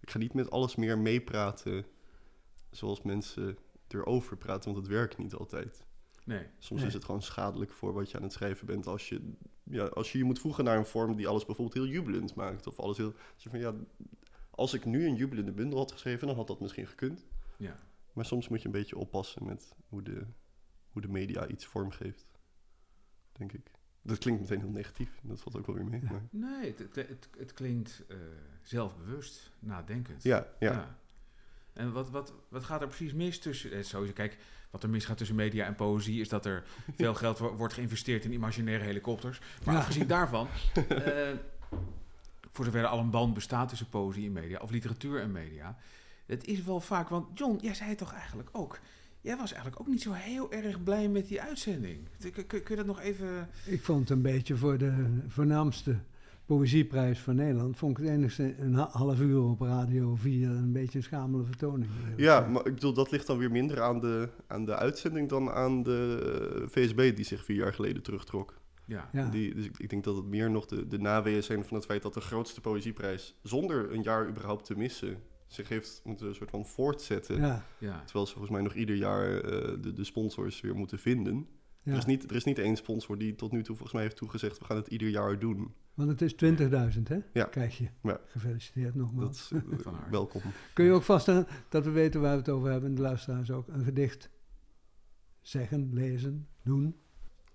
ik 0.00 0.10
ga 0.10 0.18
niet 0.18 0.34
met 0.34 0.50
alles 0.50 0.76
meer 0.76 0.98
meepraten... 0.98 1.86
zoals 2.70 3.02
mensen 3.02 3.58
erover 3.88 4.36
praten, 4.36 4.72
want 4.72 4.86
het 4.86 4.94
werkt 4.94 5.18
niet 5.18 5.34
altijd. 5.34 5.86
Nee. 6.28 6.46
Soms 6.58 6.80
Nee. 6.80 6.88
is 6.88 6.94
het 6.94 7.04
gewoon 7.04 7.22
schadelijk 7.22 7.70
voor 7.72 7.92
wat 7.92 8.10
je 8.10 8.16
aan 8.16 8.22
het 8.22 8.32
schrijven 8.32 8.66
bent. 8.66 8.86
Als 8.86 9.08
je, 9.08 9.32
ja, 9.62 9.84
als 9.84 10.12
je 10.12 10.18
je 10.18 10.24
moet 10.24 10.38
voegen 10.38 10.64
naar 10.64 10.76
een 10.78 10.86
vorm 10.86 11.16
die 11.16 11.28
alles 11.28 11.44
bijvoorbeeld 11.44 11.76
heel 11.76 11.92
jubelend 11.92 12.34
maakt. 12.34 12.66
Of 12.66 12.78
alles 12.80 12.96
heel. 12.96 13.12
als 13.34 13.42
je 13.42 13.50
van, 13.50 13.58
ja, 13.58 13.74
als 14.50 14.74
ik 14.74 14.84
nu 14.84 15.06
een 15.06 15.14
jubelende 15.16 15.52
bundel 15.52 15.78
had 15.78 15.92
geschreven, 15.92 16.26
dan 16.26 16.36
had 16.36 16.46
dat 16.46 16.60
misschien 16.60 16.86
gekund. 16.86 17.26
Ja. 17.56 17.78
Maar 18.12 18.24
soms 18.24 18.48
moet 18.48 18.60
je 18.60 18.66
een 18.66 18.72
beetje 18.72 18.96
oppassen 18.98 19.44
met 19.44 19.72
hoe 19.88 20.02
de, 20.02 20.26
hoe 20.90 21.02
de 21.02 21.08
media 21.08 21.46
iets 21.46 21.66
vormgeeft. 21.66 22.26
Denk 23.32 23.52
ik. 23.52 23.70
Dat 24.02 24.18
klinkt 24.18 24.40
meteen 24.40 24.60
heel 24.60 24.70
negatief. 24.70 25.20
Dat 25.22 25.40
valt 25.40 25.56
ook 25.56 25.66
wel 25.66 25.74
weer 25.76 25.84
mee. 25.86 26.02
Maar- 26.02 26.26
Nee, 26.30 26.66
het, 26.70 26.78
het, 26.78 26.94
het, 27.08 27.28
het 27.38 27.52
klinkt 27.52 28.04
eh, 28.08 28.16
zelfbewust, 28.62 29.50
nadenkend. 29.58 30.22
Ja, 30.22 30.46
ja. 30.58 30.98
En 31.78 31.92
wat, 31.92 32.10
wat, 32.10 32.32
wat 32.48 32.64
gaat 32.64 32.80
er 32.80 32.86
precies 32.86 33.12
mis 33.12 33.38
tussen... 33.38 33.72
eh, 33.72 33.82
Sowieso, 33.82 34.12
kijk, 34.12 34.36
wat 34.70 34.82
er 34.82 34.88
misgaat 34.90 35.16
tussen 35.16 35.36
media 35.36 35.66
en 35.66 35.74
poëzie... 35.74 36.20
is 36.20 36.28
dat 36.28 36.46
er 36.46 36.64
veel 36.96 37.14
geld 37.14 37.38
wo- 37.38 37.54
wordt 37.56 37.74
geïnvesteerd 37.74 38.24
in 38.24 38.32
imaginaire 38.32 38.84
helikopters. 38.84 39.40
Maar 39.64 39.74
Ja. 39.74 39.80
afgezien 39.80 40.06
daarvan... 40.06 40.48
eh, 40.88 41.28
voor 42.52 42.64
zover 42.64 42.80
er 42.80 42.86
al 42.86 42.98
een 42.98 43.10
band 43.10 43.34
bestaat 43.34 43.68
tussen 43.68 43.88
poëzie 43.88 44.26
en 44.26 44.32
media... 44.32 44.58
of 44.58 44.70
literatuur 44.70 45.20
en 45.20 45.32
media... 45.32 45.76
het 46.26 46.44
is 46.46 46.62
wel 46.62 46.80
vaak... 46.80 47.08
Want 47.08 47.38
John, 47.38 47.58
jij 47.62 47.74
zei 47.74 47.88
het 47.88 47.98
toch 47.98 48.12
eigenlijk 48.12 48.48
ook... 48.52 48.78
Jij 49.20 49.36
was 49.36 49.52
eigenlijk 49.52 49.80
ook 49.80 49.88
niet 49.88 50.02
zo 50.02 50.12
heel 50.12 50.52
erg 50.52 50.82
blij 50.82 51.08
met 51.08 51.28
die 51.28 51.40
uitzending. 51.42 52.08
Kun 52.46 52.60
je 52.68 52.76
dat 52.76 52.86
nog 52.86 53.00
even... 53.00 53.48
Ik 53.64 53.82
vond 53.82 54.00
het 54.00 54.10
een 54.10 54.22
beetje 54.22 54.56
voor 54.56 54.78
de 54.78 55.18
voornaamste 55.28 55.98
poëzieprijs 56.48 57.18
van 57.20 57.34
Nederland. 57.34 57.76
Vond 57.76 57.98
ik 57.98 58.04
het 58.04 58.12
enigste 58.14 58.54
een 58.58 58.74
ha- 58.74 58.88
half 58.92 59.20
uur 59.20 59.42
op 59.42 59.60
Radio 59.60 60.14
4 60.14 60.48
een 60.48 60.72
beetje 60.72 60.98
een 60.98 61.04
schamele 61.04 61.44
vertoning. 61.44 61.90
Ja, 62.16 62.48
maar 62.48 62.66
ik 62.66 62.74
bedoel, 62.74 62.92
dat 62.92 63.10
ligt 63.10 63.26
dan 63.26 63.38
weer 63.38 63.50
minder 63.50 63.80
aan 63.82 64.00
de, 64.00 64.28
aan 64.46 64.64
de 64.64 64.76
uitzending 64.76 65.28
dan 65.28 65.50
aan 65.50 65.82
de 65.82 66.58
eh, 66.62 66.68
VSB 66.68 67.16
die 67.16 67.24
zich 67.24 67.44
vier 67.44 67.56
jaar 67.56 67.74
geleden 67.74 68.02
terugtrok. 68.02 68.54
Ja, 68.84 69.08
Ja. 69.12 69.28
Die, 69.28 69.54
dus 69.54 69.64
ik, 69.64 69.78
ik 69.78 69.90
denk 69.90 70.04
dat 70.04 70.16
het 70.16 70.26
meer 70.26 70.50
nog 70.50 70.66
de, 70.66 70.86
de 70.86 70.98
naweeën 70.98 71.42
zijn 71.42 71.64
van 71.64 71.76
het 71.76 71.86
feit 71.86 72.02
dat 72.02 72.14
de 72.14 72.20
grootste 72.20 72.60
poëzieprijs, 72.60 73.34
zonder 73.42 73.92
een 73.92 74.02
jaar 74.02 74.28
überhaupt 74.28 74.64
te 74.64 74.76
missen, 74.76 75.16
zich 75.46 75.68
heeft 75.68 76.00
moeten 76.04 76.34
soort 76.34 76.50
van 76.50 76.66
voortzetten. 76.66 77.36
Ja, 77.36 77.64
ja. 77.78 78.02
Terwijl 78.04 78.26
ze 78.26 78.32
volgens 78.32 78.52
mij 78.52 78.62
nog 78.62 78.74
ieder 78.74 78.96
jaar 78.96 79.40
eh, 79.40 79.72
de, 79.80 79.92
de 79.92 80.04
sponsors 80.04 80.60
weer 80.60 80.74
moeten 80.74 80.98
vinden. 80.98 81.46
Ja. 81.88 81.94
Er, 81.94 81.98
is 81.98 82.04
niet, 82.06 82.30
er 82.30 82.36
is 82.36 82.44
niet 82.44 82.58
één 82.58 82.76
sponsor 82.76 83.18
die 83.18 83.34
tot 83.34 83.52
nu 83.52 83.58
toe 83.62 83.74
volgens 83.74 83.92
mij 83.92 84.02
heeft 84.02 84.16
toegezegd, 84.16 84.58
we 84.58 84.64
gaan 84.64 84.76
het 84.76 84.86
ieder 84.86 85.08
jaar 85.08 85.38
doen. 85.38 85.74
want 85.94 86.10
het 86.10 86.22
is 86.22 86.32
20.000 86.96 87.02
hè, 87.08 87.18
Ja. 87.32 87.44
krijg 87.44 87.78
je. 87.78 87.88
Ja. 88.02 88.20
Gefeliciteerd 88.26 88.94
Dat 88.94 89.02
nogmaals. 89.02 89.52
is 89.52 89.62
eh, 89.84 89.92
welkom. 90.10 90.40
Kun 90.74 90.84
je 90.84 90.92
ook 90.92 91.02
vaststellen 91.02 91.46
dat 91.68 91.84
we 91.84 91.90
weten 91.90 92.20
waar 92.20 92.32
we 92.32 92.38
het 92.38 92.48
over 92.48 92.70
hebben, 92.70 92.88
en 92.90 92.94
de 92.96 93.02
luisteraars 93.02 93.50
ook, 93.50 93.68
een 93.68 93.84
gedicht 93.84 94.30
zeggen, 95.40 95.92
lezen, 95.92 96.48
doen. 96.62 96.84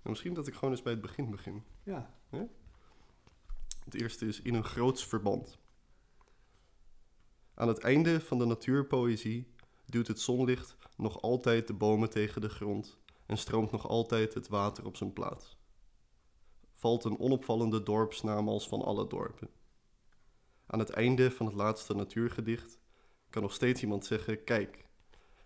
En 0.02 0.10
misschien 0.10 0.34
dat 0.34 0.46
ik 0.46 0.54
gewoon 0.54 0.70
eens 0.70 0.82
bij 0.82 0.92
het 0.92 1.02
begin 1.02 1.30
begin. 1.30 1.62
Ja, 1.82 2.14
Het 3.84 3.94
eerste 3.94 4.26
is 4.26 4.40
in 4.42 4.54
een 4.54 4.64
groots 4.64 5.06
verband. 5.06 5.58
Aan 7.54 7.68
het 7.68 7.78
einde 7.78 8.20
van 8.20 8.38
de 8.38 8.44
natuurpoëzie 8.46 9.46
duwt 9.86 10.06
het 10.06 10.20
zonlicht 10.20 10.76
nog 10.96 11.22
altijd 11.22 11.66
de 11.66 11.72
bomen 11.74 12.10
tegen 12.10 12.40
de 12.40 12.48
grond 12.48 12.98
en 13.26 13.38
stroomt 13.38 13.70
nog 13.70 13.88
altijd 13.88 14.34
het 14.34 14.48
water 14.48 14.86
op 14.86 14.96
zijn 14.96 15.12
plaats. 15.12 15.56
Valt 16.72 17.04
een 17.04 17.18
onopvallende 17.18 17.82
dorpsnaam 17.82 18.48
als 18.48 18.68
van 18.68 18.82
alle 18.82 19.06
dorpen. 19.06 19.50
Aan 20.66 20.78
het 20.78 20.90
einde 20.90 21.30
van 21.30 21.46
het 21.46 21.54
laatste 21.54 21.94
natuurgedicht 21.94 22.78
kan 23.30 23.42
nog 23.42 23.52
steeds 23.52 23.82
iemand 23.82 24.06
zeggen: 24.06 24.44
Kijk, 24.44 24.88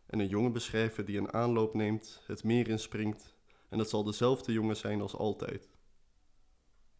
en 0.07 0.19
een 0.19 0.29
jongen 0.29 0.53
beschrijven 0.53 1.05
die 1.05 1.19
een 1.19 1.33
aanloop 1.33 1.75
neemt, 1.75 2.23
het 2.27 2.45
meer 2.45 2.69
inspringt, 2.69 3.37
en 3.69 3.79
het 3.79 3.89
zal 3.89 4.05
dezelfde 4.05 4.53
jongen 4.53 4.77
zijn 4.77 5.01
als 5.01 5.17
altijd. 5.17 5.69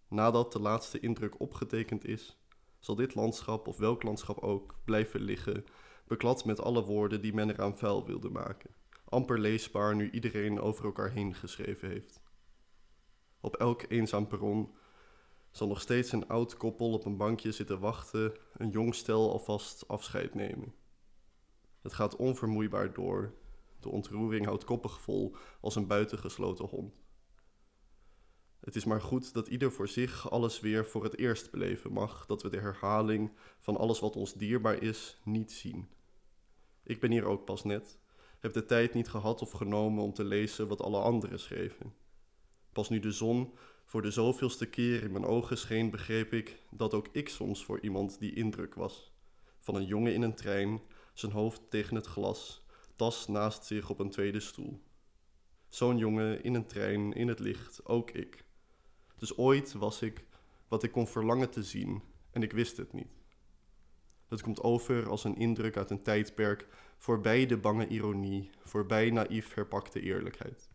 Nadat 0.09 0.53
de 0.53 0.61
laatste 0.61 1.01
indruk 1.01 1.41
opgetekend 1.41 2.05
is, 2.05 2.39
zal 2.79 2.95
dit 2.95 3.15
landschap 3.15 3.69
of 3.69 3.77
welk 3.77 4.03
landschap 4.03 4.39
ook 4.39 4.75
blijven 4.85 5.21
liggen, 5.21 5.65
beklad 6.07 6.45
met 6.45 6.61
alle 6.61 6.85
woorden 6.85 7.21
die 7.21 7.35
men 7.35 7.51
eraan 7.51 7.77
vuil 7.77 8.07
wilde 8.07 8.31
maken. 8.31 8.71
Amper 9.09 9.39
leesbaar 9.39 9.97
nu 9.97 10.11
iedereen 10.11 10.61
over 10.61 10.85
elkaar 10.85 11.11
heen 11.11 11.35
geschreven 11.35 11.89
heeft. 11.89 12.21
Op 13.41 13.57
elk 13.57 13.85
eenzaam 13.89 14.27
perron 14.27 14.75
zal 15.51 15.67
nog 15.67 15.81
steeds 15.81 16.13
een 16.13 16.29
oud 16.29 16.57
koppel 16.57 16.93
op 16.93 17.05
een 17.05 17.17
bankje 17.17 17.53
zitten 17.53 17.81
wachten, 17.81 18.33
een 18.57 18.71
jong 18.71 18.95
stel 18.95 19.33
alvast 19.33 19.89
afscheid 19.89 20.35
nemen. 20.35 20.75
Het 21.83 21.93
gaat 21.93 22.17
onvermoeibaar 22.17 22.93
door. 22.93 23.35
De 23.81 23.89
ontroering 23.89 24.47
houdt 24.47 24.65
koppig 24.65 25.01
vol 25.01 25.37
als 25.61 25.77
een 25.77 25.87
buitengesloten 25.87 26.65
hond. 26.65 26.95
Het 28.61 28.77
is 28.77 28.85
maar 28.85 29.01
goed 29.01 29.33
dat 29.33 29.49
ieder 29.49 29.73
voor 29.73 29.89
zich 29.89 30.31
alles 30.31 30.61
weer 30.61 30.87
voor 30.87 31.05
het 31.05 31.19
eerst 31.19 31.51
beleven 31.51 31.93
mag, 31.93 32.27
dat 32.27 32.43
we 32.43 32.49
de 32.49 32.61
herhaling 32.61 33.33
van 33.59 33.77
alles 33.77 34.01
wat 34.01 34.17
ons 34.17 34.35
dierbaar 34.35 34.83
is 34.83 35.21
niet 35.25 35.53
zien. 35.53 35.89
Ik 36.83 37.01
ben 37.01 37.11
hier 37.11 37.25
ook 37.25 37.45
pas 37.45 37.65
net, 37.65 37.99
heb 38.41 38.53
de 38.53 38.65
tijd 38.65 38.95
niet 38.95 39.09
gehad 39.09 39.43
of 39.43 39.51
genomen 39.51 40.05
om 40.05 40.13
te 40.13 40.25
lezen 40.25 40.69
wat 40.69 40.83
alle 40.83 41.01
anderen 41.01 41.41
schreven. 41.41 41.95
Pas 42.73 42.89
nu 42.89 43.01
de 43.01 43.13
zon 43.13 43.55
voor 43.85 44.03
de 44.03 44.11
zoveelste 44.11 44.67
keer 44.67 45.03
in 45.03 45.13
mijn 45.13 45.25
ogen 45.25 45.59
scheen, 45.59 45.91
begreep 45.91 46.33
ik 46.33 46.63
dat 46.71 46.95
ook 46.95 47.09
ik 47.13 47.29
soms 47.29 47.65
voor 47.65 47.81
iemand 47.81 48.19
die 48.19 48.35
indruk 48.35 48.75
was. 48.75 49.13
Van 49.59 49.75
een 49.75 49.87
jongen 49.87 50.15
in 50.15 50.23
een 50.23 50.35
trein, 50.35 50.81
zijn 51.15 51.33
hoofd 51.33 51.61
tegen 51.71 51.95
het 51.95 52.07
glas, 52.07 52.67
tas 52.97 53.29
naast 53.29 53.65
zich 53.65 53.91
op 53.91 53.99
een 53.99 54.11
tweede 54.11 54.41
stoel. 54.41 54.83
Zo'n 55.69 55.99
jongen 55.99 56.43
in 56.43 56.55
een 56.55 56.67
trein, 56.67 57.13
in 57.13 57.29
het 57.29 57.39
licht, 57.39 57.87
ook 57.87 58.11
ik. 58.11 58.45
Dus 59.17 59.37
ooit 59.37 59.73
was 59.73 60.03
ik 60.03 60.25
wat 60.69 60.83
ik 60.83 60.93
kon 60.93 61.07
verlangen 61.07 61.51
te 61.51 61.63
zien 61.63 62.03
en 62.31 62.43
ik 62.43 62.53
wist 62.53 62.77
het 62.77 62.93
niet. 62.93 63.18
Het 64.29 64.43
komt 64.43 64.63
over 64.63 65.09
als 65.09 65.25
een 65.25 65.37
indruk 65.37 65.77
uit 65.77 65.91
een 65.91 66.03
tijdperk, 66.03 66.67
voorbij 66.97 67.47
de 67.47 67.59
bange 67.59 67.87
ironie, 67.87 68.51
voorbij 68.63 69.11
naïef 69.11 69.55
herpakte 69.55 70.01
eerlijkheid. 70.01 70.71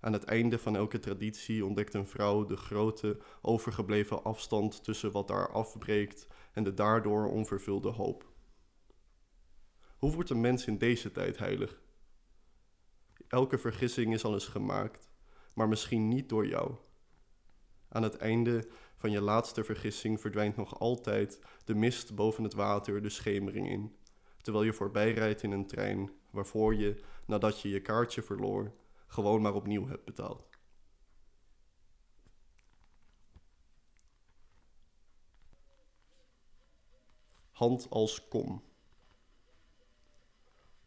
Aan 0.00 0.12
het 0.12 0.24
einde 0.24 0.58
van 0.58 0.76
elke 0.76 0.98
traditie 0.98 1.64
ontdekt 1.64 1.94
een 1.94 2.06
vrouw 2.06 2.46
de 2.46 2.56
grote, 2.56 3.18
overgebleven 3.40 4.24
afstand 4.24 4.84
tussen 4.84 5.12
wat 5.12 5.28
daar 5.28 5.52
afbreekt 5.52 6.26
en 6.52 6.64
de 6.64 6.74
daardoor 6.74 7.30
onvervulde 7.30 7.88
hoop. 7.88 8.32
Hoe 9.96 10.12
wordt 10.12 10.30
een 10.30 10.40
mens 10.40 10.66
in 10.66 10.78
deze 10.78 11.12
tijd 11.12 11.38
heilig? 11.38 11.80
Elke 13.28 13.58
vergissing 13.58 14.12
is 14.12 14.24
al 14.24 14.32
eens 14.32 14.46
gemaakt, 14.46 15.10
maar 15.54 15.68
misschien 15.68 16.08
niet 16.08 16.28
door 16.28 16.46
jou. 16.46 16.74
Aan 17.88 18.02
het 18.02 18.16
einde 18.16 18.68
van 19.02 19.10
je 19.10 19.20
laatste 19.20 19.64
vergissing 19.64 20.20
verdwijnt 20.20 20.56
nog 20.56 20.78
altijd 20.78 21.40
de 21.64 21.74
mist 21.74 22.14
boven 22.14 22.44
het 22.44 22.54
water 22.54 23.02
de 23.02 23.08
schemering 23.08 23.68
in, 23.68 23.96
terwijl 24.42 24.64
je 24.64 24.72
voorbijrijdt 24.72 25.42
in 25.42 25.50
een 25.50 25.66
trein 25.66 26.10
waarvoor 26.30 26.74
je, 26.74 27.04
nadat 27.26 27.60
je 27.60 27.68
je 27.68 27.80
kaartje 27.80 28.22
verloor, 28.22 28.72
gewoon 29.06 29.42
maar 29.42 29.54
opnieuw 29.54 29.86
hebt 29.86 30.04
betaald. 30.04 30.48
Hand 37.50 37.90
als 37.90 38.28
kom. 38.28 38.62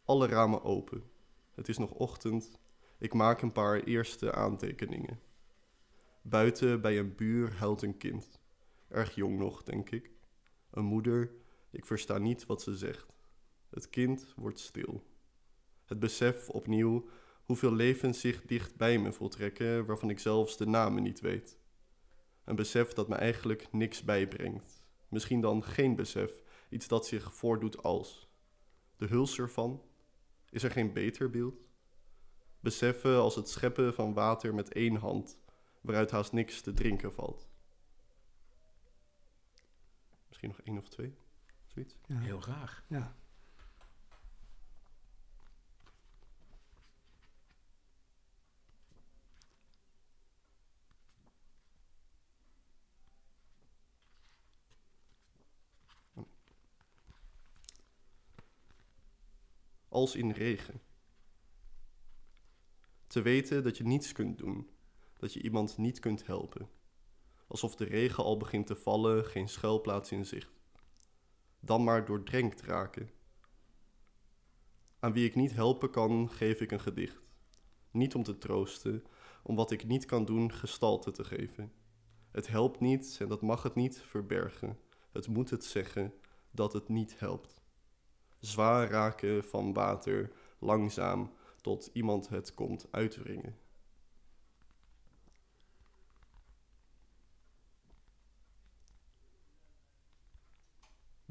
Alle 0.06 0.28
ramen 0.28 0.64
open. 0.64 1.04
Het 1.54 1.68
is 1.68 1.78
nog 1.78 1.92
ochtend. 1.92 2.60
Ik 2.98 3.14
maak 3.14 3.42
een 3.42 3.52
paar 3.52 3.80
eerste 3.80 4.34
aantekeningen. 4.34 5.20
Buiten 6.28 6.82
bij 6.82 7.00
een 7.00 7.16
buur 7.16 7.54
huilt 7.54 7.82
een 7.82 7.98
kind. 7.98 8.40
Erg 8.88 9.16
jong 9.16 9.38
nog, 9.38 9.64
denk 9.64 9.90
ik. 9.90 10.12
Een 10.72 10.86
moeder, 10.86 11.32
ik 11.70 11.86
versta 11.86 12.18
niet 12.18 12.46
wat 12.46 12.62
ze 12.62 12.78
zegt. 12.78 13.16
Het 13.70 13.90
kind 13.90 14.34
wordt 14.36 14.60
stil. 14.60 15.04
Het 15.86 16.00
besef 16.00 16.50
opnieuw 16.50 17.10
hoeveel 17.44 17.74
levens 17.74 18.20
zich 18.20 18.42
dicht 18.42 18.76
bij 18.76 19.00
me 19.00 19.12
voltrekken, 19.12 19.86
waarvan 19.86 20.10
ik 20.10 20.20
zelfs 20.20 20.58
de 20.58 20.66
namen 20.66 21.04
niet 21.04 21.20
weet. 21.20 21.60
Een 22.44 22.56
besef 22.56 22.94
dat 22.94 23.08
me 23.08 23.16
eigenlijk 23.16 23.72
niks 23.72 24.04
bijbrengt. 24.04 24.84
Misschien 25.10 25.42
dan 25.42 25.64
geen 25.64 25.96
besef, 25.96 26.32
iets 26.70 26.88
dat 26.88 27.08
zich 27.08 27.34
voordoet 27.34 27.84
als. 27.84 28.30
De 28.98 29.06
huls 29.06 29.40
ervan? 29.40 29.84
Is 30.50 30.64
er 30.64 30.72
geen 30.72 30.94
beter 30.94 31.30
beeld? 31.30 31.70
Beseffen 32.60 33.18
als 33.18 33.36
het 33.36 33.50
scheppen 33.50 33.94
van 33.94 34.14
water 34.14 34.54
met 34.54 34.74
één 34.74 34.96
hand, 34.96 35.44
waaruit 35.86 36.12
haast 36.12 36.32
niks 36.32 36.62
te 36.62 36.74
drinken 36.74 37.14
valt. 37.14 37.48
Misschien 40.28 40.50
nog 40.50 40.62
één 40.62 40.78
of 40.78 40.88
twee, 40.90 41.16
zoiets. 41.66 41.96
ja, 42.06 42.18
Heel 42.20 42.40
graag. 42.42 42.86
ja. 42.88 43.16
als 59.96 60.16
in 60.16 60.32
regen. 60.32 60.82
Te 63.08 63.22
weten 63.22 63.64
dat 63.64 63.78
je 63.78 63.84
niets 63.84 64.12
kunt 64.12 64.38
doen, 64.38 64.70
dat 65.26 65.34
je 65.34 65.42
iemand 65.42 65.78
niet 65.78 66.00
kunt 66.00 66.26
helpen. 66.26 66.70
Alsof 67.48 67.76
de 67.76 67.86
regen 67.86 68.24
al 68.24 68.38
begint 68.38 68.68
te 68.68 68.76
vallen, 68.76 69.26
geen 69.26 69.50
schuilplaats 69.50 70.12
in 70.12 70.26
zicht. 70.26 70.54
dan 71.60 71.84
maar 71.84 72.06
doordrenkt 72.06 72.62
raken. 72.62 73.10
Aan 75.00 75.14
wie 75.14 75.26
ik 75.26 75.36
niet 75.36 75.54
helpen 75.54 75.90
kan, 75.90 76.30
geef 76.30 76.62
ik 76.62 76.72
een 76.72 76.80
gedicht. 76.80 77.22
Niet 77.92 78.16
om 78.16 78.24
te 78.24 78.38
troosten, 78.38 79.04
om 79.44 79.56
wat 79.56 79.72
ik 79.72 79.88
niet 79.88 80.06
kan 80.06 80.26
doen 80.26 80.54
gestalte 80.54 81.12
te 81.12 81.24
geven. 81.24 81.74
Het 82.32 82.48
helpt 82.48 82.80
niet 82.80 83.18
en 83.20 83.28
dat 83.28 83.42
mag 83.42 83.64
het 83.64 83.76
niet 83.76 84.02
verbergen. 84.02 84.80
Het 85.12 85.28
moet 85.28 85.50
het 85.50 85.64
zeggen 85.64 86.14
dat 86.52 86.74
het 86.74 86.88
niet 86.88 87.20
helpt. 87.20 87.62
Zwaar 88.40 88.90
raken 88.90 89.44
van 89.44 89.74
water, 89.74 90.32
langzaam, 90.60 91.32
tot 91.62 91.90
iemand 91.94 92.30
het 92.30 92.54
komt 92.54 92.88
uitwringen. 92.92 93.65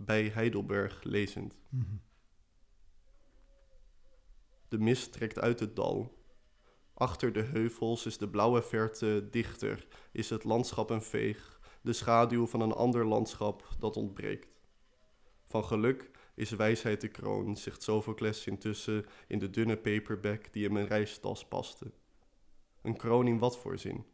Bij 0.05 0.29
Heidelberg 0.29 1.03
lezend. 1.03 1.55
Mhm. 1.69 1.97
De 4.69 4.79
mist 4.79 5.13
trekt 5.13 5.39
uit 5.39 5.61
het 5.61 5.77
dal. 5.77 6.23
Achter 6.95 7.33
de 7.33 7.43
heuvels 7.43 8.07
is 8.07 8.19
de 8.19 8.29
blauwe 8.29 8.63
verte 8.63 9.29
dichter, 9.31 9.87
is 10.13 10.31
het 10.31 10.45
landschap 10.45 10.91
een 10.91 11.03
veeg, 11.03 11.61
de 11.81 11.93
schaduw 11.93 12.47
van 12.47 12.61
een 12.61 12.73
ander 12.73 13.07
landschap 13.07 13.69
dat 13.79 13.97
ontbreekt. 13.97 14.61
Van 15.45 15.65
geluk 15.65 16.11
is 16.35 16.51
wijsheid 16.51 17.01
de 17.01 17.09
kroon, 17.09 17.57
zegt 17.57 17.83
Sophocles 17.83 18.47
intussen 18.47 19.05
in 19.27 19.39
de 19.39 19.51
dunne 19.51 19.77
paperback 19.77 20.53
die 20.53 20.65
in 20.65 20.73
mijn 20.73 20.87
reistas 20.87 21.49
paste. 21.49 21.93
Een 22.83 22.97
kroon 22.97 23.27
in 23.27 23.39
wat 23.39 23.59
voor 23.59 23.79
zin? 23.79 24.07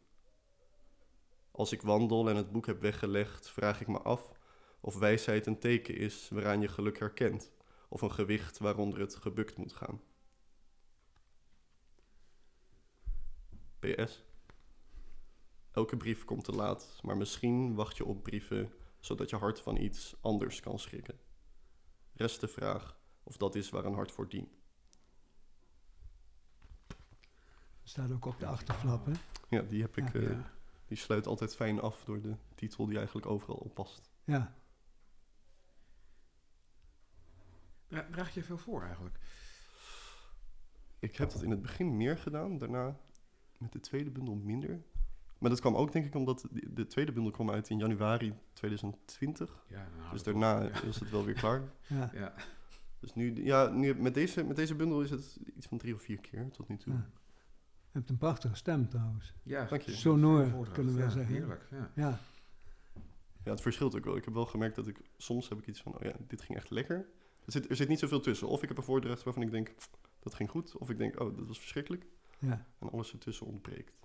Als 1.51 1.71
ik 1.71 1.81
wandel 1.81 2.29
en 2.29 2.35
het 2.35 2.51
boek 2.51 2.65
heb 2.65 2.81
weggelegd, 2.81 3.49
vraag 3.49 3.81
ik 3.81 3.87
me 3.87 3.99
af 3.99 4.39
of 4.81 4.97
wijsheid 4.97 5.45
een 5.45 5.59
teken 5.59 5.95
is 5.95 6.29
waaraan 6.29 6.61
je 6.61 6.67
geluk 6.67 6.99
herkent, 6.99 7.51
of 7.89 8.01
een 8.01 8.11
gewicht 8.11 8.57
waaronder 8.57 8.99
het 8.99 9.15
gebukt 9.15 9.57
moet 9.57 9.73
gaan. 9.73 10.01
PS. 13.79 14.23
Elke 15.71 15.97
brief 15.97 16.25
komt 16.25 16.43
te 16.43 16.51
laat, 16.51 16.99
maar 17.01 17.17
misschien 17.17 17.75
wacht 17.75 17.97
je 17.97 18.05
op 18.05 18.23
brieven 18.23 18.73
zodat 18.99 19.29
je 19.29 19.35
hart 19.35 19.59
van 19.59 19.77
iets 19.77 20.15
anders 20.21 20.59
kan 20.59 20.79
schrikken. 20.79 21.19
Rest 22.13 22.39
de 22.39 22.47
vraag 22.47 22.99
of 23.23 23.37
dat 23.37 23.55
is 23.55 23.69
waar 23.69 23.85
een 23.85 23.93
hart 23.93 24.11
voor 24.11 24.29
dient. 24.29 24.59
Staat 27.83 28.11
ook 28.11 28.25
op 28.25 28.39
de 28.39 28.45
achterflap, 28.45 29.05
hè? 29.05 29.11
Ja, 29.49 29.61
die 29.61 29.81
heb 29.81 29.97
ik. 29.97 30.13
Ja. 30.13 30.19
eh. 30.19 30.39
Die 30.87 30.97
sluit 30.97 31.27
altijd 31.27 31.55
fijn 31.55 31.81
af 31.81 32.03
door 32.03 32.21
de 32.21 32.35
titel 32.55 32.85
die 32.85 32.97
eigenlijk 32.97 33.25
overal 33.27 33.55
op 33.55 33.73
past. 33.73 34.11
Ja. 34.23 34.55
Dra- 37.91 38.07
Draag 38.11 38.33
je 38.33 38.43
veel 38.43 38.57
voor 38.57 38.83
eigenlijk? 38.83 39.17
Ik 40.99 41.15
heb 41.15 41.29
dat 41.31 41.41
in 41.43 41.49
het 41.49 41.61
begin 41.61 41.97
meer 41.97 42.17
gedaan, 42.17 42.57
daarna 42.57 42.97
met 43.57 43.71
de 43.71 43.79
tweede 43.79 44.09
bundel 44.11 44.35
minder. 44.35 44.81
Maar 45.37 45.49
dat 45.49 45.59
kwam 45.59 45.75
ook 45.75 45.91
denk 45.91 46.05
ik 46.05 46.15
omdat 46.15 46.47
de, 46.51 46.73
de 46.73 46.87
tweede 46.87 47.11
bundel 47.11 47.31
kwam 47.31 47.49
uit 47.51 47.69
in 47.69 47.77
januari 47.77 48.33
2020. 48.53 49.63
Ja, 49.67 49.87
Dus 50.11 50.23
daarna 50.23 50.61
Ja. 50.61 50.81
is 50.81 50.99
het 50.99 51.09
wel 51.09 51.25
weer 51.25 51.33
klaar. 51.35 51.61
ja. 51.87 52.09
Ja. 52.13 52.33
Dus 52.99 53.13
nu, 53.13 53.43
ja, 53.43 53.67
nu 53.69 53.95
met, 53.95 54.13
deze, 54.13 54.43
met 54.43 54.55
deze 54.55 54.75
bundel 54.75 55.01
is 55.01 55.09
het 55.09 55.39
iets 55.55 55.67
van 55.67 55.77
drie 55.77 55.93
of 55.93 56.01
vier 56.01 56.19
keer 56.19 56.49
tot 56.51 56.67
nu 56.67 56.77
toe. 56.77 56.93
Ja. 56.93 57.09
Je 57.91 57.97
hebt 57.97 58.09
een 58.09 58.17
prachtige 58.17 58.55
stem 58.55 58.89
trouwens. 58.89 59.33
Ja, 59.43 59.65
Dank 59.65 59.81
je. 59.81 59.91
Sonor, 59.91 60.67
kunnen 60.71 60.93
we 60.93 60.97
wel 60.99 61.07
Ja, 61.07 61.13
zeggen. 61.13 61.33
Heerlijk, 61.35 61.67
ja. 61.71 61.91
Ja. 61.95 62.19
Ja, 63.43 63.51
het 63.51 63.61
verschilt 63.61 63.95
ook 63.95 64.05
wel. 64.05 64.15
Ik 64.15 64.25
heb 64.25 64.33
wel 64.33 64.45
gemerkt 64.45 64.75
dat 64.75 64.87
ik 64.87 65.01
soms 65.17 65.49
heb 65.49 65.57
ik 65.57 65.67
iets 65.67 65.81
van, 65.81 65.95
oh 65.95 66.01
ja, 66.01 66.13
dit 66.27 66.41
ging 66.41 66.57
echt 66.57 66.69
lekker. 66.69 67.05
Er 67.45 67.51
zit, 67.51 67.69
er 67.69 67.75
zit 67.75 67.87
niet 67.87 67.99
zoveel 67.99 68.19
tussen. 68.19 68.47
Of 68.47 68.61
ik 68.61 68.67
heb 68.67 68.77
een 68.77 68.83
voordracht 68.83 69.23
waarvan 69.23 69.43
ik 69.43 69.51
denk, 69.51 69.73
dat 70.19 70.33
ging 70.33 70.49
goed. 70.49 70.77
Of 70.77 70.89
ik 70.89 70.97
denk, 70.97 71.19
oh, 71.19 71.37
dat 71.37 71.47
was 71.47 71.59
verschrikkelijk. 71.59 72.05
ja. 72.39 72.65
En 72.79 72.89
alles 72.91 73.11
ertussen 73.11 73.45
ontbreekt. 73.45 73.99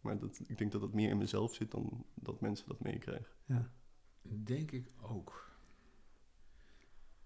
Maar 0.00 0.18
dat, 0.18 0.40
ik 0.46 0.58
denk 0.58 0.72
dat 0.72 0.80
dat 0.80 0.92
meer 0.92 1.08
in 1.10 1.18
mezelf 1.18 1.54
zit 1.54 1.70
dan 1.70 2.04
dat 2.14 2.40
mensen 2.40 2.68
dat 2.68 2.80
meekrijgen. 2.82 3.34
ja. 3.44 3.70
Denk 4.22 4.70
ik 4.70 4.90
ook. 5.00 5.56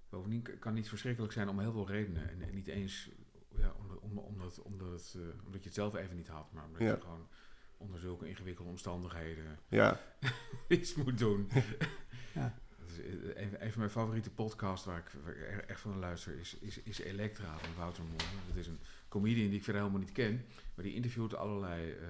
Bovendien 0.09 0.59
kan 0.59 0.77
iets 0.77 0.89
verschrikkelijk 0.89 1.33
zijn 1.33 1.49
om 1.49 1.59
heel 1.61 1.73
veel 1.73 1.87
redenen. 1.89 2.31
En, 2.31 2.43
en 2.43 2.55
niet 2.55 2.67
eens 2.69 3.11
ja, 3.57 3.73
omdat, 3.79 3.99
om, 3.99 4.19
omdat, 4.19 4.63
omdat, 4.63 5.15
eh, 5.17 5.45
omdat 5.45 5.61
je 5.61 5.67
het 5.67 5.75
zelf 5.75 5.95
even 5.95 6.17
niet 6.17 6.29
had, 6.29 6.53
maar 6.53 6.65
omdat 6.65 6.81
Ja. 6.81 6.95
je 6.95 7.01
gewoon 7.01 7.29
onder 7.77 8.01
zulke 8.01 8.29
ingewikkelde 8.29 8.71
omstandigheden 8.71 9.59
Ja, 9.69 10.01
iets 10.69 10.95
moet 10.95 11.19
doen. 11.19 11.49
Ja. 12.35 12.59
Eh, 12.99 13.43
een, 13.43 13.65
een 13.65 13.71
van 13.71 13.79
mijn 13.79 13.91
favoriete 13.91 14.31
podcasts 14.31 14.87
waar 14.87 14.99
ik, 14.99 15.11
waar 15.25 15.37
ik 15.37 15.65
echt 15.67 15.81
van 15.81 15.99
luister 15.99 16.39
is, 16.39 16.57
is, 16.61 16.83
is 16.83 16.99
Elektra 17.01 17.59
van 17.59 17.75
Wouter 17.77 18.03
Moore. 18.05 18.25
Dat 18.47 18.57
is 18.57 18.67
een 18.67 18.79
comedian 19.09 19.49
die 19.49 19.57
ik 19.59 19.65
verder 19.65 19.83
helemaal 19.83 20.03
niet 20.03 20.13
ken, 20.13 20.45
maar 20.75 20.85
die 20.85 20.95
interviewt 20.95 21.35
allerlei 21.35 21.91
eh, 21.91 22.07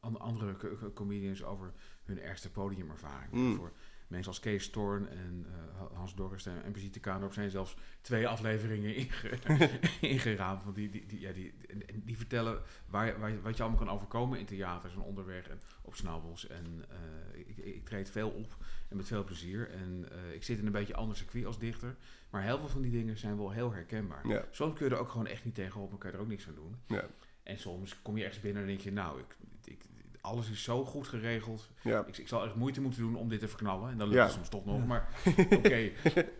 an- 0.00 0.20
andere 0.20 0.56
co- 0.56 0.76
co- 0.76 0.92
comedians 0.92 1.42
over 1.44 1.72
hun 2.04 2.20
ergste 2.20 2.50
podiumervaring. 2.50 3.32
Mm. 3.32 3.56
Voor 3.56 3.72
mensen 4.12 4.30
als 4.30 4.40
Kees 4.40 4.64
Storn 4.64 5.08
en 5.08 5.46
eh, 5.48 5.96
Hans 5.96 6.14
Dorrest 6.14 6.46
en, 6.46 6.62
en 6.64 6.72
Brigitte 6.72 7.00
Kaandorp 7.00 7.32
zijn 7.32 7.50
zelfs 7.50 7.76
twee 8.00 8.28
afleveringen 8.28 8.94
inge, 9.02 9.38
ingeraamd. 10.00 10.64
Want 10.64 10.76
die, 10.76 10.90
die, 10.90 11.06
die, 11.06 11.20
ja, 11.20 11.32
die, 11.32 11.52
en- 11.68 11.88
en 11.88 12.02
die 12.04 12.16
vertellen 12.16 12.60
waar, 12.86 13.18
waar, 13.20 13.42
wat 13.42 13.56
je 13.56 13.62
allemaal 13.62 13.84
kan 13.84 13.94
overkomen 13.94 14.38
in 14.38 14.44
theaters 14.46 14.94
en 14.94 15.00
onderweg 15.00 15.48
en 15.48 15.60
op 15.82 15.94
snabbels. 15.94 16.46
En 16.46 16.84
eh, 16.88 17.38
ik, 17.40 17.56
ik 17.56 17.84
treed 17.84 18.10
veel 18.10 18.30
op 18.30 18.56
en 18.88 18.96
met 18.96 19.06
veel 19.06 19.24
plezier. 19.24 19.70
En 19.70 20.08
eh, 20.12 20.34
ik 20.34 20.42
zit 20.44 20.58
in 20.58 20.66
een 20.66 20.72
beetje 20.72 20.94
ander 20.94 21.16
circuit 21.16 21.46
als 21.46 21.58
dichter. 21.58 21.96
Maar 22.30 22.42
heel 22.42 22.58
veel 22.58 22.68
van 22.68 22.82
die 22.82 22.90
dingen 22.90 23.18
zijn 23.18 23.36
wel 23.36 23.50
heel 23.50 23.72
herkenbaar. 23.72 24.26
ja, 24.28 24.44
Soms 24.50 24.74
kun 24.76 24.88
je 24.88 24.94
er 24.94 25.00
ook 25.00 25.08
gewoon 25.10 25.26
echt 25.26 25.44
niet 25.44 25.54
tegenop, 25.54 25.90
maar 25.90 25.98
kan 25.98 26.10
je 26.10 26.16
er 26.16 26.22
ook 26.22 26.28
niks 26.28 26.48
aan 26.48 26.54
doen. 26.54 26.76
ja. 26.86 27.04
En 27.42 27.58
soms 27.58 28.02
kom 28.02 28.16
je 28.16 28.22
ergens 28.24 28.40
binnen 28.42 28.62
en 28.62 28.68
denk 28.68 28.80
je, 28.80 28.92
nou, 28.92 29.20
ik, 29.20 29.36
ik, 29.64 29.82
alles 30.22 30.50
is 30.50 30.62
zo 30.62 30.84
goed 30.84 31.08
geregeld. 31.08 31.70
ja. 31.82 32.04
Ik, 32.06 32.18
ik 32.18 32.28
zal 32.28 32.44
echt 32.44 32.54
moeite 32.54 32.80
moeten 32.80 33.00
doen 33.00 33.16
om 33.16 33.28
dit 33.28 33.40
te 33.40 33.48
verknallen. 33.48 33.90
En 33.90 33.98
dan 33.98 34.08
lukt 34.08 34.20
Ja. 34.20 34.28
soms 34.28 34.48
toch 34.48 34.64
nog, 34.64 34.78
Ja. 34.78 34.84
maar 34.84 35.08
oké. 35.58 35.90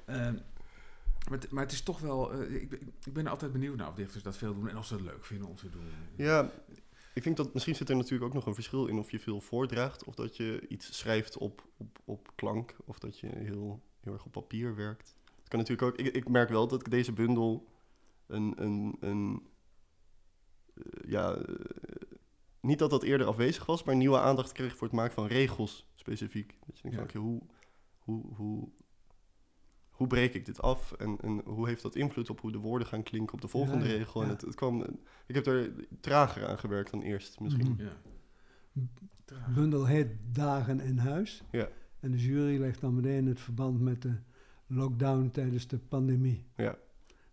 Ehm, 0.06 0.34
maar, 1.30 1.38
het, 1.40 1.50
maar 1.50 1.62
het 1.62 1.72
is 1.72 1.82
toch 1.82 2.00
wel... 2.00 2.32
eh, 2.32 2.54
ik, 2.62 2.68
ben- 2.68 2.92
ik 3.04 3.12
ben 3.12 3.26
altijd 3.26 3.52
benieuwd 3.52 3.76
naar 3.76 3.88
of 3.88 3.94
dichters 3.94 4.22
dat 4.22 4.36
veel 4.36 4.54
doen 4.54 4.68
en 4.68 4.76
of 4.78 4.86
ze 4.86 4.94
het 4.94 5.02
leuk 5.02 5.24
vinden 5.24 5.48
om 5.48 5.56
te 5.56 5.70
doen. 5.70 5.82
Ja, 6.16 6.50
ik 7.14 7.22
denk 7.24 7.36
dat 7.36 7.52
misschien 7.54 7.74
zit 7.74 7.88
er 7.88 7.96
natuurlijk 7.96 8.24
ook 8.24 8.34
nog 8.34 8.46
een 8.46 8.54
verschil 8.54 8.86
in 8.86 8.98
of 8.98 9.10
je 9.10 9.18
veel 9.18 9.40
voordraagt 9.40 10.04
of 10.04 10.14
dat 10.14 10.36
je 10.36 10.64
iets 10.68 10.98
schrijft 10.98 11.38
op, 11.38 11.66
op, 11.76 11.98
op 12.04 12.28
klank 12.34 12.76
of 12.84 12.98
dat 12.98 13.18
je 13.18 13.26
heel, 13.26 13.82
heel 14.00 14.12
erg 14.12 14.24
op 14.24 14.32
papier 14.32 14.74
werkt. 14.76 15.14
Het 15.38 15.48
kan 15.48 15.58
natuurlijk 15.58 15.88
ook, 15.88 16.06
ik, 16.06 16.14
ik 16.14 16.28
merk 16.28 16.48
wel 16.48 16.68
dat 16.68 16.80
ik 16.80 16.90
deze 16.90 17.12
bundel 17.12 17.68
een, 18.26 18.52
een, 18.62 18.96
een 19.00 19.46
eh, 20.74 20.82
ja, 21.10 21.34
eh, 21.34 21.54
niet 22.62 22.78
dat 22.78 22.90
dat 22.90 23.02
eerder 23.02 23.26
afwezig 23.26 23.66
was, 23.66 23.84
maar 23.84 23.96
nieuwe 23.96 24.18
aandacht 24.20 24.52
kreeg 24.52 24.76
voor 24.76 24.86
het 24.86 24.96
maken 24.96 25.14
van 25.14 25.26
regels 25.26 25.86
specifiek. 25.94 26.56
Dat 26.66 26.78
je 26.78 26.82
denkt 26.90 26.96
Ja. 26.96 27.02
van, 27.02 27.08
oké, 27.08 27.18
hoe, 27.18 27.42
hoe, 27.98 28.34
hoe, 28.34 28.68
hoe 29.90 30.06
breek 30.06 30.34
ik 30.34 30.44
dit 30.46 30.62
af 30.62 30.92
en, 30.92 31.18
en 31.20 31.40
hoe 31.44 31.68
heeft 31.68 31.82
dat 31.82 31.94
invloed 31.94 32.30
op 32.30 32.40
hoe 32.40 32.52
de 32.52 32.58
woorden 32.58 32.88
gaan 32.88 33.02
klinken 33.02 33.34
op 33.34 33.40
de 33.40 33.48
volgende 33.48 33.84
Ja, 33.84 33.90
ja, 33.90 33.96
regel? 33.98 34.22
En 34.22 34.28
het, 34.28 34.40
het 34.40 34.54
kwam, 34.54 34.82
ik 35.26 35.34
heb 35.34 35.46
er 35.46 35.72
trager 36.00 36.46
aan 36.46 36.58
gewerkt 36.58 36.90
dan 36.90 37.02
eerst 37.02 37.40
misschien. 37.40 37.72
Mhm. 37.72 38.84
Bundel 39.54 39.86
heet 39.86 40.08
Dagen 40.32 40.80
in 40.80 40.98
Huis. 40.98 41.42
Ja. 41.50 41.68
En 42.00 42.10
de 42.10 42.18
jury 42.18 42.60
legt 42.60 42.80
dan 42.80 42.94
meteen 42.94 43.26
het 43.26 43.40
verband 43.40 43.80
met 43.80 44.02
de 44.02 44.14
lockdown 44.66 45.30
tijdens 45.32 45.66
de 45.66 45.78
pandemie. 45.78 46.46
Ja. 46.56 46.78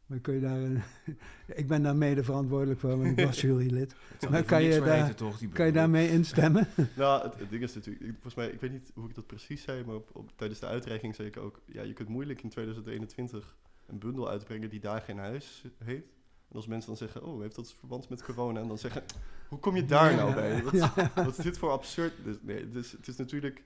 Maar 0.10 0.20
kun 0.20 0.34
je 0.34 0.40
daar... 0.40 0.58
een- 0.58 0.82
ik 1.62 1.68
ben 1.68 1.84
daar 1.84 1.96
mede 1.96 2.24
verantwoordelijk 2.24 2.80
voor, 2.80 2.98
want 2.98 3.18
ik 3.20 3.26
was 3.26 3.42
jurylid. 3.46 3.96
Maar 4.30 4.44
kan 4.44 4.64
je 4.64 4.80
daar- 4.80 5.16
toch, 5.16 5.40
Kan 5.54 5.66
je 5.66 5.72
daarmee 5.72 6.10
instemmen? 6.10 6.68
Nou, 6.96 7.24
het, 7.24 7.40
het 7.40 7.50
ding 7.50 7.64
is 7.64 7.74
natuurlijk, 7.76 8.06
ik- 8.06 8.12
volgens 8.12 8.36
mij, 8.36 8.48
ik 8.50 8.60
weet 8.62 8.72
niet 8.72 8.92
hoe 8.94 9.10
ik 9.10 9.16
dat 9.16 9.28
precies 9.28 9.62
zei, 9.64 9.84
maar 9.86 9.96
op, 9.96 10.10
op- 10.14 10.32
tijdens 10.36 10.60
de 10.60 10.66
uitreiking 10.66 11.16
zei 11.16 11.28
ik 11.28 11.38
ook, 11.38 11.62
ja, 11.66 11.82
je 11.82 11.94
kunt 11.94 12.10
moeilijk 12.10 12.42
in 12.44 12.50
2021 12.50 13.56
een 13.88 14.00
bundel 14.00 14.30
uitbrengen 14.30 14.70
die 14.70 14.80
Dagen 14.80 15.14
in 15.14 15.20
Huis 15.20 15.64
heet. 15.84 16.06
En 16.50 16.56
als 16.56 16.68
mensen 16.68 16.88
dan 16.88 16.98
zeggen, 16.98 17.24
oh, 17.24 17.42
heeft 17.42 17.56
dat 17.56 17.74
verband 17.74 18.10
met 18.10 18.24
corona? 18.24 18.60
En 18.60 18.68
dan 18.68 18.78
zeggen, 18.78 19.04
hoe 19.48 19.60
kom 19.60 19.76
je 19.76 19.86
daar 19.86 20.16
nou 20.16 20.34
bij? 20.34 20.64
Wat, 20.64 20.74
ja. 20.74 21.12
wat 21.16 21.38
is 21.38 21.44
dit 21.44 21.58
voor 21.58 21.72
absurd? 21.72 22.14
Dus, 22.24 22.36
nee, 22.42 22.60
het 22.66 22.76
is, 22.76 22.92
het 22.92 23.08
is 23.08 23.16
natuurlijk, 23.16 23.64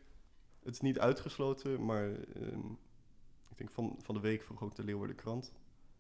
het 0.63 0.73
is 0.73 0.81
niet 0.81 0.99
uitgesloten, 0.99 1.85
maar 1.85 2.05
ehm, 2.11 2.59
ik 3.49 3.57
denk 3.57 3.71
van, 3.71 3.95
van 4.01 4.15
de 4.15 4.21
week 4.21 4.43
vroeg 4.43 4.63
ook 4.63 4.75
de 4.75 4.83
Leeuwarden 4.83 5.15
Krant 5.15 5.51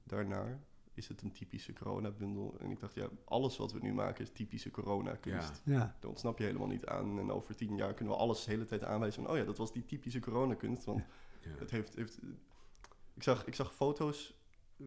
daarnaar. 0.03 0.59
Is 0.93 1.07
het 1.07 1.21
een 1.21 1.31
typische 1.31 1.73
coronabundel? 1.73 2.55
En 2.59 2.71
ik 2.71 2.79
dacht, 2.79 2.93
ja, 2.93 3.07
alles 3.25 3.57
wat 3.57 3.71
we 3.71 3.79
nu 3.81 3.93
maken 3.93 4.23
is 4.23 4.31
typische 4.31 4.71
coronakunst. 4.71 5.61
Ja. 5.65 5.73
Ja, 5.73 5.95
Daar 5.99 6.09
ontsnap 6.09 6.37
je 6.37 6.43
helemaal 6.43 6.67
niet 6.67 6.85
aan. 6.85 7.19
En 7.19 7.31
over 7.31 7.55
tien 7.55 7.75
jaar 7.75 7.93
kunnen 7.93 8.13
we 8.13 8.19
alles 8.19 8.43
de 8.45 8.51
hele 8.51 8.65
tijd 8.65 8.83
aanwijzen 8.83 9.23
van... 9.23 9.31
oh 9.31 9.37
ja, 9.37 9.43
dat 9.43 9.57
was 9.57 9.73
die 9.73 9.85
typische 9.85 10.19
coronakunst. 10.19 10.83
Want 10.85 11.03
Ja. 11.41 11.49
het 11.59 11.71
heeft... 11.71 11.95
heeft 11.95 12.19
ik, 13.13 13.23
zag, 13.23 13.45
ik 13.45 13.55
zag 13.55 13.73
foto's 13.75 14.33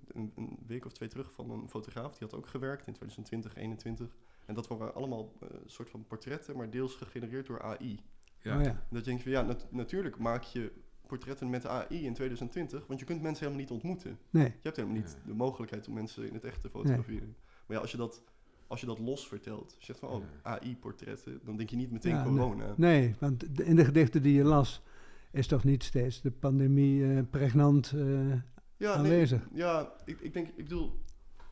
een, 0.06 0.32
een 0.36 0.58
week 0.66 0.84
of 0.84 0.92
twee 0.92 1.08
terug 1.08 1.32
van 1.32 1.50
een 1.50 1.68
fotograaf. 1.68 2.18
Die 2.18 2.28
had 2.28 2.36
ook 2.38 2.46
gewerkt 2.46 2.86
in 2.86 2.92
2020, 2.92 3.50
2021. 3.52 4.16
En 4.46 4.54
dat 4.54 4.66
waren 4.68 4.94
allemaal 4.94 5.32
een 5.40 5.60
soort 5.70 5.90
van 5.90 6.06
portretten... 6.06 6.56
maar 6.56 6.70
deels 6.70 6.94
gegenereerd 6.94 7.46
door 7.46 7.62
AI. 7.62 8.00
Ja. 8.40 8.56
Oh 8.58 8.62
ja. 8.64 8.68
En 8.70 8.86
dat 8.90 9.04
denk 9.04 9.16
je 9.18 9.22
van, 9.22 9.32
ja, 9.32 9.42
nat- 9.42 9.72
natuurlijk 9.72 10.18
maak 10.18 10.42
je 10.42 10.72
portretten 11.07 11.50
met 11.50 11.66
AI 11.66 12.04
in 12.04 12.14
2020, 12.14 12.86
want 12.86 13.00
je 13.00 13.07
kunt 13.07 13.22
mensen 13.22 13.44
helemaal 13.44 13.61
niet 13.64 13.70
ontmoeten. 13.74 14.18
Nee, 14.30 14.44
Je 14.44 14.52
hebt 14.62 14.76
helemaal 14.76 14.98
niet 14.98 15.16
de 15.26 15.34
mogelijkheid 15.34 15.88
om 15.88 15.94
mensen 15.94 16.28
in 16.28 16.34
het 16.34 16.44
echt 16.44 16.61
te 16.61 16.68
fotograferen. 16.70 17.36
Maar 17.66 17.76
ja, 17.76 17.82
als 17.82 17.90
je 17.90 17.96
dat, 17.96 18.22
als 18.66 18.80
je 18.80 18.86
dat 18.86 18.98
los 18.98 19.28
vertelt, 19.28 19.64
als 19.64 19.76
je 19.78 19.84
zegt 19.84 19.98
van 19.98 20.09
oh. 20.09 20.22
AI-portretten, 20.42 21.40
dan 21.44 21.57
denk 21.57 21.70
je 21.70 21.76
niet 21.76 21.90
meteen 21.90 22.14
Ja, 22.14 22.22
corona. 22.24 22.74
nee, 22.76 23.14
want 23.18 23.57
de- 23.57 23.64
in 23.64 23.76
de 23.76 23.84
gedichten 23.84 24.22
die 24.22 24.34
je 24.34 24.44
las 24.44 24.82
is 25.30 25.46
toch 25.46 25.64
niet 25.64 25.82
steeds 25.84 26.20
de 26.20 26.30
pandemie 26.30 27.14
eh, 27.14 27.22
pregnant 27.30 27.92
eh, 27.96 28.32
Ja, 28.76 28.92
aanwezig. 28.94 29.50
Nee, 29.50 29.59
ja, 29.61 29.92
ik, 30.04 30.20
ik 30.20 30.32
denk, 30.32 30.46
ik 30.48 30.57
bedoel, 30.64 30.92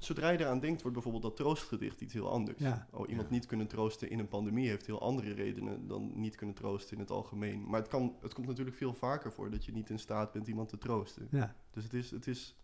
zodra 0.05 0.30
je 0.30 0.38
eraan 0.38 0.61
denkt, 0.61 0.80
wordt 0.80 0.94
bijvoorbeeld 0.94 1.22
dat 1.24 1.36
troostgedicht 1.36 2.00
iets 2.00 2.12
heel 2.12 2.30
anders. 2.30 2.59
Ja. 2.59 2.88
Oh, 2.90 3.09
iemand 3.09 3.28
Ja. 3.28 3.34
niet 3.34 3.46
kunnen 3.46 3.66
troosten 3.66 4.11
in 4.11 4.18
een 4.18 4.28
pandemie 4.28 4.68
heeft 4.68 4.86
heel 4.86 5.00
andere 5.00 5.32
redenen 5.32 5.86
dan 5.86 6.12
niet 6.14 6.36
kunnen 6.36 6.55
troosten 6.55 6.94
in 6.96 7.00
het 7.02 7.11
algemeen. 7.11 7.68
Maar 7.68 7.80
het, 7.80 7.88
kan, 7.88 8.16
het 8.20 8.34
komt 8.34 8.46
natuurlijk 8.46 8.76
veel 8.76 8.94
vaker 8.94 9.32
voor 9.32 9.50
dat 9.50 9.64
je 9.64 9.72
niet 9.72 9.90
in 9.90 9.98
staat 9.98 10.32
bent 10.32 10.46
iemand 10.46 10.68
te 10.68 10.78
troosten. 10.78 11.28
Ja, 11.30 11.57
Dus 11.70 11.84
het 11.84 11.94
is, 11.94 12.11
het 12.11 12.26
is, 12.26 12.57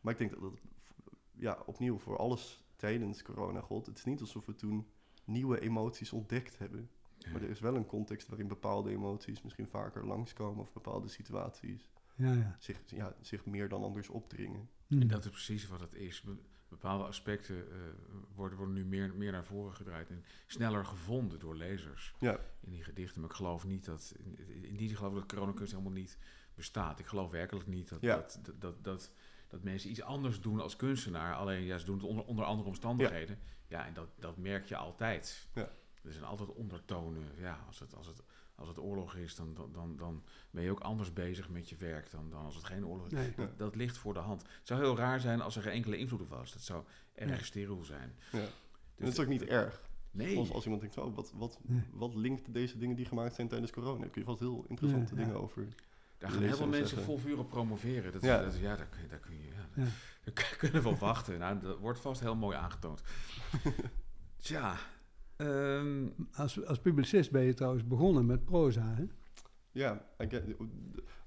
maar 0.00 0.12
ik 0.12 0.18
denk 0.18 0.30
dat 0.30 0.40
dat, 0.40 0.60
ja, 1.32 1.62
opnieuw 1.66 1.98
voor 1.98 2.16
alles 2.16 2.64
tijdens 2.76 3.22
corona 3.22 3.60
gold. 3.60 3.86
Het 3.86 3.98
is 3.98 4.04
niet 4.04 4.20
alsof 4.20 4.46
we 4.46 4.54
toen 4.54 4.86
nieuwe 5.24 5.60
emoties 5.60 6.12
ontdekt 6.12 6.58
hebben. 6.58 6.90
Ja. 7.18 7.30
Maar 7.32 7.42
er 7.42 7.50
is 7.50 7.60
wel 7.60 7.76
een 7.76 7.86
context 7.86 8.28
waarin 8.28 8.48
bepaalde 8.48 8.90
emoties 8.90 9.42
misschien 9.42 9.66
vaker 9.66 10.06
langskomen 10.06 10.60
of 10.60 10.72
bepaalde 10.72 11.08
situaties 11.08 11.90
ja, 12.16 12.32
ja. 12.32 12.56
zich, 12.58 12.82
ja, 12.86 13.16
zich 13.20 13.44
meer 13.46 13.68
dan 13.68 13.82
anders 13.82 14.08
opdringen. 14.08 14.68
Hm. 14.86 15.00
En 15.00 15.08
dat 15.08 15.24
is 15.24 15.30
precies 15.30 15.66
wat 15.68 15.80
het 15.80 15.94
is. 15.94 16.22
Be- 16.68 16.74
bepaalde 16.74 17.04
aspecten 17.04 17.70
eh, 17.72 17.76
worden, 18.34 18.58
worden 18.58 18.74
nu 18.74 18.84
meer, 18.84 19.14
meer 19.14 19.32
naar 19.32 19.44
voren 19.44 19.74
gedraaid 19.74 20.10
en 20.10 20.24
sneller 20.46 20.84
gevonden 20.84 21.38
door 21.38 21.56
lezers 21.56 22.14
Ja, 22.18 22.38
in 22.60 22.70
die 22.70 22.82
gedichten. 22.84 23.20
Maar 23.20 23.30
ik 23.30 23.36
geloof 23.36 23.64
niet 23.64 23.84
dat, 23.84 24.14
in, 24.18 24.38
in 24.64 24.76
die 24.76 24.88
zin 24.88 24.96
geloof 24.96 25.12
ik 25.12 25.18
dat 25.18 25.28
coronakunst 25.28 25.72
helemaal 25.72 25.92
niet 25.92 26.18
bestaat. 26.54 26.98
Ik 26.98 27.06
geloof 27.06 27.30
werkelijk 27.30 27.66
niet 27.66 27.88
dat, 27.88 28.00
Ja. 28.00 28.16
dat, 28.16 28.38
dat, 28.42 28.60
dat, 28.60 28.84
dat, 28.84 29.10
dat 29.48 29.62
mensen 29.62 29.90
iets 29.90 30.02
anders 30.02 30.40
doen 30.40 30.60
als 30.60 30.76
kunstenaar. 30.76 31.34
Alleen 31.34 31.62
ja, 31.62 31.78
ze 31.78 31.84
doen 31.84 31.96
het 31.96 32.04
onder, 32.06 32.24
onder 32.24 32.44
andere 32.44 32.68
omstandigheden. 32.68 33.38
Ja, 33.68 33.86
en 33.86 33.94
dat, 33.94 34.08
dat 34.18 34.36
merk 34.36 34.64
je 34.66 34.76
altijd. 34.76 35.48
Ja. 35.54 35.72
Er 36.02 36.12
zijn 36.12 36.24
altijd 36.24 36.48
ondertonen. 36.48 37.22
Ja, 37.38 37.64
als 37.66 37.78
het, 37.78 37.94
als 37.94 38.06
het, 38.06 38.22
als 38.56 38.68
het 38.68 38.78
oorlog 38.78 39.14
is, 39.14 39.34
dan, 39.34 39.54
dan, 39.54 39.72
dan, 39.72 39.96
dan 39.96 40.22
ben 40.50 40.62
je 40.62 40.70
ook 40.70 40.80
anders 40.80 41.12
bezig 41.12 41.48
met 41.48 41.68
je 41.68 41.76
werk 41.76 42.10
dan, 42.10 42.30
dan 42.30 42.44
als 42.44 42.54
het 42.54 42.64
geen 42.64 42.86
oorlog 42.86 43.06
is. 43.06 43.12
Nee. 43.12 43.26
Ja. 43.26 43.32
Dat, 43.36 43.58
dat 43.58 43.76
ligt 43.76 43.98
voor 43.98 44.14
de 44.14 44.20
hand. 44.20 44.42
Het 44.42 44.50
zou 44.66 44.80
heel 44.80 44.96
raar 44.96 45.20
zijn 45.20 45.40
als 45.40 45.56
er 45.56 45.62
geen 45.62 45.72
enkele 45.72 45.96
invloed 45.98 46.20
op 46.20 46.28
was. 46.28 46.52
Dat 46.52 46.62
zou 46.62 46.84
erg 47.14 47.38
Ja. 47.38 47.44
steriel 47.44 47.84
zijn. 47.84 48.14
ja. 48.32 48.38
Dus 48.38 48.48
en 48.96 49.04
dat 49.04 49.12
is 49.12 49.20
ook 49.20 49.26
niet 49.40 49.44
erg. 49.44 49.80
Nee. 50.10 50.38
Als, 50.38 50.50
als 50.52 50.64
iemand 50.64 50.80
denkt, 50.82 50.98
oh, 50.98 51.14
wat, 51.14 51.32
wat, 51.34 51.58
Nee. 51.62 51.82
wat 51.92 52.14
linkt 52.14 52.52
deze 52.54 52.78
dingen 52.78 52.96
die 52.96 53.04
gemaakt 53.06 53.34
zijn 53.34 53.48
tijdens 53.48 53.70
corona? 53.72 54.00
Daar 54.00 54.08
kun 54.10 54.20
je 54.20 54.26
vast 54.26 54.38
heel 54.40 54.64
interessante 54.68 55.14
Ja, 55.14 55.20
ja. 55.20 55.26
dingen 55.26 55.42
over. 55.42 55.66
Daar 56.18 56.30
gaan 56.30 56.42
heel 56.42 56.54
veel 56.56 56.64
en 56.64 56.70
mensen 56.70 56.88
zeggen. 56.88 57.06
vol 57.06 57.18
vuur 57.18 57.38
op 57.38 57.48
promoveren. 57.48 58.12
Dat, 58.12 58.22
Ja. 58.22 58.34
ja. 58.36 58.42
Dat, 58.44 58.56
ja, 58.58 58.76
daar, 58.76 58.86
kun 58.86 59.00
je- 59.02 59.08
daar 59.08 59.18
kun 59.18 59.34
je... 59.36 59.44
Ja, 59.46 59.68
Ja. 59.84 59.88
daar 60.24 60.54
kunnen 60.58 60.82
we 60.82 60.88
op 60.88 60.98
wachten. 60.98 61.38
Nou, 61.38 61.58
dat 61.60 61.78
wordt 61.78 62.00
vast 62.00 62.20
heel 62.20 62.36
mooi 62.36 62.56
aangetoond. 62.56 63.02
Tja. 64.36 64.76
Ehm, 65.36 66.06
Als, 66.34 66.64
als 66.66 66.78
publicist 66.80 67.30
ben 67.30 67.42
je 67.42 67.54
trouwens 67.54 67.86
begonnen 67.86 68.26
met 68.26 68.44
proza, 68.44 68.94
hè? 68.94 69.04
Ja, 69.72 70.04
ik, 70.18 70.32
eh, 70.32 70.40
ho- 70.58 70.68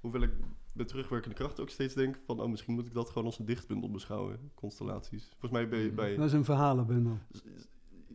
hoewel 0.00 0.22
ik 0.22 0.30
met 0.74 0.88
terugwerkende 0.88 1.36
kracht 1.36 1.60
ook 1.60 1.68
steeds 1.70 1.94
denk 1.94 2.18
van, 2.26 2.40
oh, 2.40 2.48
misschien 2.50 2.74
moet 2.74 2.86
ik 2.86 2.94
dat 2.94 3.08
gewoon 3.08 3.24
als 3.24 3.38
een 3.38 3.44
dichtbundel 3.44 3.90
beschouwen, 3.90 4.50
constellaties. 4.54 5.24
Volgens 5.28 5.50
mij 5.50 5.68
bij, 5.68 5.84
Mhm. 5.86 5.94
bij 5.94 6.16
Dat 6.16 6.26
is 6.26 6.32
een 6.32 6.44
verhalenbundel. 6.44 7.18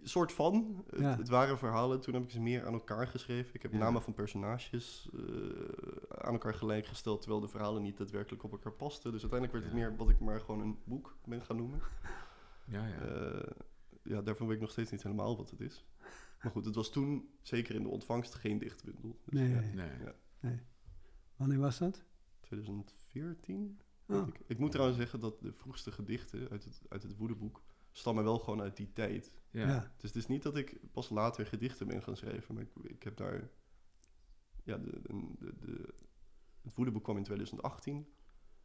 soort 0.03 0.31
van, 0.33 0.83
het, 0.89 0.99
Ja. 0.99 1.17
het 1.17 1.29
waren 1.29 1.57
verhalen, 1.57 2.01
toen 2.01 2.13
heb 2.13 2.23
ik 2.23 2.29
ze 2.31 2.41
meer 2.41 2.65
aan 2.65 2.73
elkaar 2.73 3.07
geschreven. 3.07 3.53
Ik 3.55 3.61
heb 3.61 3.71
Ja. 3.71 3.77
namen 3.77 4.01
van 4.01 4.13
personages 4.13 5.09
eh, 5.13 5.21
aan 6.17 6.33
elkaar 6.33 6.53
gelijkgesteld, 6.53 7.21
terwijl 7.21 7.41
de 7.41 7.47
verhalen 7.47 7.81
niet 7.81 7.97
daadwerkelijk 7.97 8.43
op 8.43 8.51
elkaar 8.51 8.71
pasten. 8.71 9.11
Dus 9.11 9.21
uiteindelijk 9.21 9.51
werd 9.61 9.73
het 9.73 9.81
meer 9.81 9.95
wat 9.97 10.09
ik 10.09 10.19
maar 10.19 10.39
gewoon 10.39 10.61
een 10.61 10.77
boek 10.83 11.15
ben 11.25 11.41
gaan 11.41 11.55
noemen. 11.57 11.79
ja, 12.65 12.87
ja. 12.87 12.97
Eh, 12.99 13.51
ja, 14.05 14.21
daarvan 14.21 14.47
weet 14.47 14.55
ik 14.55 14.61
nog 14.61 14.71
steeds 14.71 14.91
niet 14.91 15.03
helemaal 15.03 15.37
wat 15.37 15.49
het 15.49 15.59
is. 15.61 15.85
Maar 16.41 16.51
goed, 16.51 16.65
het 16.65 16.75
was 16.75 16.91
toen, 16.91 17.29
zeker 17.41 17.75
in 17.75 17.83
de 17.83 17.89
ontvangst, 17.89 18.35
geen 18.35 18.57
dichtbundel. 18.57 19.19
Dus 19.25 19.33
Nee, 19.39 19.49
ja, 19.49 19.59
nee. 19.59 19.89
ja. 20.41 20.59
Wanneer 21.35 21.59
was 21.59 21.77
dat? 21.77 22.03
2014? 22.39 23.79
Oh. 24.07 24.17
weet 24.25 24.27
Ik. 24.27 24.39
ik 24.47 24.57
moet 24.59 24.71
trouwens 24.71 24.97
zeggen 24.99 25.19
dat 25.19 25.39
de 25.41 25.53
vroegste 25.53 25.91
gedichten 25.91 26.49
uit 26.49 26.63
het, 26.63 26.81
uit 26.89 27.03
het 27.03 27.15
woedeboek 27.17 27.63
stammen 27.91 28.23
wel 28.23 28.39
gewoon 28.39 28.61
uit 28.61 28.77
die 28.77 28.93
tijd. 28.93 29.31
Ja. 29.51 29.67
Ja. 29.67 29.93
Dus 29.97 30.09
het 30.09 30.15
is 30.15 30.27
niet 30.27 30.43
dat 30.43 30.55
ik 30.57 30.79
pas 30.91 31.09
later 31.09 31.45
gedichten 31.45 31.87
ben 31.87 32.03
gaan 32.03 32.17
schrijven, 32.17 32.55
maar 32.55 32.63
ik, 32.63 32.69
ik 32.83 33.03
heb 33.03 33.17
daar... 33.17 33.49
Ja, 34.63 34.77
de, 34.77 35.01
de, 35.01 35.31
de, 35.39 35.55
de- 35.59 35.93
het 36.61 36.75
woedeboek 36.75 37.03
kwam 37.03 37.17
in 37.17 37.23
2018. 37.23 38.07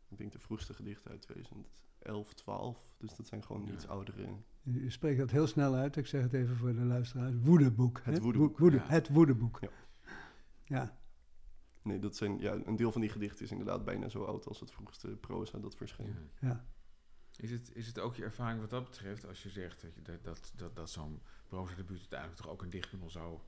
Ik 0.09 0.19
denk 0.19 0.33
de 0.33 0.39
vroegste 0.39 0.75
gedichten 0.75 1.11
uit 1.11 1.27
2011, 2.01 2.35
12. 2.35 2.95
Dus 2.99 3.15
dat 3.17 3.27
zijn 3.27 3.45
gewoon 3.45 3.67
Ja. 3.67 3.73
iets 3.73 3.87
oudere... 3.89 4.27
U 4.63 4.81
u 4.81 4.91
spreekt 4.91 5.19
dat 5.19 5.31
heel 5.31 5.47
snel 5.47 5.75
uit. 5.75 5.97
Ik 5.97 6.07
zeg 6.07 6.23
het 6.23 6.33
even 6.33 6.57
voor 6.57 6.73
de 6.75 6.81
luisteraars. 6.85 7.35
Woedeboek. 7.43 8.01
Het 8.05 8.19
woedeboek, 8.23 8.59
Woede- 8.59 8.77
ja. 8.77 8.87
Het 8.87 9.09
woedeboek. 9.09 9.59
Ja. 9.61 9.69
Ja. 10.65 10.99
Nee, 11.83 11.99
dat 11.99 12.17
zijn, 12.17 12.39
ja, 12.39 12.59
een 12.65 12.77
deel 12.77 12.93
van 12.93 13.01
die 13.01 13.11
gedichten 13.11 13.45
is 13.45 13.51
inderdaad 13.51 13.85
bijna 13.85 14.09
zo 14.09 14.25
oud 14.25 14.47
als 14.47 14.61
het 14.61 14.71
vroegste 14.71 15.09
proza 15.09 15.59
dat 15.59 15.77
verscheen. 15.77 16.15
Ja. 16.41 16.49
ja. 16.49 16.65
Is, 17.37 17.51
het, 17.51 17.71
is 17.75 17.87
het 17.87 17.99
ook 17.99 18.15
je 18.17 18.25
ervaring 18.25 18.61
wat 18.61 18.71
dat 18.71 18.85
betreft, 18.85 19.27
als 19.27 19.43
je 19.43 19.49
zegt 19.51 19.83
dat, 19.83 19.95
je, 19.95 20.03
dat, 20.03 20.25
dat, 20.25 20.53
dat, 20.57 20.77
dat 20.77 20.91
zo'n 20.91 21.21
proza-debuut 21.47 21.99
uiteindelijk 22.01 22.41
toch 22.41 22.51
ook 22.51 22.63
een 22.63 22.71
dichtbundel 22.71 23.11
zou, 23.11 23.39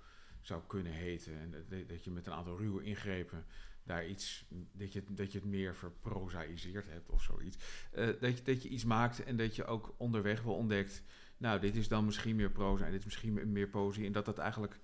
zou 0.41 0.63
kunnen 0.67 0.93
heten 0.93 1.39
en 1.39 1.51
dat, 1.51 1.89
dat 1.89 2.05
je 2.05 2.11
met 2.11 2.27
een 2.27 2.33
aantal 2.33 2.57
ruwe 2.59 2.83
ingrepen 2.83 3.45
daar 3.85 4.07
iets, 4.07 4.45
dat 4.73 4.93
je, 4.93 5.03
dat 5.09 5.33
je 5.33 5.39
het 5.39 5.49
meer 5.49 5.77
verprozaïseerd 5.77 6.87
hebt 6.89 7.11
of 7.11 7.23
zoiets. 7.23 7.57
Eh, 7.93 8.07
dat, 8.21 8.39
je, 8.39 8.45
dat 8.45 8.63
je 8.63 8.69
iets 8.69 8.85
maakt 8.85 9.25
en 9.25 9.37
dat 9.37 9.57
je 9.57 9.65
ook 9.65 9.95
onderweg 9.97 10.43
wel 10.43 10.55
ontdekt, 10.55 11.03
nou, 11.37 11.61
dit 11.61 11.77
is 11.77 11.89
dan 11.89 12.05
misschien 12.05 12.37
meer 12.37 12.51
proza 12.51 12.85
en 12.85 12.91
dit 12.91 13.01
is 13.01 13.05
misschien 13.05 13.53
meer 13.53 13.69
poëzie 13.69 14.07
en 14.07 14.13
dat 14.13 14.25
dat 14.25 14.39
eigenlijk 14.39 14.79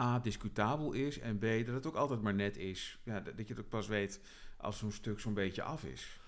A, 0.00 0.18
discutabel 0.18 0.92
is 0.92 1.18
en 1.18 1.38
B, 1.38 1.42
dat 1.42 1.74
het 1.74 1.86
ook 1.86 1.94
altijd 1.94 2.22
maar 2.22 2.34
net 2.34 2.56
is. 2.56 3.00
Ja, 3.04 3.20
dat, 3.20 3.36
dat 3.36 3.48
je 3.48 3.54
het 3.54 3.62
ook 3.62 3.70
pas 3.70 3.86
weet 3.86 4.20
als 4.56 4.78
zo'n 4.78 4.92
stuk 4.92 5.20
zo'n 5.20 5.34
beetje 5.34 5.62
af 5.62 5.84
is. 5.84 6.20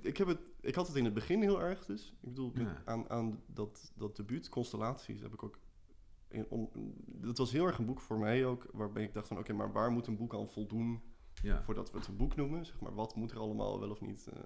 Ik, 0.00 0.16
heb 0.16 0.26
het, 0.26 0.38
ik 0.60 0.74
had 0.74 0.86
het 0.86 0.96
in 0.96 1.04
het 1.04 1.14
begin 1.14 1.42
heel 1.42 1.62
erg 1.62 1.84
dus. 1.86 2.06
Ik 2.20 2.28
bedoel, 2.28 2.52
met- 2.54 2.86
aan, 2.86 3.10
aan 3.10 3.42
dat, 3.46 3.92
dat 3.94 4.16
debuut, 4.16 4.48
Constellaties, 4.48 5.20
heb 5.20 5.32
ik 5.32 5.42
ook... 5.42 5.58
In, 6.28 6.46
om, 6.48 6.70
dat 7.06 7.38
was 7.38 7.52
heel 7.52 7.66
erg 7.66 7.78
een 7.78 7.86
boek 7.86 8.00
voor 8.00 8.18
mij 8.18 8.44
ook, 8.44 8.66
waarbij 8.72 9.02
ik 9.02 9.14
dacht 9.14 9.28
van... 9.28 9.38
Oké, 9.38 9.52
maar 9.52 9.72
waar 9.72 9.90
moet 9.90 10.06
een 10.06 10.16
boek 10.16 10.34
aan 10.34 10.48
voldoen 10.48 11.02
Ja, 11.42 11.62
voordat 11.62 11.90
we 11.90 11.98
het 11.98 12.06
een 12.06 12.16
boek 12.16 12.36
noemen? 12.36 12.66
Zeg 12.66 12.80
maar, 12.80 12.94
wat 12.94 13.14
moet 13.16 13.30
er 13.30 13.38
allemaal 13.38 13.80
wel 13.80 13.90
of 13.90 14.00
niet 14.00 14.26
eh, 14.26 14.42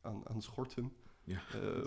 aan, 0.00 0.28
aan 0.28 0.42
schorten? 0.42 0.92
ja. 1.24 1.40
eh, 1.52 1.86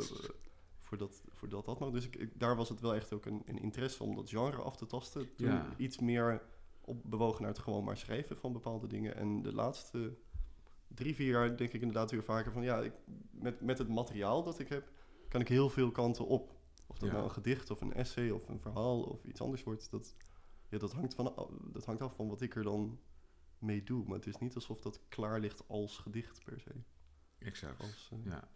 voordat, 0.79 1.23
voordat 1.29 1.65
dat 1.65 1.79
mag. 1.79 1.91
Dus 1.91 2.05
ik, 2.05 2.15
ik- 2.15 2.39
daar 2.39 2.55
was 2.55 2.69
het 2.69 2.79
wel 2.81 2.95
echt 2.95 3.13
ook 3.13 3.25
een, 3.25 3.41
een 3.45 3.57
interesse 3.61 4.03
om 4.03 4.15
dat 4.15 4.29
genre 4.29 4.61
af 4.61 4.75
te 4.77 4.85
tasten. 4.85 5.35
Toen 5.35 5.47
Ja. 5.47 5.69
iets 5.77 5.99
meer 5.99 6.41
op 6.81 7.01
bewogen 7.05 7.41
naar 7.41 7.51
het 7.51 7.59
gewoon 7.59 7.83
maar 7.83 7.97
schrijven 7.97 8.37
van 8.37 8.53
bepaalde 8.53 8.87
dingen. 8.87 9.15
En 9.15 9.41
de 9.41 9.53
laatste 9.53 10.17
drie, 10.87 11.15
vier 11.15 11.29
jaar 11.29 11.57
denk 11.57 11.73
ik 11.73 11.81
inderdaad 11.81 12.11
weer 12.11 12.23
vaker 12.23 12.51
van... 12.51 12.63
ja, 12.63 12.79
ik, 12.81 12.93
met, 13.31 13.61
met 13.61 13.77
het 13.77 13.89
materiaal 13.89 14.43
dat 14.43 14.59
ik 14.59 14.67
heb, 14.69 14.91
kan 15.29 15.41
ik 15.41 15.47
heel 15.47 15.69
veel 15.69 15.91
kanten 15.91 16.27
op. 16.27 16.55
Of 16.87 16.97
dat 16.97 17.07
Ja. 17.09 17.13
nou 17.15 17.25
een 17.27 17.33
gedicht 17.33 17.71
of 17.71 17.81
een 17.81 17.93
essay 17.93 18.29
of 18.29 18.47
een 18.49 18.59
verhaal 18.59 19.01
of 19.03 19.23
iets 19.23 19.41
anders 19.41 19.63
wordt. 19.63 19.91
Dat, 19.91 20.15
ja, 20.69 20.77
dat, 20.77 20.91
hangt 20.91 21.13
van, 21.13 21.49
dat 21.71 21.85
hangt 21.85 22.01
af 22.01 22.15
van 22.15 22.27
wat 22.27 22.41
ik 22.41 22.55
er 22.55 22.63
dan 22.63 22.99
mee 23.59 23.83
doe. 23.83 24.05
Maar 24.05 24.17
het 24.17 24.27
is 24.27 24.37
niet 24.37 24.55
alsof 24.55 24.79
dat 24.79 24.99
klaar 25.09 25.39
ligt 25.39 25.67
als 25.67 25.97
gedicht 25.97 26.43
per 26.43 26.59
se. 26.59 26.71
Exact. 27.39 27.79
Als, 27.81 28.09
eh, 28.11 28.17
Ja. 28.25 28.47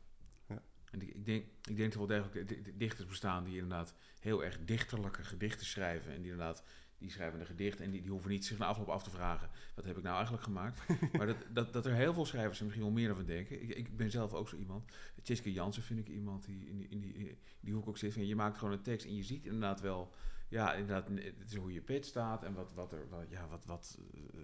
Ja. 0.47 0.61
En 0.91 1.01
ik, 1.01 1.07
ik, 1.15 1.25
denk, 1.25 1.45
ik 1.69 1.77
denk 1.77 1.93
dat 1.93 2.07
wel 2.07 2.19
degelijk 2.21 2.47
di- 2.47 2.61
di- 2.61 2.77
dichters 2.77 3.07
bestaan 3.07 3.43
die 3.43 3.53
inderdaad 3.53 3.93
heel 4.19 4.43
erg 4.43 4.59
dichterlijke 4.65 5.23
gedichten 5.23 5.65
schrijven. 5.65 6.13
En 6.13 6.21
die 6.21 6.31
inderdaad, 6.31 6.63
die 6.97 7.11
schrijven 7.11 7.39
een 7.39 7.45
gedicht 7.45 7.79
en 7.79 7.91
die, 7.91 8.01
die 8.01 8.11
hoeven 8.11 8.29
niet 8.29 8.45
zich 8.45 8.57
na 8.57 8.65
afloop 8.65 8.89
af 8.89 9.03
te 9.03 9.09
vragen, 9.09 9.49
wat 9.75 9.85
heb 9.85 9.97
ik 9.97 10.03
nou 10.03 10.15
eigenlijk 10.15 10.43
gemaakt? 10.43 10.81
maar 11.17 11.25
dat, 11.27 11.37
dat, 11.53 11.73
dat 11.73 11.85
er 11.85 11.93
heel 11.93 12.13
veel 12.13 12.25
schrijvers 12.25 12.57
zijn, 12.57 12.69
misschien 12.69 12.87
wel 12.87 12.97
meer 12.97 13.07
dan 13.07 13.17
we 13.17 13.23
denken. 13.25 13.61
Ik, 13.61 13.69
ik 13.69 13.97
ben 13.97 14.11
zelf 14.11 14.33
ook 14.33 14.49
zo 14.49 14.55
iemand. 14.55 14.91
Tjitske 15.23 15.51
Jansen 15.53 15.83
vind 15.83 15.99
ik 15.99 16.07
iemand 16.07 16.45
die 16.45 16.67
in 16.69 16.77
die, 16.77 16.87
in 16.87 16.99
die, 16.99 17.13
in 17.13 17.37
die 17.59 17.73
hoek 17.73 17.87
ook 17.87 17.97
zit. 17.97 18.13
Van, 18.13 18.25
je 18.27 18.35
maakt 18.35 18.57
gewoon 18.57 18.73
een 18.73 18.81
tekst 18.81 19.05
en 19.05 19.15
je 19.15 19.23
ziet 19.23 19.45
inderdaad 19.45 19.81
wel, 19.81 20.13
ja, 20.47 20.73
inderdaad, 20.73 21.07
het 21.37 21.51
is 21.51 21.55
hoe 21.55 21.73
je 21.73 21.81
pit 21.81 22.05
staat 22.05 22.43
en 22.43 22.53
wat, 22.53 22.73
wat 22.73 22.91
er, 22.91 23.09
wat, 23.09 23.25
ja, 23.29 23.47
wat, 23.47 23.65
wat, 23.65 23.99
eh, 24.13 24.39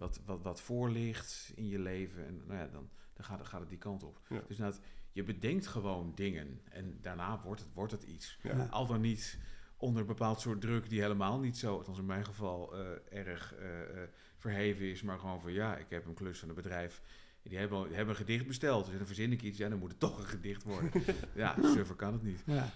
wat, 0.00 0.20
wat, 0.24 0.42
wat 0.42 0.60
voor 0.60 0.90
ligt 0.90 1.52
in 1.54 1.68
je 1.68 1.78
leven. 1.78 2.26
En 2.26 2.42
nou 2.46 2.58
ja, 2.58 2.66
dan, 2.66 2.88
dan 3.12 3.24
gaat, 3.24 3.38
het- 3.38 3.48
gaat 3.48 3.60
het 3.60 3.68
die 3.68 3.78
kant 3.78 4.02
op. 4.02 4.20
Ja. 4.28 4.40
Dus 4.48 4.58
inderdaad, 4.58 4.80
je 5.12 5.22
bedenkt 5.24 5.66
gewoon 5.66 6.12
dingen 6.14 6.60
en 6.70 6.98
daarna 7.00 7.40
wordt 7.44 7.60
het, 7.60 7.70
wordt 7.74 7.92
het 7.92 8.02
iets. 8.02 8.38
ja. 8.42 8.66
Al 8.70 8.86
dan 8.86 9.00
niet 9.00 9.38
onder 9.76 10.00
een 10.00 10.06
bepaald 10.06 10.40
soort 10.40 10.60
druk 10.60 10.88
die 10.88 11.00
helemaal 11.00 11.38
niet 11.38 11.58
zo, 11.58 11.76
althans 11.76 11.98
in 11.98 12.06
mijn 12.06 12.24
geval, 12.24 12.74
eh, 12.76 13.18
erg 13.26 13.54
eh, 13.54 13.80
eh, 14.02 14.08
verheven 14.38 14.84
is. 14.86 15.02
Maar 15.02 15.18
gewoon 15.18 15.40
van 15.40 15.52
ja, 15.52 15.76
ik 15.76 15.86
heb 15.88 16.06
een 16.06 16.14
klus 16.14 16.38
van 16.38 16.48
een 16.48 16.54
bedrijf. 16.54 17.02
Die 17.42 17.58
hebben, 17.58 17.82
die 17.86 17.96
hebben 17.96 18.14
een 18.14 18.20
gedicht 18.20 18.46
besteld. 18.46 18.86
Dus 18.86 18.96
dan 18.96 19.06
verzin 19.06 19.32
ik 19.32 19.42
iets. 19.42 19.58
Ja, 19.58 19.68
dan 19.68 19.78
moet 19.78 19.90
het 19.90 20.00
toch 20.00 20.18
een 20.18 20.24
gedicht 20.26 20.62
worden. 20.62 20.90
ja, 21.34 21.56
suffer 21.62 21.96
kan 21.96 22.12
het 22.12 22.22
niet. 22.22 22.42
ja. 22.46 22.70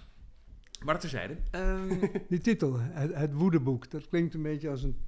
Maar 0.84 0.92
dat 0.94 1.00
terzijde. 1.00 1.36
Ehm 1.50 2.06
Die 2.28 2.40
titel, 2.40 2.78
het, 2.80 3.14
het 3.14 3.32
woedeboek, 3.32 3.90
dat 3.90 4.08
klinkt 4.08 4.34
een 4.34 4.42
beetje 4.42 4.68
als 4.70 4.82
een 4.82 4.98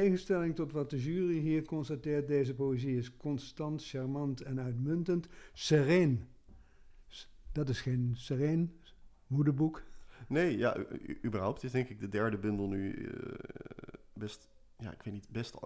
tegenstelling 0.00 0.54
tot 0.54 0.72
wat 0.72 0.90
de 0.90 1.02
jury 1.02 1.38
hier 1.38 1.64
constateert, 1.64 2.26
deze 2.26 2.54
poëzie 2.54 2.96
is 2.96 3.16
constant, 3.16 3.84
charmant 3.84 4.40
en 4.40 4.60
uitmuntend. 4.60 5.28
Sereen. 5.52 6.28
Dat 7.52 7.68
is 7.68 7.80
geen 7.80 8.12
sereen 8.16 8.80
moederboek. 9.26 9.82
Nee, 10.28 10.56
ja, 10.56 10.76
überhaupt 11.24 11.62
is 11.62 11.70
denk 11.70 11.88
ik 11.88 12.00
de 12.00 12.08
derde 12.08 12.38
bundel 12.38 12.68
nu 12.68 12.92
eh, 12.92 13.32
best, 14.12 14.48
ja, 14.78 14.92
ik 14.92 15.02
weet 15.02 15.14
niet, 15.14 15.28
best... 15.28 15.56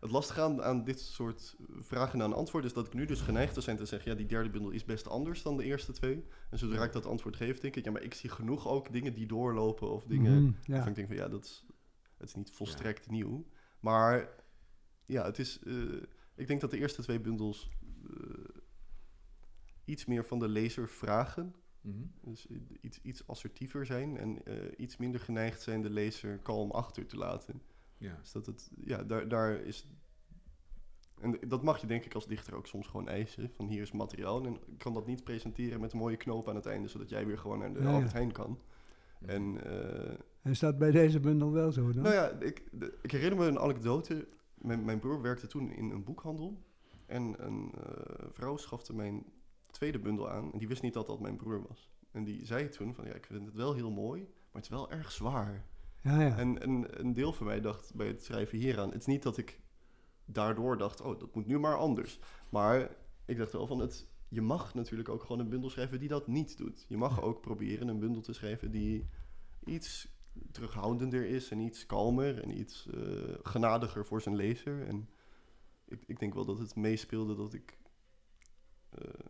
Het 0.00 0.10
lastige 0.10 0.40
aan, 0.40 0.62
aan 0.62 0.84
dit 0.84 1.00
soort 1.00 1.56
vragen 1.80 2.20
en 2.20 2.32
antwoord 2.32 2.64
is 2.64 2.72
dat 2.72 2.86
ik 2.86 2.94
nu 2.94 3.04
dus 3.04 3.20
geneigd 3.20 3.62
zijn 3.62 3.76
te 3.76 3.84
zeggen, 3.84 4.10
ja, 4.10 4.16
die 4.16 4.26
derde 4.26 4.50
bundel 4.50 4.70
is 4.70 4.84
best 4.84 5.08
anders 5.08 5.42
dan 5.42 5.56
de 5.56 5.64
eerste 5.64 5.92
twee. 5.92 6.24
En 6.50 6.58
zodra 6.58 6.84
ik 6.84 6.92
dat 6.92 7.06
antwoord 7.06 7.36
geef, 7.36 7.60
denk 7.60 7.76
ik, 7.76 7.84
ja, 7.84 7.90
maar 7.90 8.02
ik 8.02 8.14
zie 8.14 8.30
genoeg 8.30 8.68
ook 8.68 8.92
dingen 8.92 9.14
die 9.14 9.26
doorlopen 9.26 9.90
of 9.90 10.04
dingen... 10.04 10.56
Ja. 10.62 10.72
Waarvan 10.72 10.88
ik 10.88 10.94
denk 10.94 11.08
van, 11.08 11.16
ja, 11.16 11.28
dat 11.28 11.44
is, 11.44 11.64
het 12.16 12.28
is 12.28 12.34
niet 12.34 12.50
volstrekt 12.50 13.10
nieuw. 13.10 13.46
Maar 13.80 14.44
ja, 15.06 15.24
het 15.24 15.38
is... 15.38 15.58
eh, 15.62 16.02
ik 16.34 16.46
denk 16.46 16.60
dat 16.60 16.70
de 16.70 16.78
eerste 16.78 17.02
twee 17.02 17.20
bundels 17.20 17.70
eh, 18.10 18.44
iets 19.84 20.04
meer 20.04 20.24
van 20.24 20.38
de 20.38 20.48
lezer 20.48 20.88
vragen. 20.88 21.54
Mhm. 21.80 22.04
Dus 22.20 22.46
iets, 22.80 23.00
iets 23.02 23.26
assertiever 23.26 23.86
zijn 23.86 24.16
en 24.16 24.44
eh, 24.44 24.72
iets 24.76 24.96
minder 24.96 25.20
geneigd 25.20 25.62
zijn 25.62 25.82
de 25.82 25.90
lezer 25.90 26.38
kalm 26.38 26.70
achter 26.70 27.06
te 27.06 27.16
laten. 27.16 27.62
Ja. 27.98 28.16
Dus 28.20 28.32
dat 28.32 28.46
het, 28.46 28.70
ja, 28.76 29.02
daar, 29.02 29.28
daar 29.28 29.60
is... 29.60 29.86
En 31.20 31.38
dat 31.48 31.62
mag 31.62 31.80
je 31.80 31.86
denk 31.86 32.04
ik 32.04 32.14
als 32.14 32.26
dichter 32.26 32.54
ook 32.54 32.66
soms 32.66 32.86
gewoon 32.86 33.08
eisen. 33.08 33.50
Van 33.50 33.66
hier 33.66 33.82
is 33.82 33.92
materiaal 33.92 34.46
en 34.46 34.54
ik 34.54 34.78
kan 34.78 34.94
dat 34.94 35.06
niet 35.06 35.24
presenteren 35.24 35.80
met 35.80 35.92
een 35.92 35.98
mooie 35.98 36.16
knoop 36.16 36.48
aan 36.48 36.54
het 36.54 36.66
einde, 36.66 36.88
zodat 36.88 37.08
jij 37.08 37.26
weer 37.26 37.38
gewoon 37.38 37.58
naar 37.58 37.72
de 37.72 37.78
Ja, 37.78 37.84
ja. 37.84 37.92
Albert 37.92 38.12
Heijn 38.12 38.32
kan. 38.32 38.60
Mhm. 39.18 39.30
En 39.30 39.64
eh, 39.64 40.10
En 40.42 40.54
dat 40.60 40.78
bij 40.78 40.90
deze 40.90 41.20
bundel 41.20 41.52
wel 41.52 41.72
zo 41.72 41.92
dan? 41.92 42.02
nou 42.02 42.14
ja, 42.14 42.30
ik, 42.30 42.68
de- 42.72 42.98
ik 43.02 43.10
herinner 43.10 43.38
me 43.38 43.46
een 43.46 43.58
anekdote. 43.58 44.28
Mijn, 44.54 44.84
mijn 44.84 44.98
broer 44.98 45.22
werkte 45.22 45.46
toen 45.46 45.70
in 45.70 45.90
een 45.90 46.04
boekhandel. 46.04 46.62
En 47.06 47.34
een 47.46 47.72
eh, 47.74 48.26
vrouw 48.30 48.56
schafte 48.56 48.94
mijn 48.94 49.24
tweede 49.70 49.98
bundel 49.98 50.30
aan. 50.30 50.52
En 50.52 50.58
die 50.58 50.68
wist 50.68 50.82
niet 50.82 50.94
dat 50.94 51.06
dat 51.06 51.20
mijn 51.20 51.36
broer 51.36 51.62
was. 51.68 51.90
En 52.10 52.24
die 52.24 52.46
zei 52.46 52.68
toen 52.68 52.94
van, 52.94 53.04
ja, 53.04 53.12
ik 53.14 53.26
vind 53.26 53.46
het 53.46 53.54
wel 53.54 53.74
heel 53.74 53.90
mooi, 53.90 54.20
maar 54.22 54.62
het 54.62 54.62
is 54.62 54.68
wel 54.68 54.90
erg 54.90 55.12
zwaar. 55.12 55.64
Ja, 56.02 56.20
ja. 56.20 56.36
En, 56.36 56.60
en 56.62 57.00
een 57.00 57.12
deel 57.12 57.32
van 57.32 57.46
mij 57.46 57.60
dacht 57.60 57.94
bij 57.94 58.06
het 58.06 58.24
schrijven 58.24 58.58
hieraan... 58.58 58.88
het 58.90 59.00
is 59.00 59.06
niet 59.06 59.22
dat 59.22 59.36
ik 59.36 59.60
daardoor 60.24 60.78
dacht, 60.78 61.00
oh, 61.00 61.18
dat 61.20 61.34
moet 61.34 61.46
nu 61.46 61.58
maar 61.58 61.76
anders. 61.76 62.18
Maar 62.50 62.96
ik 63.24 63.36
dacht 63.36 63.52
wel 63.52 63.66
van, 63.66 63.78
het, 63.78 64.06
je 64.28 64.40
mag 64.42 64.74
natuurlijk 64.74 65.08
ook 65.08 65.22
gewoon 65.22 65.38
een 65.38 65.48
bundel 65.48 65.70
schrijven 65.70 65.98
die 65.98 66.08
dat 66.08 66.26
niet 66.26 66.56
doet. 66.56 66.84
Je 66.88 66.96
mag 66.96 67.22
ook 67.22 67.40
proberen 67.40 67.88
een 67.88 67.98
bundel 67.98 68.22
te 68.22 68.32
schrijven 68.32 68.70
die 68.70 69.08
iets 69.64 70.08
terughoudender 70.50 71.26
is... 71.26 71.50
en 71.50 71.58
iets 71.58 71.86
kalmer 71.86 72.42
en 72.42 72.58
iets 72.58 72.86
eh, 72.86 73.34
genadiger 73.42 74.06
voor 74.06 74.22
zijn 74.22 74.36
lezer. 74.36 74.86
En 74.86 75.08
ik, 75.84 76.02
ik 76.06 76.18
denk 76.18 76.34
wel 76.34 76.44
dat 76.44 76.58
het 76.58 76.76
meespeelde 76.76 77.34
dat 77.34 77.54
ik... 77.54 77.78
eh, 78.90 79.26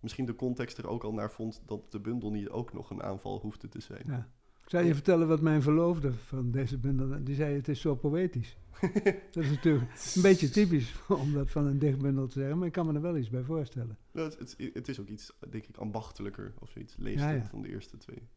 misschien 0.00 0.26
de 0.26 0.34
context 0.34 0.78
er 0.78 0.88
ook 0.88 1.04
al 1.04 1.12
naar 1.12 1.30
vond 1.30 1.62
dat 1.66 1.92
de 1.92 2.00
bundel 2.00 2.30
niet 2.30 2.48
ook 2.48 2.72
nog 2.72 2.90
een 2.90 3.02
aanval 3.02 3.40
hoefde 3.40 3.68
te 3.68 3.80
zijn. 3.80 4.04
ja. 4.06 4.32
Ik 4.64 4.70
zou 4.70 4.84
je 4.84 4.94
vertellen 4.94 5.28
wat 5.28 5.40
mijn 5.40 5.62
verloofde 5.62 6.12
van 6.12 6.50
deze 6.50 6.78
bundel... 6.78 7.24
Die 7.24 7.34
zei, 7.34 7.54
het 7.56 7.68
is 7.68 7.80
zo 7.80 7.94
poëtisch. 7.94 8.56
dat 9.32 9.44
is 9.44 9.50
natuurlijk 9.50 9.90
een 10.14 10.22
beetje 10.22 10.48
typisch 10.48 10.94
om 11.08 11.32
dat 11.32 11.50
van 11.50 11.66
een 11.66 11.78
dichtbundel 11.78 12.26
te 12.26 12.32
zeggen. 12.38 12.58
Maar 12.58 12.66
ik 12.66 12.72
kan 12.72 12.86
me 12.86 12.92
er 12.92 13.00
wel 13.00 13.16
iets 13.16 13.28
bij 13.30 13.42
voorstellen. 13.42 13.98
Nou, 14.12 14.28
het, 14.30 14.38
het, 14.38 14.74
het 14.74 14.88
is 14.88 15.00
ook 15.00 15.08
iets, 15.08 15.32
denk 15.50 15.66
ik, 15.66 15.76
ambachtelijker 15.76 16.54
of 16.58 16.70
zoiets. 16.70 16.96
Leest 16.96 17.18
Ja, 17.18 17.28
het 17.28 17.44
ja. 17.44 17.50
dan 17.50 17.62
de 17.62 17.68
eerste 17.68 17.96
twee. 17.96 18.28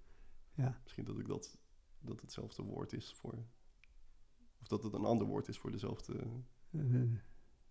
Ja. 0.54 0.80
Misschien 0.84 1.04
dat 1.06 1.20
ik 1.20 1.28
dat, 1.28 1.58
dat 2.00 2.22
hetzelfde 2.22 2.64
woord 2.64 2.94
is 2.94 3.14
voor... 3.18 3.34
Of 4.62 4.68
dat 4.68 4.84
het 4.84 4.94
een 4.94 5.06
ander 5.06 5.28
woord 5.28 5.48
is 5.48 5.58
voor 5.58 5.72
dezelfde 5.72 6.14
Eh, 6.72 6.82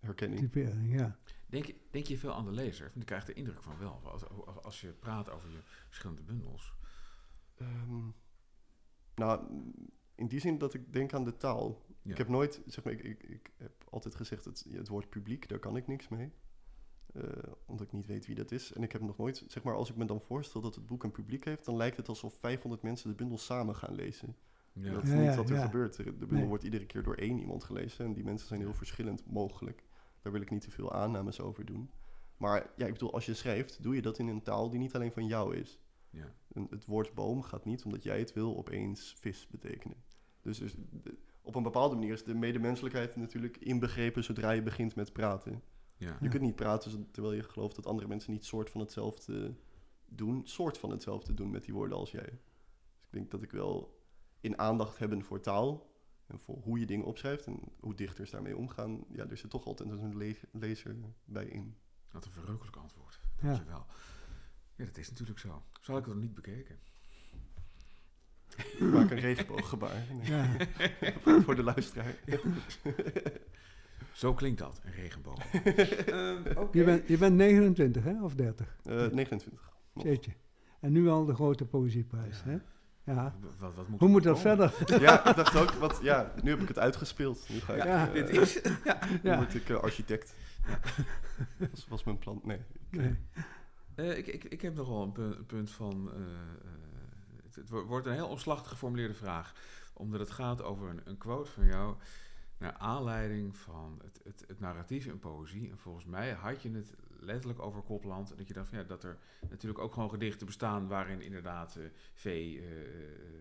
herkenning. 0.01 0.41
typering, 0.41 0.93
ja. 0.99 1.19
Denk, 1.47 1.65
je- 1.65 1.77
denk 1.91 2.07
je 2.07 2.19
veel 2.19 2.35
aan 2.35 2.45
de 2.45 2.53
lezer? 2.53 2.85
Want 2.87 3.01
ik 3.01 3.07
krijg 3.07 3.25
de 3.25 3.33
indruk 3.33 3.63
van 3.63 3.79
wel. 3.79 4.01
Als, 4.05 4.29
als, 4.29 4.63
als 4.63 4.81
je 4.81 4.89
praat 4.93 5.31
over 5.31 5.51
je 5.51 5.59
verschillende 5.89 6.23
bundels. 6.23 6.75
Ehm, 7.57 8.09
nou, 9.17 9.41
in 10.15 10.27
die 10.27 10.41
zin 10.41 10.59
dat 10.59 10.75
ik 10.75 10.93
denk 10.93 11.13
aan 11.15 11.25
de 11.25 11.37
taal. 11.37 11.85
Ja. 12.03 12.11
Ik 12.11 12.19
heb 12.19 12.29
nooit, 12.29 12.61
zeg 12.67 12.85
maar, 12.85 12.93
ik, 12.93 13.03
ik, 13.03 13.23
ik 13.23 13.51
heb 13.57 13.85
altijd 13.91 14.15
gezegd, 14.15 14.45
het, 14.45 14.67
het 14.71 14.89
woord 14.89 15.09
publiek, 15.09 15.49
daar 15.49 15.59
kan 15.59 15.77
ik 15.77 15.87
niks 15.87 16.09
mee. 16.09 16.33
Eh, 17.15 17.23
omdat 17.67 17.87
ik 17.87 17.93
niet 17.93 18.07
weet 18.07 18.27
wie 18.27 18.35
dat 18.35 18.51
is. 18.51 18.73
En 18.73 18.83
ik 18.83 18.93
heb 18.93 19.01
nog 19.01 19.17
nooit, 19.17 19.45
zeg 19.49 19.63
maar, 19.63 19.75
als 19.75 19.91
ik 19.91 19.97
me 19.97 20.05
dan 20.05 20.21
voorstel 20.21 20.61
dat 20.61 20.75
het 20.75 20.87
boek 20.87 21.05
een 21.05 21.11
publiek 21.11 21.45
heeft, 21.45 21.65
dan 21.65 21.77
lijkt 21.77 21.97
het 21.97 22.09
alsof 22.09 22.35
500 22.35 22.83
mensen 22.83 23.11
de 23.11 23.17
bundel 23.17 23.39
samen 23.39 23.77
gaan 23.77 23.95
lezen. 23.95 24.37
Ja. 24.73 24.93
Dat 24.93 25.03
is 25.03 25.09
Ja, 25.11 25.17
niet 25.17 25.25
ja, 25.25 25.37
wat 25.37 25.51
er 25.51 25.57
ja. 25.57 25.65
gebeurt. 25.65 25.97
De 25.97 26.05
de 26.05 26.13
bundel 26.13 26.37
Nee. 26.39 26.47
wordt 26.47 26.65
iedere 26.65 26.87
keer 26.87 27.03
door 27.03 27.15
één 27.15 27.39
iemand 27.39 27.65
gelezen. 27.65 28.05
En 28.05 28.13
die 28.13 28.25
mensen 28.25 28.49
zijn 28.49 28.61
heel 28.61 28.75
verschillend 28.75 29.27
mogelijk. 29.27 29.85
Daar 30.23 30.33
wil 30.33 30.41
ik 30.41 30.51
niet 30.51 30.61
te 30.61 30.71
veel 30.71 30.93
aannames 30.93 31.41
over 31.41 31.65
doen. 31.65 31.91
Maar 32.37 32.71
ja, 32.77 32.87
ik 32.87 32.93
bedoel, 32.93 33.13
als 33.13 33.27
je 33.27 33.35
schrijft, 33.35 33.83
doe 33.83 33.95
je 33.95 34.03
dat 34.03 34.19
in 34.19 34.29
een 34.29 34.43
taal 34.43 34.71
die 34.71 34.79
niet 34.79 34.95
alleen 34.95 35.13
van 35.13 35.27
jou 35.27 35.57
is. 35.57 35.79
Ja. 36.17 36.35
Het 36.71 36.85
woord 36.85 37.15
boom 37.15 37.43
gaat 37.43 37.65
niet, 37.65 37.85
omdat 37.85 38.03
jij 38.03 38.19
het 38.19 38.33
wil, 38.33 38.57
opeens 38.57 39.15
vis 39.19 39.47
betekenen. 39.47 39.97
Dus, 40.41 40.59
dus 40.59 40.75
de- 40.91 41.19
op 41.43 41.55
een 41.55 41.63
bepaalde 41.63 41.95
manier 41.95 42.13
is 42.13 42.25
de 42.25 42.35
medemenselijkheid 42.35 43.17
natuurlijk 43.17 43.57
inbegrepen 43.57 44.25
zodra 44.25 44.51
je 44.51 44.63
begint 44.63 44.95
met 44.95 45.13
praten. 45.13 45.63
Ja. 45.97 46.07
Je 46.19 46.25
Ja. 46.25 46.29
kunt 46.31 46.43
niet 46.43 46.57
praten 46.57 47.11
terwijl 47.11 47.35
je 47.35 47.43
gelooft 47.43 47.77
dat 47.77 47.87
andere 47.87 48.09
mensen 48.09 48.33
niet 48.33 48.45
soort 48.45 48.71
van 48.71 48.81
hetzelfde 48.81 49.55
doen, 50.07 50.47
soort 50.47 50.79
van 50.79 50.91
hetzelfde 50.91 51.35
doen 51.35 51.51
met 51.51 51.65
die 51.65 51.75
woorden 51.75 51.99
als 51.99 52.11
jij. 52.11 52.31
Dus 52.97 53.07
ik 53.07 53.13
denk 53.13 53.31
dat 53.31 53.43
ik 53.43 53.51
wel 53.51 54.01
in 54.41 54.59
aandacht 54.59 54.99
hebben 54.99 55.23
voor 55.25 55.41
taal 55.41 55.95
en 56.27 56.39
voor 56.39 56.57
hoe 56.63 56.79
je 56.79 56.87
dingen 56.87 57.07
opschrijft 57.07 57.47
en 57.47 57.61
hoe 57.81 57.95
dichters 57.95 58.31
daarmee 58.31 58.57
omgaan, 58.57 59.05
ja, 59.13 59.29
er 59.29 59.37
zit 59.37 59.51
toch 59.51 59.65
altijd 59.67 59.91
een 59.91 60.17
le- 60.17 60.35
lezer 60.53 60.97
bij 61.25 61.45
in. 61.47 61.77
Wat 62.11 62.25
een 62.25 62.31
verrukkelijk 62.31 62.77
antwoord. 62.77 63.21
Dankjewel. 63.43 63.87
Ja, 63.89 63.95
dat 64.77 64.97
is 64.97 65.09
natuurlijk 65.11 65.39
zo. 65.39 65.63
Zo 65.81 65.93
had 65.93 66.01
ik 66.01 66.07
het 66.07 66.15
nog 66.15 66.23
niet 66.25 66.35
bekeken. 66.35 66.79
Ik 68.57 68.81
maak 68.95 69.11
een 69.11 69.19
regenbooggebaar 69.21 70.05
nee, 70.13 70.27
ja. 70.31 70.49
voor, 71.23 71.43
voor 71.43 71.55
de 71.57 71.63
luisteraar. 71.63 72.15
Zo 74.13 74.35
klinkt 74.35 74.59
dat, 74.59 74.81
een 74.85 74.93
regenboog. 74.93 75.39
Ehm, 75.55 76.59
oké. 76.59 76.79
Je, 76.79 76.85
bent, 76.85 77.09
je 77.09 77.19
bent 77.19 77.37
29, 77.37 78.05
hè? 78.05 78.23
Of 78.23 78.35
30? 78.35 78.77
Eh, 78.85 78.93
29. 79.07 79.73
nog. 79.93 80.05
Jeetje. 80.05 80.31
En 80.81 80.93
nu 80.93 81.09
al 81.09 81.25
de 81.25 81.35
grote 81.35 81.65
poëzieprijs, 81.65 82.43
Ja. 82.45 82.51
hè? 82.51 82.59
Ja. 83.13 83.35
Wat, 83.59 83.75
wat 83.75 83.89
moet 83.89 84.01
Hoe 84.01 84.09
moet 84.09 84.23
dat 84.23 84.43
komen? 84.43 84.71
verder? 84.71 85.01
Ja, 85.01 85.29
ik 85.29 85.37
dacht 85.37 85.57
ook, 85.57 85.71
wat, 85.71 85.99
ja, 86.03 86.33
nu 86.43 86.51
heb 86.51 86.61
ik 86.61 86.69
het 86.69 86.79
uitgespeeld. 86.79 87.49
Nu 87.49 87.61
ga 87.61 87.75
ik, 87.75 87.85
Ja, 87.85 88.07
eh, 88.09 88.13
Dit 88.13 88.29
is... 88.29 88.63
nu 88.63 88.71
Ja. 89.23 89.37
word 89.37 89.55
ik 89.55 89.69
eh, 89.69 89.77
architect. 89.81 90.35
Dat 91.59 91.87
was 91.89 92.05
mijn 92.05 92.19
plan. 92.19 92.41
Nee. 92.45 92.61
Nee. 92.91 93.17
Eh, 93.97 94.17
ik, 94.19 94.27
ik, 94.27 94.45
ik 94.45 94.61
heb 94.63 94.75
nogal 94.75 95.03
een 95.03 95.13
punt, 95.13 95.47
punt 95.47 95.71
van. 95.71 96.11
eh, 96.13 96.21
eh, 96.21 96.27
het, 97.45 97.55
het 97.55 97.69
wo- 97.69 97.85
wordt 97.85 98.07
een 98.07 98.13
heel 98.13 98.29
omslachtig 98.29 98.71
geformuleerde 98.71 99.15
vraag. 99.15 99.55
Omdat 99.95 100.21
het 100.21 100.31
gaat 100.31 100.63
over 100.63 100.89
een, 100.89 101.01
een 101.05 101.19
quote 101.19 101.51
van 101.51 101.67
jou. 101.67 101.97
Naar 102.59 102.73
aanleiding 102.73 103.57
van 103.57 104.01
het, 104.05 104.21
het, 104.49 104.61
narratief 104.61 105.07
in 105.07 105.19
poëzie. 105.19 105.71
En 105.71 105.79
volgens 105.79 106.05
mij 106.05 106.33
had 106.33 106.63
je 106.63 106.71
het 106.71 106.95
letterlijk 107.21 107.61
over 107.61 107.83
Kopland. 107.83 108.31
En 108.31 108.37
dat 108.37 108.49
je 108.49 108.55
dacht 108.55 108.69
van, 108.69 108.79
ja, 108.79 108.85
dat 108.85 109.05
er 109.05 109.19
natuurlijk 109.49 109.81
ook 109.81 109.93
gewoon 109.93 110.11
gedichten 110.11 110.47
bestaan. 110.47 110.89
waarin 110.89 111.21
inderdaad 111.21 111.77
eh 111.77 111.83
vee 112.15 112.63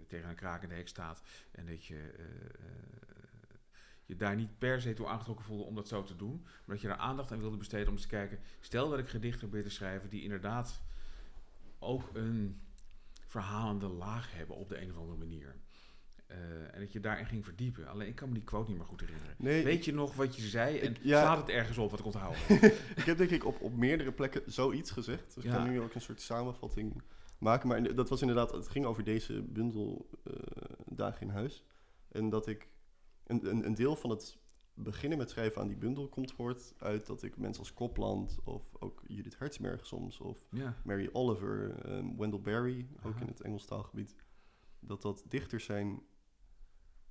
tegen 0.07 0.29
een 0.29 0.35
krakende 0.35 0.75
hek 0.75 0.87
staat. 0.87 1.21
En 1.51 1.65
dat 1.65 1.85
je. 1.85 2.13
Je 4.05 4.15
daar 4.15 4.35
niet 4.35 4.57
per 4.57 4.81
se 4.81 4.93
toe 4.93 5.07
aangetrokken 5.07 5.45
voelde 5.45 5.63
om 5.63 5.75
dat 5.75 5.87
zo 5.87 6.03
te 6.03 6.15
doen. 6.15 6.41
Maar 6.43 6.75
dat 6.75 6.81
je 6.81 6.87
daar 6.87 6.97
aandacht 6.97 7.31
aan 7.31 7.39
wilde 7.39 7.57
besteden 7.57 7.87
om 7.87 7.93
eens 7.93 8.01
te 8.01 8.07
kijken. 8.07 8.39
Stel 8.59 8.89
dat 8.89 8.99
ik 8.99 9.07
gedichten 9.07 9.39
probeer 9.39 9.63
te 9.63 9.69
schrijven 9.69 10.09
die 10.09 10.23
inderdaad 10.23 10.81
ook 11.79 12.09
een 12.13 12.61
verhalende 13.27 13.87
laag 13.87 14.33
hebben 14.33 14.55
op 14.55 14.69
de 14.69 14.81
een 14.81 14.89
of 14.91 14.97
andere 14.97 15.17
manier. 15.17 15.55
Eh, 16.27 16.37
en 16.73 16.79
dat 16.79 16.91
je 16.93 16.99
daarin 16.99 17.25
ging 17.25 17.45
verdiepen. 17.45 17.87
Alleen 17.87 18.07
ik 18.07 18.15
kan 18.15 18.27
me 18.27 18.33
die 18.33 18.43
quote 18.43 18.69
niet 18.69 18.77
meer 18.77 18.87
goed 18.87 18.99
herinneren. 18.99 19.35
nee 19.37 19.63
Weet 19.63 19.85
je 19.85 19.93
nog 19.93 20.15
wat 20.15 20.35
je 20.35 20.41
zei? 20.41 20.77
En 20.79 20.89
Ik- 20.91 20.99
ja. 21.03 21.21
slaat 21.21 21.37
het 21.37 21.49
ergens 21.49 21.77
op 21.77 21.89
wat 21.91 21.99
ik 21.99 22.05
onthoud? 22.05 22.35
Ik 22.95 23.03
heb 23.05 23.17
denk 23.17 23.29
ik 23.29 23.45
op, 23.45 23.61
op 23.61 23.75
meerdere 23.75 24.11
plekken 24.11 24.41
zoiets 24.45 24.91
gezegd. 24.91 25.35
Dus 25.35 25.43
ik 25.43 25.51
kan 25.51 25.69
nu 25.69 25.81
ook 25.81 25.93
een 25.93 26.01
soort 26.01 26.21
samenvatting 26.21 27.01
maken. 27.39 27.67
Maar 27.67 27.95
dat 27.95 28.09
was 28.09 28.21
inderdaad, 28.21 28.51
het 28.51 28.67
ging 28.67 28.85
over 28.85 29.03
deze 29.03 29.41
bundel 29.41 30.09
eh, 30.23 30.33
Dagen 30.85 31.21
in 31.21 31.29
Huis. 31.33 31.63
En 32.11 32.29
dat 32.29 32.47
ik, 32.47 32.67
een, 33.25 33.49
een, 33.49 33.65
een 33.65 33.75
deel 33.75 33.95
van 33.95 34.09
het 34.09 34.37
beginnen 34.73 35.17
met 35.17 35.29
schrijven 35.29 35.61
aan 35.61 35.67
die 35.67 35.77
bundel 35.77 36.09
komt 36.09 36.31
voort 36.31 36.73
uit 36.77 37.05
dat 37.05 37.23
ik 37.23 37.37
mensen 37.37 37.63
als 37.63 37.73
Copland 37.73 38.39
of 38.43 38.75
ook 38.79 39.03
Judith 39.07 39.39
Hertzberg 39.39 39.85
soms 39.85 40.19
of. 40.19 40.47
Mary 40.83 41.09
Oliver, 41.11 41.85
ehm, 41.85 42.15
Wendell 42.17 42.39
Berry, 42.41 42.87
ook 43.03 43.13
Aha. 43.13 43.21
in 43.21 43.27
het 43.27 43.41
Engels 43.41 43.65
taalgebied, 43.65 44.15
dat 44.79 45.01
dat 45.01 45.23
dichters 45.27 45.65
zijn 45.65 46.01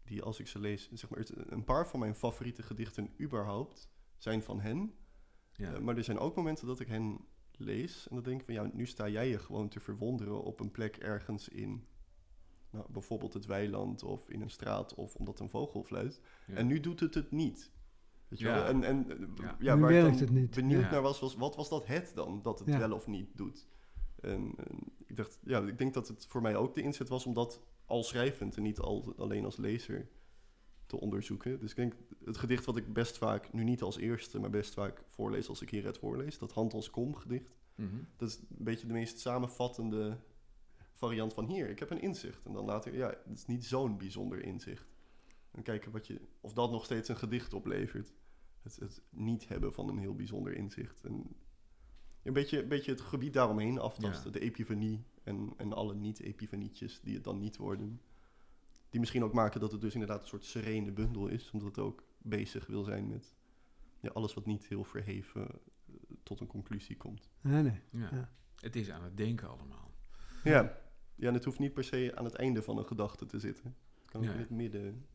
die 0.05 0.23
als 0.23 0.41
ik 0.41 0.47
ze 0.47 0.59
lees, 0.59 0.91
zeg 0.93 1.11
maar, 1.11 1.27
een 1.35 1.65
paar 1.65 1.89
van 1.89 2.01
mijn 2.01 2.15
favoriete 2.15 2.63
gedichten 2.63 3.11
überhaupt 3.21 3.89
zijn 4.17 4.43
van 4.43 4.61
hen. 4.61 4.95
ja. 5.53 5.73
Eh, 5.75 5.81
maar 5.81 5.97
er 5.97 6.05
zijn 6.05 6.19
ook 6.19 6.37
momenten 6.37 6.67
dat 6.67 6.81
ik 6.81 6.89
hen 6.89 7.25
lees 7.53 8.09
en 8.09 8.15
dan 8.15 8.25
denk 8.25 8.39
ik 8.39 8.45
van 8.45 8.55
ja, 8.55 8.71
nu 8.73 8.87
sta 8.87 9.09
jij 9.09 9.29
je 9.29 9.39
gewoon 9.39 9.69
te 9.69 9.81
verwonderen 9.81 10.43
op 10.43 10.61
een 10.61 10.71
plek 10.71 10.97
ergens 10.97 11.49
in 11.49 11.87
nou, 12.75 12.87
bijvoorbeeld 12.93 13.33
het 13.35 13.47
weiland 13.47 14.03
of 14.03 14.29
in 14.29 14.41
een 14.41 14.51
straat 14.51 14.95
of 14.95 15.15
omdat 15.15 15.41
een 15.41 15.49
vogel 15.49 15.83
fluit. 15.83 16.21
Ja. 16.47 16.55
En 16.55 16.67
nu 16.67 16.81
doet 16.81 17.01
het 17.01 17.15
het 17.15 17.31
niet. 17.31 17.73
Weet 18.29 18.39
je 18.39 18.45
Ja. 18.47 18.55
wel? 18.55 18.65
En, 18.65 18.85
en 18.85 19.11
eh, 19.11 19.19
Ja. 19.37 19.57
ja, 19.61 19.75
Nu 19.75 19.81
waar 19.81 19.91
ik 19.91 20.03
werkt 20.03 20.19
dan 20.19 20.27
het 20.27 20.37
niet. 20.37 20.55
benieuwd 20.55 20.83
Ja. 20.83 20.91
naar 20.91 21.03
was, 21.03 21.21
was, 21.21 21.35
wat 21.35 21.57
was 21.57 21.69
dat 21.69 21.87
het 21.87 22.13
dan? 22.15 22.43
Dat 22.43 22.59
het 22.59 22.69
Ja. 22.69 22.79
wel 22.79 22.93
of 22.93 23.07
niet 23.07 23.37
doet. 23.37 23.67
En, 24.21 24.53
en 24.57 24.79
ik 25.07 25.17
dacht, 25.17 25.39
ja, 25.45 25.61
ik 25.63 25.79
denk 25.79 25.95
dat 25.95 26.09
het 26.09 26.27
voor 26.27 26.43
mij 26.43 26.57
ook 26.57 26.75
de 26.75 26.83
inzet 26.83 27.09
was 27.09 27.27
om 27.27 27.35
dat 27.35 27.61
al 27.87 28.03
schrijvend 28.03 28.57
en 28.57 28.63
niet 28.63 28.79
al, 28.79 29.15
alleen 29.17 29.45
als 29.45 29.57
lezer 29.57 30.09
te 30.87 31.01
onderzoeken. 31.01 31.61
Dus 31.61 31.71
ik 31.71 31.77
denk, 31.77 31.95
het 32.25 32.37
gedicht 32.37 32.65
wat 32.65 32.77
ik 32.77 32.93
best 32.93 33.19
vaak, 33.19 33.53
nu 33.53 33.65
niet 33.65 33.83
als 33.83 33.97
eerste, 33.97 34.39
maar 34.41 34.51
best 34.51 34.75
vaak 34.75 35.03
voorlees 35.09 35.49
als 35.49 35.63
ik 35.63 35.71
hier 35.71 35.85
het 35.85 35.99
voorlees, 35.99 36.39
dat 36.39 36.53
Hand 36.53 36.73
als 36.75 36.91
Kom 36.91 37.15
gedicht. 37.15 37.57
Mhm. 37.75 37.97
Dat 38.17 38.29
is 38.29 38.37
een 38.37 38.47
beetje 38.65 38.87
de 38.87 38.93
meest 38.93 39.19
samenvattende 39.19 40.17
variant 41.07 41.35
van 41.35 41.47
hier. 41.47 41.69
Ik 41.69 41.79
heb 41.79 41.91
een 41.91 42.01
inzicht. 42.01 42.45
En 42.45 42.53
dan 42.53 42.65
later, 42.65 42.95
ja, 42.95 43.09
het 43.09 43.39
is 43.39 43.47
niet 43.47 43.65
zo'n 43.65 43.99
bijzonder 43.99 44.45
inzicht. 44.45 44.95
En 45.51 45.63
kijken 45.63 45.93
wat 45.93 46.07
je, 46.07 46.21
of 46.41 46.53
dat 46.53 46.71
nog 46.71 46.85
steeds 46.85 47.09
een 47.09 47.17
gedicht 47.17 47.55
oplevert. 47.55 48.13
Het, 48.63 48.77
het 48.77 49.03
niet 49.11 49.49
hebben 49.49 49.73
van 49.73 49.89
een 49.89 49.99
heel 49.99 50.15
bijzonder 50.15 50.55
inzicht. 50.55 51.05
En 51.05 51.37
een 52.23 52.33
beetje, 52.33 52.63
een 52.63 52.69
beetje 52.69 52.91
het 52.91 53.01
gebied 53.01 53.33
daaromheen 53.33 53.79
aftasten. 53.79 54.33
Ja. 54.33 54.39
De 54.39 54.45
epifanie 54.45 55.05
en, 55.23 55.53
en 55.57 55.73
alle 55.73 55.95
niet-epifanietjes 55.95 57.01
die 57.01 57.15
het 57.15 57.25
dan 57.25 57.39
niet 57.39 57.57
worden. 57.57 58.01
Die 58.91 59.01
misschien 59.01 59.25
ook 59.25 59.33
maken 59.33 59.61
dat 59.61 59.73
het 59.73 59.81
dus 59.81 59.93
inderdaad 59.93 60.23
een 60.23 60.29
soort 60.29 60.45
serene 60.45 60.93
bundel 60.93 61.27
is. 61.27 61.51
Omdat 61.51 61.69
het 61.69 61.79
ook 61.79 62.05
bezig 62.19 62.67
wil 62.67 62.85
zijn 62.85 63.09
met 63.09 63.35
ja, 64.01 64.11
alles 64.11 64.35
wat 64.35 64.47
niet 64.47 64.67
heel 64.67 64.85
verheven 64.85 65.49
eh, 65.51 65.95
tot 66.23 66.41
een 66.41 66.47
conclusie 66.47 66.97
komt. 66.97 67.31
Nee, 67.41 67.63
nee. 67.63 67.81
Ja. 67.91 68.09
Ja. 68.13 68.33
Het 68.61 68.77
is 68.77 68.91
aan 68.91 69.05
het 69.05 69.17
denken 69.17 69.49
allemaal. 69.49 69.95
Ja. 70.45 70.83
Ja, 71.15 71.29
en 71.29 71.35
het 71.35 71.45
hoeft 71.45 71.59
niet 71.59 71.73
per 71.75 71.85
se 71.85 72.13
aan 72.15 72.25
het 72.25 72.35
einde 72.35 72.63
van 72.63 72.79
een 72.79 72.87
gedachte 72.87 73.27
te 73.27 73.39
zitten. 73.39 73.77
Het 74.01 74.11
kan 74.11 74.21
ook 74.21 74.27
Ja. 74.27 74.33
in 74.33 74.39
het 74.39 74.51
midden, 74.51 75.07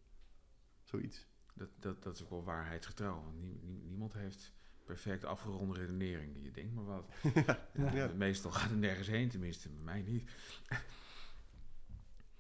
zoiets. 0.84 1.28
Dat, 1.54 1.70
dat, 1.80 2.04
dat 2.04 2.16
is 2.16 2.24
ook 2.24 2.30
wel 2.30 2.44
waarheidsgetrouw. 2.44 3.24
Want 3.24 3.40
nie- 3.42 3.60
nie- 3.64 3.82
niemand 3.84 4.14
heeft 4.14 4.54
perfect 4.86 5.26
afgeronde 5.26 5.74
redenering. 5.80 6.36
Je 6.42 6.52
denkt 6.52 6.74
maar 6.74 6.86
wat. 6.86 7.06
Ja. 7.74 7.94
Ja. 7.94 8.12
Meestal 8.18 8.52
gaat 8.52 8.70
het 8.70 8.80
nergens 8.80 9.08
heen, 9.08 9.30
tenminste 9.30 9.70
bij 9.70 9.82
mij 9.84 10.02
niet. 10.02 10.30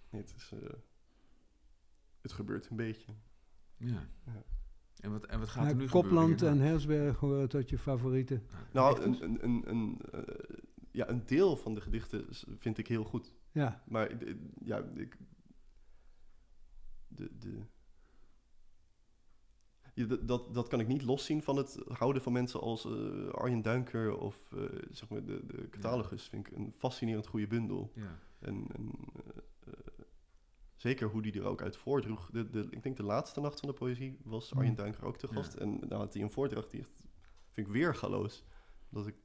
Nee, 0.10 0.22
het, 0.22 0.34
is, 0.36 0.52
eh, 0.52 0.70
het 2.22 2.32
gebeurt 2.32 2.70
een 2.70 2.76
beetje. 2.76 3.14
Ja. 3.78 4.08
Ja. 4.26 4.44
En, 5.00 5.12
wat, 5.12 5.26
en 5.26 5.40
wat 5.40 5.50
gaat 5.50 5.70
er 5.70 5.76
nu 5.76 5.88
Kopland 5.88 6.30
gebeuren? 6.32 6.62
en 6.62 6.68
Hersberg 6.68 7.18
horen 7.18 7.50
tot 7.50 7.70
je 7.70 7.78
favorieten. 7.78 8.44
Nou, 8.74 9.02
een, 9.02 9.24
een, 9.24 9.44
een, 9.44 9.70
een, 9.70 10.02
eh, 10.12 10.58
ja, 10.92 11.10
een 11.10 11.26
deel 11.26 11.58
van 11.58 11.74
de 11.74 11.82
gedichten 11.82 12.26
vind 12.60 12.78
ik 12.78 12.88
heel 12.88 13.04
goed. 13.04 13.34
Ja, 13.60 13.84
Maar 13.88 14.12
ja, 14.64 14.78
ik, 14.96 15.18
de, 17.08 17.38
de, 17.38 17.62
ja, 19.94 20.06
dat- 20.06 20.28
dat, 20.28 20.54
dat 20.54 20.68
kan 20.68 20.80
ik 20.80 20.88
niet 20.88 21.02
loszien 21.04 21.44
van 21.44 21.56
het 21.58 21.80
houden 21.88 22.22
van 22.22 22.34
mensen 22.34 22.60
als 22.62 22.86
eh, 22.86 23.28
Arjen 23.30 23.62
Duinker 23.62 24.18
of 24.18 24.52
eh, 24.54 24.64
zeg 24.92 25.10
maar 25.10 25.26
de, 25.26 25.46
de 25.46 25.70
catalogus. 25.70 26.28
Vind 26.28 26.48
ik 26.48 26.54
een 26.58 26.74
fascinerend 26.78 27.28
goede 27.28 27.48
bundel. 27.48 27.92
Ja. 27.96 28.20
En, 28.40 28.68
en 28.76 28.92
eh, 29.66 29.74
zeker 30.76 31.08
hoe 31.10 31.22
die 31.22 31.34
er 31.34 31.44
ook 31.46 31.62
uit 31.62 31.76
voordroeg. 31.78 32.30
De, 32.32 32.50
de, 32.50 32.68
ik 32.70 32.84
denk 32.84 32.98
de 32.98 33.04
laatste 33.04 33.40
nacht 33.42 33.60
van 33.60 33.70
de 33.70 33.76
poëzie 33.76 34.20
was 34.24 34.52
Arjen 34.54 34.68
Hmm. 34.68 34.76
Duinker 34.76 35.06
ook 35.06 35.18
te 35.18 35.28
Ja. 35.30 35.34
gast. 35.34 35.54
En 35.54 35.80
nou 35.80 35.94
had 35.94 36.14
hij 36.14 36.24
een 36.24 36.32
voordracht 36.32 36.72
die 36.72 36.80
echt, 36.80 36.92
vind 37.52 37.68
ik 37.68 37.74
weergaloos. 37.74 38.44
Dat 38.90 39.08
ik, 39.08 39.16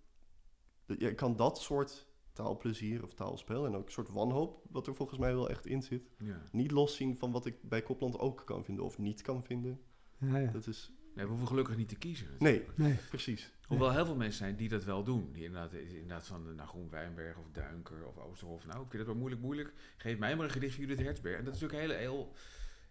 dat, 0.87 1.01
ja, 1.01 1.09
ik 1.09 1.17
kan 1.17 1.37
dat 1.37 1.59
soort 1.61 2.07
taalplezier 2.35 3.03
of 3.03 3.15
taalspel 3.15 3.67
en 3.67 3.75
ook 3.77 3.87
een 3.87 3.93
soort 3.93 4.09
wanhoop, 4.09 4.63
wat 4.71 4.87
er 4.87 4.95
volgens 4.95 5.19
mij 5.19 5.35
wel 5.35 5.51
echt 5.51 5.67
in 5.67 5.83
zit, 5.83 6.11
Ja. 6.19 6.43
niet 6.53 6.71
loszien 6.71 7.17
van 7.17 7.31
wat 7.31 7.47
ik 7.47 7.63
bij 7.63 7.83
Kopland 7.83 8.19
ook 8.19 8.43
kan 8.45 8.65
vinden 8.65 8.85
of 8.85 8.99
niet 8.99 9.23
kan 9.23 9.43
vinden. 9.43 9.81
ja, 10.19 10.37
ja. 10.39 10.51
Dat 10.51 10.67
is, 10.67 10.93
Nee, 11.15 11.25
we 11.25 11.31
hoeven 11.31 11.49
gelukkig 11.49 11.77
niet 11.77 11.89
te 11.89 11.97
kiezen. 11.97 12.27
nee, 12.39 12.65
Nee. 12.77 12.99
precies. 13.09 13.53
Hoewel 13.67 13.93
heel 13.93 14.05
veel 14.07 14.17
mensen 14.17 14.39
zijn 14.39 14.57
die 14.57 14.69
dat 14.69 14.85
wel 14.85 15.05
doen. 15.05 15.33
Die 15.33 15.45
inderdaad, 15.45 15.73
inderdaad 15.73 16.27
van 16.27 16.55
nou, 16.55 16.69
Groen 16.69 16.91
Wijnberg 16.91 17.39
of 17.39 17.51
Duinker 17.53 18.07
of 18.07 18.19
Oosterhof. 18.19 18.67
Nou, 18.67 18.77
ik 18.83 18.91
vind 18.91 18.99
het 18.99 19.07
wel 19.07 19.17
moeilijk, 19.17 19.43
moeilijk. 19.43 19.73
Geef 19.97 20.19
mij 20.19 20.37
maar 20.37 20.45
een 20.45 20.51
gedicht 20.51 20.75
van 20.75 20.85
Judith 20.85 21.05
Hertzberg. 21.05 21.39
En 21.39 21.45
dat 21.45 21.55
is 21.55 21.61
natuurlijk 21.61 21.89
heel, 21.91 21.99
heel, 21.99 22.33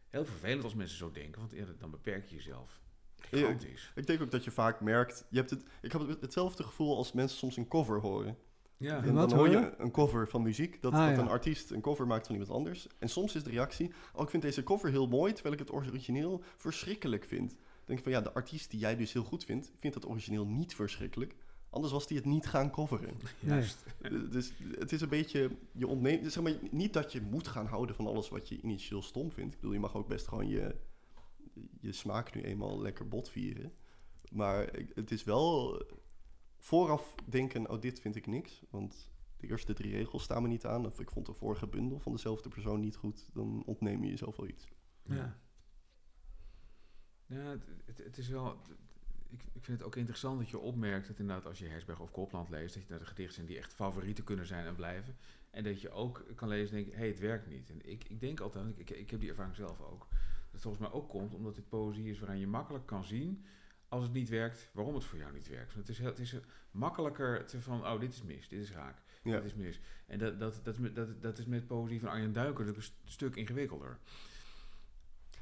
heel 0.09 0.25
vervelend 0.25 0.63
als 0.63 0.73
mensen 0.75 0.97
zo 0.97 1.11
denken. 1.11 1.39
Want 1.39 1.51
ja, 1.53 1.65
dan 1.77 1.91
beperk 1.91 2.25
je 2.25 2.35
jezelf. 2.35 2.81
Gigantisch. 3.17 3.91
Ik 3.95 4.05
denk 4.07 4.21
ook 4.21 4.31
dat 4.31 4.43
je 4.43 4.51
vaak 4.51 4.81
merkt, 4.81 5.25
je 5.29 5.37
hebt 5.37 5.49
het, 5.49 5.63
ik 5.81 5.91
heb 5.91 6.07
het, 6.07 6.21
hetzelfde 6.21 6.63
gevoel 6.63 6.97
als 6.97 7.11
mensen 7.11 7.37
soms 7.37 7.57
een 7.57 7.67
cover 7.67 7.99
horen. 7.99 8.37
Ja, 8.83 8.97
En 8.97 9.03
En 9.03 9.13
wat 9.13 9.29
dan 9.29 9.37
hoor 9.39 9.49
je 9.49 9.73
een 9.77 9.91
cover 9.91 10.27
van 10.27 10.41
muziek, 10.41 10.81
dat, 10.81 10.93
Ah, 10.93 11.07
dat 11.07 11.15
ja. 11.15 11.21
een 11.21 11.27
artiest 11.29 11.71
een 11.71 11.81
cover 11.81 12.07
maakt 12.07 12.25
van 12.27 12.35
iemand 12.35 12.53
anders. 12.53 12.87
En 12.99 13.09
soms 13.09 13.35
is 13.35 13.43
de 13.43 13.49
reactie, 13.49 13.91
oh 14.13 14.21
ik 14.23 14.29
vind 14.29 14.43
deze 14.43 14.63
cover 14.63 14.89
heel 14.89 15.07
mooi, 15.07 15.33
terwijl 15.33 15.53
ik 15.53 15.59
het 15.59 15.71
origineel 15.73 16.43
verschrikkelijk 16.57 17.23
vind. 17.25 17.49
Dan 17.49 17.57
denk 17.85 17.97
ik 17.97 18.03
van 18.03 18.13
ja, 18.13 18.21
de 18.21 18.33
artiest 18.33 18.71
die 18.71 18.79
jij 18.79 18.95
dus 18.95 19.13
heel 19.13 19.23
goed 19.23 19.45
vindt, 19.45 19.71
vindt 19.77 20.01
dat 20.01 20.09
origineel 20.09 20.45
niet 20.45 20.75
verschrikkelijk. 20.75 21.35
Anders 21.69 21.93
was 21.93 22.07
die 22.07 22.17
het 22.17 22.25
niet 22.25 22.45
gaan 22.47 22.71
coveren. 22.71 23.13
juist. 23.39 23.85
D- 24.01 24.31
dus 24.31 24.53
het 24.79 24.91
is 24.91 25.01
een 25.01 25.09
beetje, 25.09 25.49
je 25.71 25.87
ontneemt, 25.87 26.31
zeg 26.33 26.43
maar, 26.43 26.53
niet 26.71 26.93
dat 26.93 27.11
je 27.11 27.21
moet 27.21 27.47
gaan 27.47 27.65
houden 27.65 27.95
van 27.95 28.07
alles 28.07 28.29
wat 28.29 28.49
je 28.49 28.61
initieel 28.61 29.01
stom 29.01 29.31
vindt. 29.31 29.53
Ik 29.53 29.59
bedoel, 29.59 29.73
je 29.75 29.79
mag 29.81 29.95
ook 29.95 30.07
best 30.07 30.27
gewoon 30.27 30.47
je, 30.47 30.75
je 31.81 31.91
smaak 31.91 32.35
nu 32.35 32.41
eenmaal 32.41 32.81
lekker 32.81 33.07
botvieren. 33.07 33.73
Maar 34.31 34.69
het 34.93 35.11
is 35.11 35.23
wel 35.23 35.81
vooraf 36.63 37.15
denken, 37.25 37.69
oh 37.69 37.81
dit 37.81 37.99
vind 37.99 38.15
ik 38.15 38.27
niks. 38.27 38.63
Want 38.69 39.11
de 39.37 39.47
eerste 39.47 39.73
drie 39.73 39.91
regels 39.91 40.23
staan 40.23 40.41
me 40.41 40.47
niet 40.47 40.65
aan. 40.65 40.85
Of 40.85 40.99
ik 40.99 41.11
vond 41.11 41.25
de 41.25 41.33
vorige 41.33 41.67
bundel 41.67 41.99
van 41.99 42.11
dezelfde 42.11 42.49
persoon 42.49 42.79
niet 42.79 42.95
goed. 42.95 43.29
Dan 43.33 43.63
ontneem 43.65 44.03
je 44.03 44.09
jezelf 44.09 44.35
wel 44.35 44.47
iets. 44.47 44.67
Ja. 45.03 45.39
Ja, 47.25 47.49
het, 47.49 47.65
het, 47.85 47.97
het 47.97 48.17
is 48.17 48.27
wel. 48.27 48.61
Ik, 49.29 49.43
ik 49.53 49.63
vind 49.63 49.77
het 49.77 49.87
ook 49.87 49.95
interessant 49.95 50.39
dat 50.39 50.49
je 50.49 50.57
opmerkt 50.57 51.07
dat 51.07 51.19
inderdaad 51.19 51.45
als 51.45 51.59
je 51.59 51.67
Hersberg 51.67 51.99
of 51.99 52.11
Kopland 52.11 52.49
leest, 52.49 52.73
dat 52.73 52.83
je 52.83 52.89
naar 52.89 52.99
de 52.99 53.05
gedichten 53.05 53.35
zijn 53.35 53.47
die 53.47 53.57
echt 53.57 53.73
favorieten 53.73 54.23
kunnen 54.23 54.45
zijn 54.45 54.65
en 54.65 54.75
blijven. 54.75 55.15
En 55.49 55.63
dat 55.63 55.81
je 55.81 55.89
ook 55.89 56.25
kan 56.35 56.47
lezen 56.47 56.77
en 56.77 56.83
denken, 56.83 56.93
hé, 56.93 56.99
hey, 56.99 57.07
het 57.07 57.19
werkt 57.19 57.47
niet. 57.47 57.69
En 57.69 57.89
ik, 57.89 58.03
ik 58.03 58.19
denk 58.19 58.39
altijd, 58.39 58.79
ik, 58.79 58.89
ik, 58.89 58.97
ik 58.97 59.09
heb 59.09 59.19
die 59.19 59.29
ervaring 59.29 59.55
zelf 59.55 59.81
ook, 59.81 60.07
dat 60.09 60.51
het 60.51 60.61
volgens 60.61 60.83
mij 60.83 60.91
ook 60.91 61.09
komt 61.09 61.33
omdat 61.33 61.55
dit 61.55 61.69
poëzie 61.69 62.09
is 62.09 62.19
waaraan 62.19 62.39
je 62.39 62.47
makkelijk 62.47 62.85
kan 62.85 63.03
zien, 63.03 63.45
als 63.93 64.03
het 64.03 64.13
niet 64.13 64.29
werkt, 64.29 64.69
waarom 64.73 64.93
het 64.95 65.03
voor 65.03 65.17
jou 65.17 65.33
niet 65.33 65.47
werkt. 65.47 65.73
Want 65.73 65.87
het 65.87 65.89
is, 65.89 65.97
heel, 65.97 66.07
het 66.09 66.19
is 66.19 66.35
makkelijker 66.71 67.45
te 67.45 67.61
van, 67.61 67.85
oh, 67.87 67.99
dit 67.99 68.13
is 68.13 68.23
mis, 68.23 68.47
dit 68.47 68.61
is 68.61 68.71
raak, 68.71 69.01
Ja. 69.23 69.35
dit 69.35 69.43
is 69.45 69.55
mis. 69.55 69.79
En 70.07 70.19
dat, 70.19 70.39
dat, 70.39 70.59
dat, 70.63 70.73
is 70.73 70.79
met, 70.79 70.95
dat, 70.95 71.21
dat 71.21 71.37
is 71.37 71.45
met 71.45 71.67
poëzie 71.67 71.99
van 71.99 72.09
Arjen 72.09 72.33
Duiker 72.33 72.67
een 72.67 72.81
st- 72.81 72.93
stuk 73.05 73.35
ingewikkelder. 73.35 73.99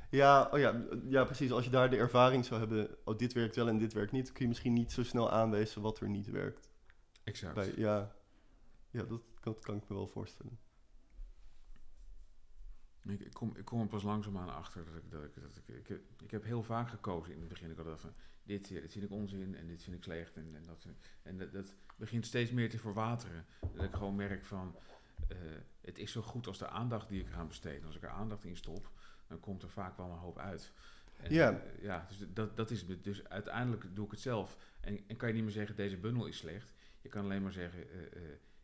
Ja, 0.09 0.49
oh 0.51 0.59
ja, 0.59 0.85
ja, 1.09 1.23
precies. 1.23 1.51
Als 1.51 1.63
je 1.63 1.69
daar 1.69 1.89
de 1.89 1.97
ervaring 1.97 2.45
zou 2.45 2.59
hebben, 2.59 2.97
oh 3.03 3.17
dit 3.17 3.33
werkt 3.33 3.55
wel 3.55 3.67
en 3.67 3.77
dit 3.77 3.93
werkt 3.93 4.11
niet, 4.11 4.31
kun 4.31 4.41
je 4.41 4.47
misschien 4.47 4.73
niet 4.73 4.91
zo 4.91 5.03
snel 5.03 5.31
aanwijzen 5.31 5.81
wat 5.81 5.99
er 5.99 6.09
niet 6.09 6.27
werkt. 6.29 6.69
Exact. 7.23 7.53
Bij, 7.55 7.73
ja, 7.75 8.15
ja 8.89 9.03
dat, 9.03 9.21
dat 9.41 9.59
kan 9.59 9.75
ik 9.75 9.89
me 9.89 9.95
wel 9.95 10.07
voorstellen. 10.07 10.59
Ik, 13.03 13.19
ik, 13.19 13.33
kom, 13.33 13.55
ik 13.55 13.65
kom 13.65 13.81
er 13.81 13.87
pas 13.87 14.03
langzaamaan 14.03 14.49
achter 14.49 14.85
dat 14.85 14.95
ik, 14.95 15.11
dat 15.11 15.23
ik, 15.23 15.35
dat 15.41 15.57
ik, 15.57 15.75
ik, 15.75 15.87
heb, 15.87 16.01
ik 16.23 16.31
heb 16.31 16.43
heel 16.43 16.63
vaak 16.63 16.89
gekozen 16.89 17.33
in 17.33 17.39
het 17.39 17.49
begin. 17.49 17.71
Ik 17.71 17.77
had 17.77 17.99
van, 17.99 18.13
dit, 18.51 18.71
eh, 18.71 18.81
dit 18.81 18.91
vind 18.91 19.03
ik 19.05 19.11
onzin 19.11 19.55
en 19.55 19.67
dit 19.67 19.83
vind 19.83 19.95
ik 19.95 20.03
slecht. 20.03 20.35
En, 20.35 20.51
en, 20.55 20.65
dat, 20.65 20.85
en 21.23 21.37
dat, 21.37 21.51
dat 21.51 21.75
begint 21.95 22.25
steeds 22.25 22.51
meer 22.51 22.69
te 22.69 22.77
verwateren. 22.79 23.45
Dat 23.75 23.83
ik 23.85 23.93
gewoon 23.93 24.15
merk 24.15 24.45
van, 24.45 24.75
eh, 25.27 25.37
het 25.81 25.97
is 25.97 26.11
zo 26.11 26.21
goed 26.21 26.47
als 26.47 26.57
de 26.57 26.67
aandacht 26.67 27.09
die 27.09 27.21
ik 27.21 27.27
eraan 27.29 27.47
besteed. 27.47 27.79
En 27.81 27.85
als 27.85 27.95
ik 27.95 28.03
er 28.03 28.09
aandacht 28.09 28.43
in 28.45 28.57
stop, 28.57 28.89
dan 29.27 29.39
komt 29.39 29.63
er 29.63 29.69
vaak 29.69 29.97
wel 29.97 30.09
een 30.11 30.17
hoop 30.17 30.37
uit. 30.37 30.71
En, 31.17 31.33
Ja. 31.33 31.51
eh, 31.51 31.83
ja, 31.83 32.05
dus 32.07 32.25
dat, 32.33 32.57
dat 32.57 32.71
is 32.71 32.81
het. 32.81 33.03
Dus 33.03 33.27
uiteindelijk 33.29 33.95
doe 33.95 34.05
ik 34.05 34.11
het 34.11 34.19
zelf. 34.19 34.57
En, 34.81 34.99
en 35.07 35.15
kan 35.15 35.27
je 35.27 35.33
niet 35.33 35.43
meer 35.43 35.51
zeggen, 35.51 35.75
deze 35.75 35.97
bundel 35.97 36.25
is 36.25 36.37
slecht. 36.37 36.73
Je 37.01 37.09
kan 37.09 37.23
alleen 37.23 37.41
maar 37.41 37.51
zeggen, 37.51 37.83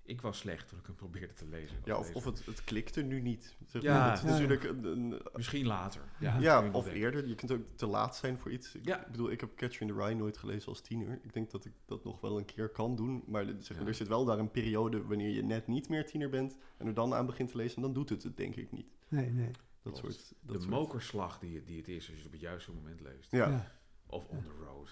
ik 0.07 0.21
was 0.21 0.37
slecht 0.37 0.67
toen 0.67 0.79
ik 0.79 0.85
hem 0.85 0.95
probeerde 0.95 1.33
te 1.33 1.45
lezen. 1.47 1.77
Ja, 1.83 1.97
of, 1.97 2.15
of 2.15 2.23
het, 2.25 2.45
het 2.45 2.63
klikte 2.63 3.01
nu 3.01 3.21
niet. 3.21 3.55
Zeg 3.65 3.81
Ja. 3.81 4.09
Het 4.09 4.17
is 4.17 4.23
Ja, 4.23 4.29
natuurlijk 4.31 4.63
een, 4.63 4.83
een- 4.83 5.21
Misschien 5.33 5.65
later. 5.65 6.01
Ja. 6.19 6.67
of 6.71 6.83
denken. 6.83 7.01
eerder. 7.01 7.27
Je 7.27 7.35
kunt 7.35 7.51
ook 7.51 7.65
te 7.75 7.85
laat 7.87 8.15
zijn 8.15 8.37
voor 8.37 8.51
iets. 8.51 8.75
Ik 8.75 8.85
Ja. 8.85 9.07
bedoel, 9.11 9.31
ik 9.31 9.39
heb 9.39 9.55
Catcher 9.55 9.81
in 9.81 9.87
the 9.87 9.93
Rye 10.03 10.13
nooit 10.15 10.37
gelezen 10.37 10.67
als 10.69 10.81
tiener. 10.81 11.19
Ik 11.23 11.33
denk 11.33 11.51
dat 11.51 11.65
ik 11.65 11.71
dat 11.85 12.03
nog 12.03 12.21
wel 12.21 12.37
een 12.37 12.45
keer 12.45 12.69
kan 12.69 12.95
doen. 12.95 13.23
Maar 13.27 13.45
zeg 13.59 13.77
maar, 13.77 13.87
er 13.87 13.93
zit 13.95 14.07
wel 14.07 14.25
daar 14.25 14.39
een 14.39 14.51
periode 14.51 15.03
wanneer 15.03 15.29
je 15.29 15.43
net 15.43 15.67
niet 15.67 15.89
meer 15.89 16.05
tiener 16.05 16.29
bent... 16.29 16.57
en 16.77 16.87
er 16.87 16.93
dan 16.93 17.13
aan 17.13 17.25
begint 17.25 17.49
te 17.51 17.57
lezen, 17.57 17.75
en 17.75 17.81
dan 17.81 17.93
doet 17.93 18.09
het 18.09 18.23
het 18.23 18.37
denk 18.37 18.55
ik 18.55 18.71
niet. 18.71 18.87
Nee, 19.07 19.29
nee. 19.29 19.51
Dat 19.81 19.99
Klopt. 19.99 20.15
soort... 20.15 20.33
Dat 20.41 20.55
de 20.55 20.61
soort- 20.61 20.73
mokerslag 20.73 21.39
die, 21.39 21.63
die 21.63 21.77
het 21.77 21.87
is 21.87 21.95
als 21.97 22.05
je 22.07 22.15
het 22.15 22.25
op 22.25 22.31
het 22.31 22.41
juiste 22.41 22.71
moment 22.71 23.01
leest. 23.01 23.31
Ja. 23.31 23.47
Ja. 23.49 23.71
Of 24.05 24.27
On 24.27 24.41
the 24.43 24.63
Road 24.65 24.89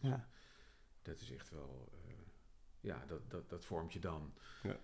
Ja. 0.00 0.28
dat 1.02 1.20
is 1.20 1.30
echt 1.32 1.50
wel 1.50 1.88
ja, 2.80 3.04
dat, 3.06 3.30
dat, 3.30 3.50
dat 3.50 3.64
vormt 3.64 3.92
je 3.92 3.98
dan. 3.98 4.34
Ja. 4.62 4.80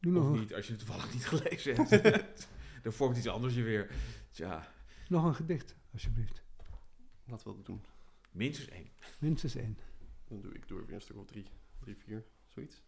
Doe 0.00 0.12
nog 0.12 0.32
niet, 0.32 0.54
als 0.54 0.66
je 0.66 0.72
het 0.72 0.86
toevallig 0.86 1.12
niet 1.12 1.26
gelezen 1.26 1.76
hebt. 1.76 2.48
dan 2.82 2.92
vormt 2.92 3.16
iets 3.16 3.28
anders 3.28 3.54
je 3.54 3.62
weer. 3.62 3.90
Tja. 4.30 4.72
Nog 5.08 5.24
een 5.24 5.34
gedicht, 5.34 5.76
alsjeblieft. 5.92 6.42
Laten 7.24 7.48
we 7.48 7.56
dat 7.56 7.66
doen. 7.66 7.84
Minstens 8.30 8.68
één. 8.68 8.90
Minstens 9.18 9.54
één. 9.54 9.78
Dan 10.28 10.40
doe 10.40 10.54
ik 10.54 10.68
door 10.68 10.86
weer 10.86 10.94
een 10.94 11.00
stuk 11.00 11.16
of 11.16 11.26
drie, 11.26 11.46
drie, 11.78 11.96
vier, 11.96 12.24
zoiets. 12.48 12.82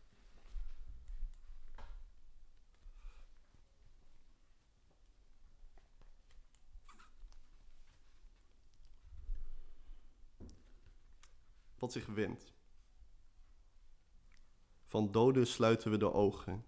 Wat 11.78 11.92
zich 11.92 12.06
wendt. 12.06 12.52
Van 14.94 15.10
doden 15.10 15.46
sluiten 15.46 15.90
we 15.90 15.96
de 15.96 16.12
ogen, 16.12 16.64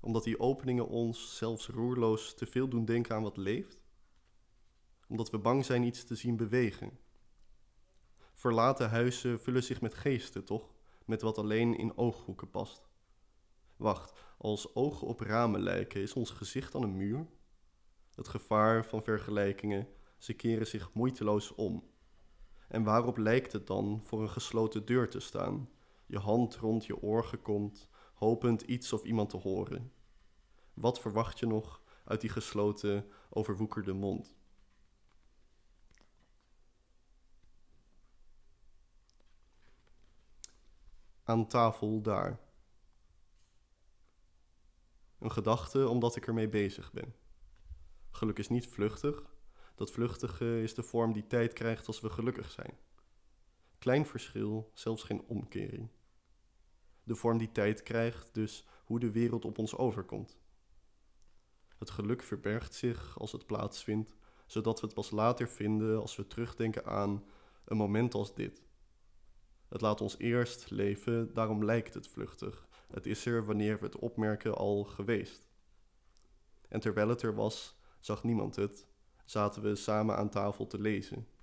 omdat 0.00 0.24
die 0.24 0.40
openingen 0.40 0.88
ons 0.88 1.36
zelfs 1.36 1.68
roerloos 1.68 2.34
te 2.34 2.46
veel 2.46 2.68
doen 2.68 2.84
denken 2.84 3.14
aan 3.14 3.22
wat 3.22 3.36
leeft? 3.36 3.82
Omdat 5.08 5.30
we 5.30 5.38
bang 5.38 5.64
zijn 5.64 5.82
iets 5.82 6.04
te 6.04 6.14
zien 6.14 6.36
bewegen. 6.36 6.98
Verlaten 8.32 8.90
huizen 8.90 9.40
vullen 9.40 9.62
zich 9.62 9.80
met 9.80 9.94
geesten, 9.94 10.44
toch? 10.44 10.74
Met 11.04 11.22
wat 11.22 11.38
alleen 11.38 11.76
in 11.76 11.96
ooghoeken 11.96 12.50
past. 12.50 12.88
Wacht, 13.76 14.12
als 14.38 14.74
ogen 14.74 15.06
op 15.06 15.20
ramen 15.20 15.60
lijken, 15.60 16.00
is 16.00 16.12
ons 16.12 16.30
gezicht 16.30 16.72
dan 16.72 16.82
een 16.82 16.96
muur? 16.96 17.26
Het 18.14 18.28
gevaar 18.28 18.84
van 18.84 19.02
vergelijkingen, 19.02 19.88
ze 20.18 20.32
keren 20.32 20.66
zich 20.66 20.92
moeiteloos 20.92 21.54
om. 21.54 21.90
En 22.68 22.82
waarop 22.82 23.16
lijkt 23.16 23.52
het 23.52 23.66
dan 23.66 24.00
voor 24.02 24.22
een 24.22 24.30
gesloten 24.30 24.84
deur 24.84 25.08
te 25.08 25.20
staan? 25.20 25.68
Je 26.06 26.18
hand 26.18 26.56
rond 26.56 26.86
je 26.86 27.02
oor 27.02 27.24
gekomt, 27.24 27.88
hopend 28.14 28.62
iets 28.62 28.92
of 28.92 29.04
iemand 29.04 29.30
te 29.30 29.36
horen. 29.36 29.92
Wat 30.74 31.00
verwacht 31.00 31.38
je 31.38 31.46
nog 31.46 31.82
uit 32.04 32.20
die 32.20 32.30
gesloten, 32.30 33.10
overwoekerde 33.30 33.92
mond? 33.92 34.34
Aan 41.22 41.46
tafel 41.46 42.02
daar. 42.02 42.40
Een 45.18 45.32
gedachte 45.32 45.88
omdat 45.88 46.16
ik 46.16 46.26
ermee 46.26 46.48
bezig 46.48 46.92
ben. 46.92 47.14
Geluk 48.10 48.38
is 48.38 48.48
niet 48.48 48.66
vluchtig. 48.66 49.32
Dat 49.74 49.90
vluchtige 49.90 50.62
is 50.62 50.74
de 50.74 50.82
vorm 50.82 51.12
die 51.12 51.26
tijd 51.26 51.52
krijgt 51.52 51.86
als 51.86 52.00
we 52.00 52.10
gelukkig 52.10 52.50
zijn. 52.50 52.78
Klein 53.84 54.06
verschil, 54.06 54.70
zelfs 54.74 55.02
geen 55.02 55.24
omkering. 55.26 55.88
De 57.02 57.14
vorm 57.14 57.38
die 57.38 57.52
tijd 57.52 57.82
krijgt, 57.82 58.34
dus 58.34 58.66
hoe 58.84 59.00
de 59.00 59.10
wereld 59.10 59.44
op 59.44 59.58
ons 59.58 59.76
overkomt. 59.76 60.38
Het 61.78 61.90
geluk 61.90 62.22
verbergt 62.22 62.74
zich 62.74 63.18
als 63.18 63.32
het 63.32 63.46
plaatsvindt, 63.46 64.14
zodat 64.46 64.80
we 64.80 64.86
het 64.86 64.94
pas 64.94 65.10
later 65.10 65.48
vinden 65.48 66.00
als 66.00 66.16
we 66.16 66.26
terugdenken 66.26 66.86
aan 66.86 67.24
een 67.64 67.76
moment 67.76 68.14
als 68.14 68.34
dit. 68.34 68.62
Het 69.68 69.80
laat 69.80 70.00
ons 70.00 70.18
eerst 70.18 70.70
leven, 70.70 71.34
daarom 71.34 71.64
lijkt 71.64 71.94
het 71.94 72.08
vluchtig. 72.08 72.68
Het 72.90 73.06
is 73.06 73.26
er 73.26 73.44
wanneer 73.44 73.78
we 73.78 73.84
het 73.84 73.98
opmerken 73.98 74.54
al 74.54 74.84
geweest. 74.84 75.48
En 76.68 76.80
terwijl 76.80 77.08
het 77.08 77.22
er 77.22 77.34
was, 77.34 77.76
zag 78.00 78.22
niemand 78.24 78.56
het, 78.56 78.86
zaten 79.24 79.62
we 79.62 79.74
samen 79.74 80.16
aan 80.16 80.30
tafel 80.30 80.66
te 80.66 80.80
lezen. 80.80 81.33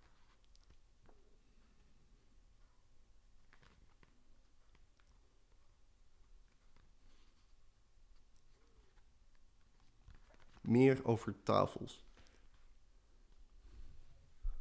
Meer 10.72 11.05
over 11.05 11.36
tafels. 11.43 12.05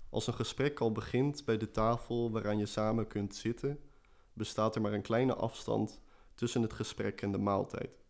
Als 0.08 0.26
een 0.26 0.34
gesprek 0.34 0.80
al 0.80 0.92
begint 0.92 1.44
bij 1.44 1.56
de 1.56 1.70
tafel 1.70 2.30
waaraan 2.30 2.58
je 2.58 2.66
samen 2.66 3.06
kunt 3.06 3.34
zitten, 3.34 3.80
bestaat 4.32 4.74
er 4.74 4.80
maar 4.80 4.92
een 4.92 5.02
kleine 5.02 5.34
afstand 5.34 6.00
tussen 6.34 6.62
het 6.62 6.72
gesprek 6.72 7.22
en 7.22 7.32
de 7.32 7.38
maaltijd. 7.38 8.04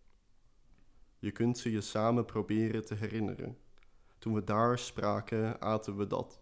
Je 1.18 1.30
kunt 1.30 1.58
ze 1.58 1.70
je 1.70 1.80
samen 1.80 2.24
proberen 2.24 2.84
te 2.84 2.94
herinneren. 2.94 3.58
Toen 4.18 4.34
we 4.34 4.44
daar 4.44 4.78
spraken, 4.78 5.60
aten 5.60 5.96
we 5.96 6.06
dat. 6.06 6.40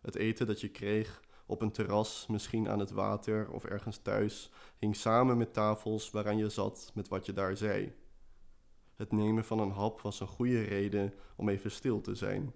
Het 0.00 0.14
eten 0.14 0.46
dat 0.46 0.60
je 0.60 0.68
kreeg 0.70 1.22
op 1.46 1.62
een 1.62 1.72
terras, 1.72 2.26
misschien 2.26 2.68
aan 2.68 2.78
het 2.78 2.90
water 2.90 3.50
of 3.50 3.64
ergens 3.64 3.98
thuis, 3.98 4.50
hing 4.78 4.96
samen 4.96 5.36
met 5.36 5.52
tafels 5.52 6.10
waaraan 6.10 6.36
je 6.36 6.48
zat 6.48 6.90
met 6.94 7.08
wat 7.08 7.26
je 7.26 7.32
daar 7.32 7.56
zei. 7.56 8.00
Het 8.96 9.12
nemen 9.12 9.44
van 9.44 9.58
een 9.58 9.70
hap 9.70 10.00
was 10.00 10.20
een 10.20 10.26
goede 10.26 10.62
reden 10.62 11.14
om 11.36 11.48
even 11.48 11.70
stil 11.70 12.00
te 12.00 12.14
zijn. 12.14 12.54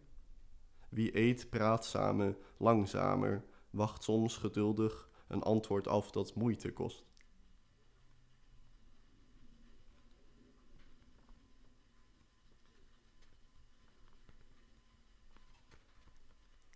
Wie 0.89 1.17
eet, 1.19 1.51
praat 1.51 1.85
samen, 1.85 2.37
langzamer, 2.57 3.45
wacht 3.71 4.03
soms 4.03 4.37
geduldig 4.37 5.11
een 5.29 5.43
antwoord 5.43 5.89
af 5.89 6.11
dat 6.11 6.35
moeite 6.35 6.73
kost. 6.73 7.05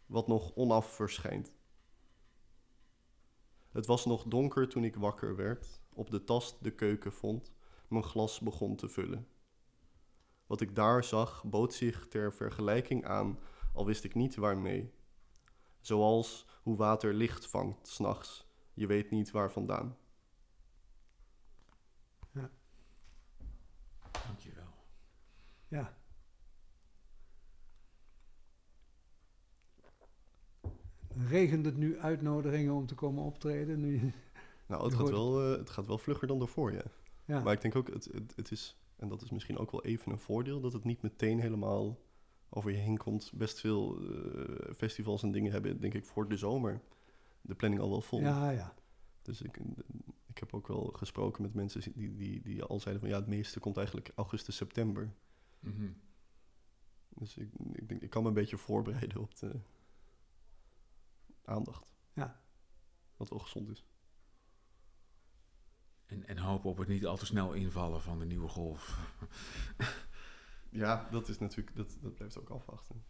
Wat 0.07 0.27
nog 0.27 0.55
onaf 0.55 0.95
verschijnt. 0.95 1.53
Het 3.71 3.87
was 3.87 4.05
nog 4.05 4.25
donker 4.25 4.69
toen 4.69 4.85
ik 4.85 4.97
wakker 4.97 5.37
werd, 5.37 5.81
op 5.93 6.11
de 6.11 6.25
tast 6.25 6.57
de 6.63 6.71
keuken 6.71 7.13
vond, 7.13 7.53
mijn 7.89 8.05
glas 8.05 8.41
begon 8.41 8.77
te 8.77 8.89
vullen. 8.89 9.29
Wat 10.51 10.61
ik 10.61 10.75
daar 10.75 11.05
zag 11.05 11.45
bood 11.45 11.75
zich 11.75 12.09
ter 12.09 12.35
vergelijking 12.35 13.07
aan, 13.07 13.39
al 13.73 13.87
wist 13.87 14.05
ik 14.05 14.15
niet 14.15 14.35
waarmee. 14.35 14.93
Zoals 15.81 16.47
hoe 16.63 16.77
water 16.77 17.15
licht 17.15 17.47
vangt 17.47 17.89
s'nachts, 17.89 18.47
je 18.75 18.87
weet 18.87 19.11
niet 19.11 19.31
waar 19.31 19.53
vandaan. 19.53 19.97
Dankjewel. 24.27 24.75
Ja. 25.69 25.99
Regent 31.29 31.65
het 31.65 31.77
nu 31.77 31.99
uitnodigingen 31.99 32.75
om 32.75 32.87
te 32.87 32.95
komen 32.95 33.25
optreden? 33.25 33.81
Nu, 33.81 34.13
Nou, 34.67 34.85
het 34.85 34.95
gaat, 34.95 35.11
wel, 35.11 35.53
eh, 35.53 35.59
het 35.59 35.71
gaat 35.71 35.87
wel 35.87 35.99
vlugger 35.99 36.27
dan 36.27 36.39
daarvoor, 36.39 36.73
ja. 36.73 36.85
ja. 37.25 37.41
Maar 37.43 37.53
ik 37.53 37.61
denk 37.61 37.77
ook, 37.77 37.89
het, 37.89 38.05
het, 38.05 38.37
het 38.37 38.51
is, 38.51 38.80
en 39.01 39.09
dat 39.09 39.23
is 39.23 39.31
misschien 39.31 39.59
ook 39.59 39.71
wel 39.71 39.85
even 39.85 40.13
een 40.13 40.19
voordeel, 40.19 40.61
dat 40.61 40.73
het 40.73 40.85
niet 40.85 41.03
meteen 41.03 41.41
helemaal 41.41 41.99
over 42.49 42.71
je 42.71 42.77
heen 42.77 42.97
komt. 42.97 43.33
Best 43.35 43.61
veel 43.61 43.99
eh, 44.01 44.75
festivals 44.75 45.23
en 45.23 45.33
dingen 45.33 45.53
hebben, 45.53 45.81
denk 45.81 45.95
ik, 45.95 46.05
voor 46.05 46.29
de 46.29 46.37
zomer 46.37 46.81
de 47.41 47.55
planning 47.55 47.83
al 47.83 47.91
wel 47.91 48.01
vol. 48.01 48.21
ja, 48.21 48.51
ja. 48.51 48.75
Dus 49.23 49.43
ik, 49.43 49.61
ik 50.27 50.39
heb 50.39 50.55
ook 50.55 50.69
wel 50.69 50.85
gesproken 50.93 51.43
met 51.43 51.55
mensen 51.55 51.93
die, 51.93 52.15
die, 52.15 52.41
die 52.41 52.63
al 52.63 52.81
zeiden 52.81 53.03
van 53.03 53.13
ja, 53.13 53.19
het 53.19 53.29
meeste 53.29 53.61
komt 53.61 53.77
eigenlijk 53.77 54.13
augustus, 54.15 54.57
september. 54.57 55.15
Mhm. 55.61 55.91
Dus 57.09 57.37
ik, 57.37 57.49
ik 57.73 57.89
denk, 57.89 58.03
ik 58.03 58.11
kan 58.11 58.23
me 58.23 58.29
een 58.29 58.35
beetje 58.35 58.57
voorbereiden 58.57 59.21
op 59.21 59.39
de 59.39 59.61
aandacht. 61.45 61.87
Ja. 62.13 62.41
Wat 63.17 63.29
wel 63.29 63.39
gezond 63.39 63.69
is. 63.69 63.85
En, 66.11 66.27
en 66.27 66.39
hopen 66.39 66.71
op 66.71 66.79
het 66.79 66.89
niet 66.89 67.07
al 67.07 67.17
te 67.17 67.27
snel 67.27 67.53
invallen 67.53 68.03
van 68.03 68.19
de 68.19 68.25
nieuwe 68.25 68.49
golf. 68.49 68.99
Ja, 70.73 71.09
dat 71.11 71.29
is 71.29 71.39
natuurlijk, 71.39 71.77
dat, 71.77 71.97
dat 72.01 72.15
blijft 72.15 72.39
ook 72.39 72.49
afwachten. 72.49 73.03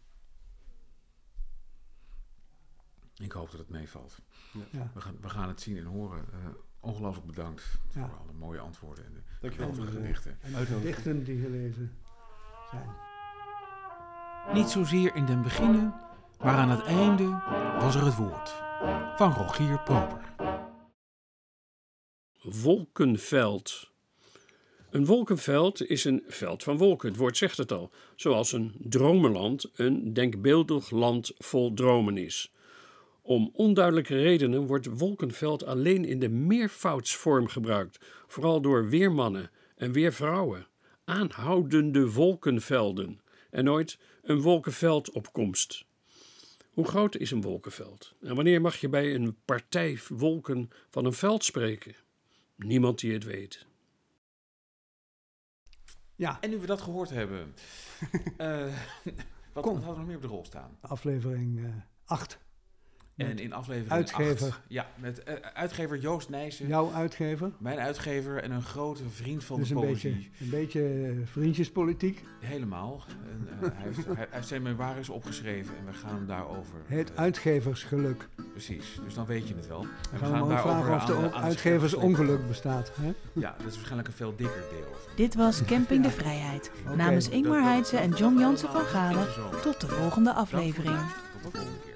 Ik 3.17 3.33
hoop 3.33 3.51
dat 3.51 3.61
het 3.61 3.69
meevalt. 3.69 4.19
ja. 4.71 4.91
We 4.95 5.01
gaan, 5.01 5.17
we 5.21 5.29
gaan 5.29 5.49
het 5.49 5.61
zien 5.61 5.77
en 5.77 5.85
horen. 5.85 6.25
Eh, 6.33 6.39
ongelooflijk 6.81 7.27
bedankt 7.27 7.79
Ja. 7.95 8.09
voor 8.09 8.19
alle 8.19 8.33
mooie 8.33 8.59
antwoorden 8.61 9.05
en 9.05 9.13
de 9.13 9.21
Dankjewel 9.41 9.67
voor 9.75 9.85
geweldige 9.85 10.01
de 10.01 10.07
gedichten. 10.07 10.39
En 10.41 10.53
de 10.53 10.67
gedichten 10.67 11.25
die 11.25 11.41
gelezen 11.43 11.97
zijn. 12.71 12.89
Niet 14.53 14.69
zozeer 14.69 15.15
in 15.15 15.27
den 15.27 15.43
beginnen, 15.43 15.95
maar 16.39 16.57
aan 16.57 16.71
het 16.71 16.83
einde 16.83 17.29
was 17.81 17.95
er 17.95 18.05
het 18.05 18.17
woord. 18.17 18.51
Van 19.17 19.33
Rogier 19.33 19.81
Proper. 19.83 20.35
Wolkenveld. 22.43 23.91
Een 24.91 25.07
wolkenveld 25.07 25.89
is 25.89 26.05
een 26.05 26.23
veld 26.27 26.63
van 26.63 26.77
wolken, 26.77 27.09
het 27.09 27.17
woord 27.17 27.37
zegt 27.37 27.57
het 27.57 27.73
al, 27.73 27.91
zoals 28.17 28.53
een 28.53 28.75
dromenland 28.79 29.71
een 29.75 30.13
denkbeeldig 30.13 30.91
land 30.91 31.33
vol 31.39 31.75
dromen 31.75 32.17
is. 32.17 32.53
Om 33.23 33.51
onduidelijke 33.53 34.17
redenen 34.17 34.67
wordt 34.67 34.99
wolkenveld 34.99 35.65
alleen 35.65 36.05
in 36.05 36.19
de 36.19 36.29
meervoudsvorm 36.29 37.47
gebruikt, 37.47 37.99
vooral 38.27 38.61
door 38.61 38.89
weermannen 38.89 39.51
en 39.77 39.93
weervrouwen. 39.93 40.67
Aanhoudende 41.05 42.13
wolkenvelden 42.13 43.21
en 43.51 43.65
nooit 43.65 43.99
een 44.23 44.41
wolkenveldopkomst. 44.41 45.85
Hoe 46.71 46.89
groot 46.89 47.17
is 47.17 47.31
een 47.31 47.43
wolkenveld? 47.43 48.15
En 48.21 48.35
wanneer 48.35 48.61
mag 48.61 48.77
je 48.77 48.89
bij 48.89 49.15
een 49.15 49.37
partij 49.45 49.99
wolken 50.09 50.71
van 50.91 51.05
een 51.05 51.13
veld 51.13 51.45
spreken? 51.45 51.95
Niemand 52.65 52.99
die 53.01 53.13
het 53.13 53.25
weet. 53.25 53.67
Ja, 56.15 56.41
En 56.41 56.51
nu 56.51 56.59
we 56.59 56.67
dat 56.67 56.81
gehoord 56.81 57.11
hebben, 57.11 57.55
eh, 58.37 58.75
wat, 59.53 59.65
Kom. 59.65 59.75
wat 59.75 59.83
hadden 59.85 59.93
we 59.93 59.97
nog 59.99 60.07
meer 60.07 60.17
op 60.17 60.23
de 60.23 60.29
rol 60.29 60.45
staan? 60.45 60.77
aflevering 60.81 61.73
8. 62.05 62.39
En 63.27 63.39
in 63.39 63.53
aflevering 63.53 63.91
uitgever. 63.93 64.47
acht- 64.49 64.61
ja, 64.69 64.87
met 64.97 65.23
eh, 65.23 65.35
uitgever 65.55 65.99
Joost 65.99 66.29
Nijssen. 66.29 66.67
Jouw 66.67 66.93
uitgever. 66.93 67.51
Mijn 67.59 67.79
uitgever 67.79 68.43
en 68.43 68.51
een 68.51 68.63
grote 68.63 69.03
vriend 69.09 69.45
van 69.45 69.59
Dus 69.59 69.69
de 69.69 69.75
een 69.75 69.81
poëzie. 69.81 70.11
beetje, 70.13 70.45
een 70.45 70.51
beetje 70.51 70.83
eh, 70.83 71.27
vriendjespolitiek. 71.27 72.23
Helemaal. 72.41 73.03
En, 73.09 73.49
eh, 73.51 73.69
hij, 73.75 73.85
heeft, 73.85 74.07
hij, 74.07 74.27
heeft 74.31 74.49
zijn 74.49 74.63
memoires 74.63 75.09
opgeschreven 75.09 75.75
en 75.79 75.85
we 75.87 75.93
gaan 75.93 76.15
hem 76.15 76.27
daarover... 76.27 76.75
Het 76.87 77.13
eh, 77.13 77.19
uitgeversgeluk. 77.19 78.29
Precies, 78.51 79.01
dus 79.05 79.15
dan 79.15 79.27
weet 79.27 79.49
je 79.49 79.55
het 79.55 79.67
wel. 79.67 79.81
En 79.83 79.89
Dan 80.11 80.19
gaan 80.29 80.47
we 80.47 80.53
hem 80.55 80.63
vragen 80.63 80.95
of 80.95 81.05
de 81.05 81.33
uitgeversongeluk 81.33 82.47
bestaat. 82.49 82.93
Hè? 83.01 83.13
Ja, 83.33 83.55
dat 83.59 83.67
is 83.67 83.75
waarschijnlijk 83.75 84.09
een 84.09 84.15
veel 84.15 84.37
dikker 84.37 84.63
deel. 84.71 84.95
Dit 85.17 85.35
was 85.35 85.65
Camping 85.73 86.03
de 86.05 86.11
Vrijheid. 86.11 86.71
Namens 86.97 87.29
Ingmar 87.29 87.63
Heitse 87.63 87.97
en 87.97 88.11
John 88.11 88.39
Jansen 88.39 88.69
van 88.71 88.81
Galen. 88.85 89.27
Tot 89.35 89.63
Tot 89.63 89.81
de 89.81 89.87
volgende 89.87 90.33
aflevering. 90.33 90.99
Tot 91.43 91.53
de 91.53 91.59
volgende 91.59 91.79
keer. 91.85 91.90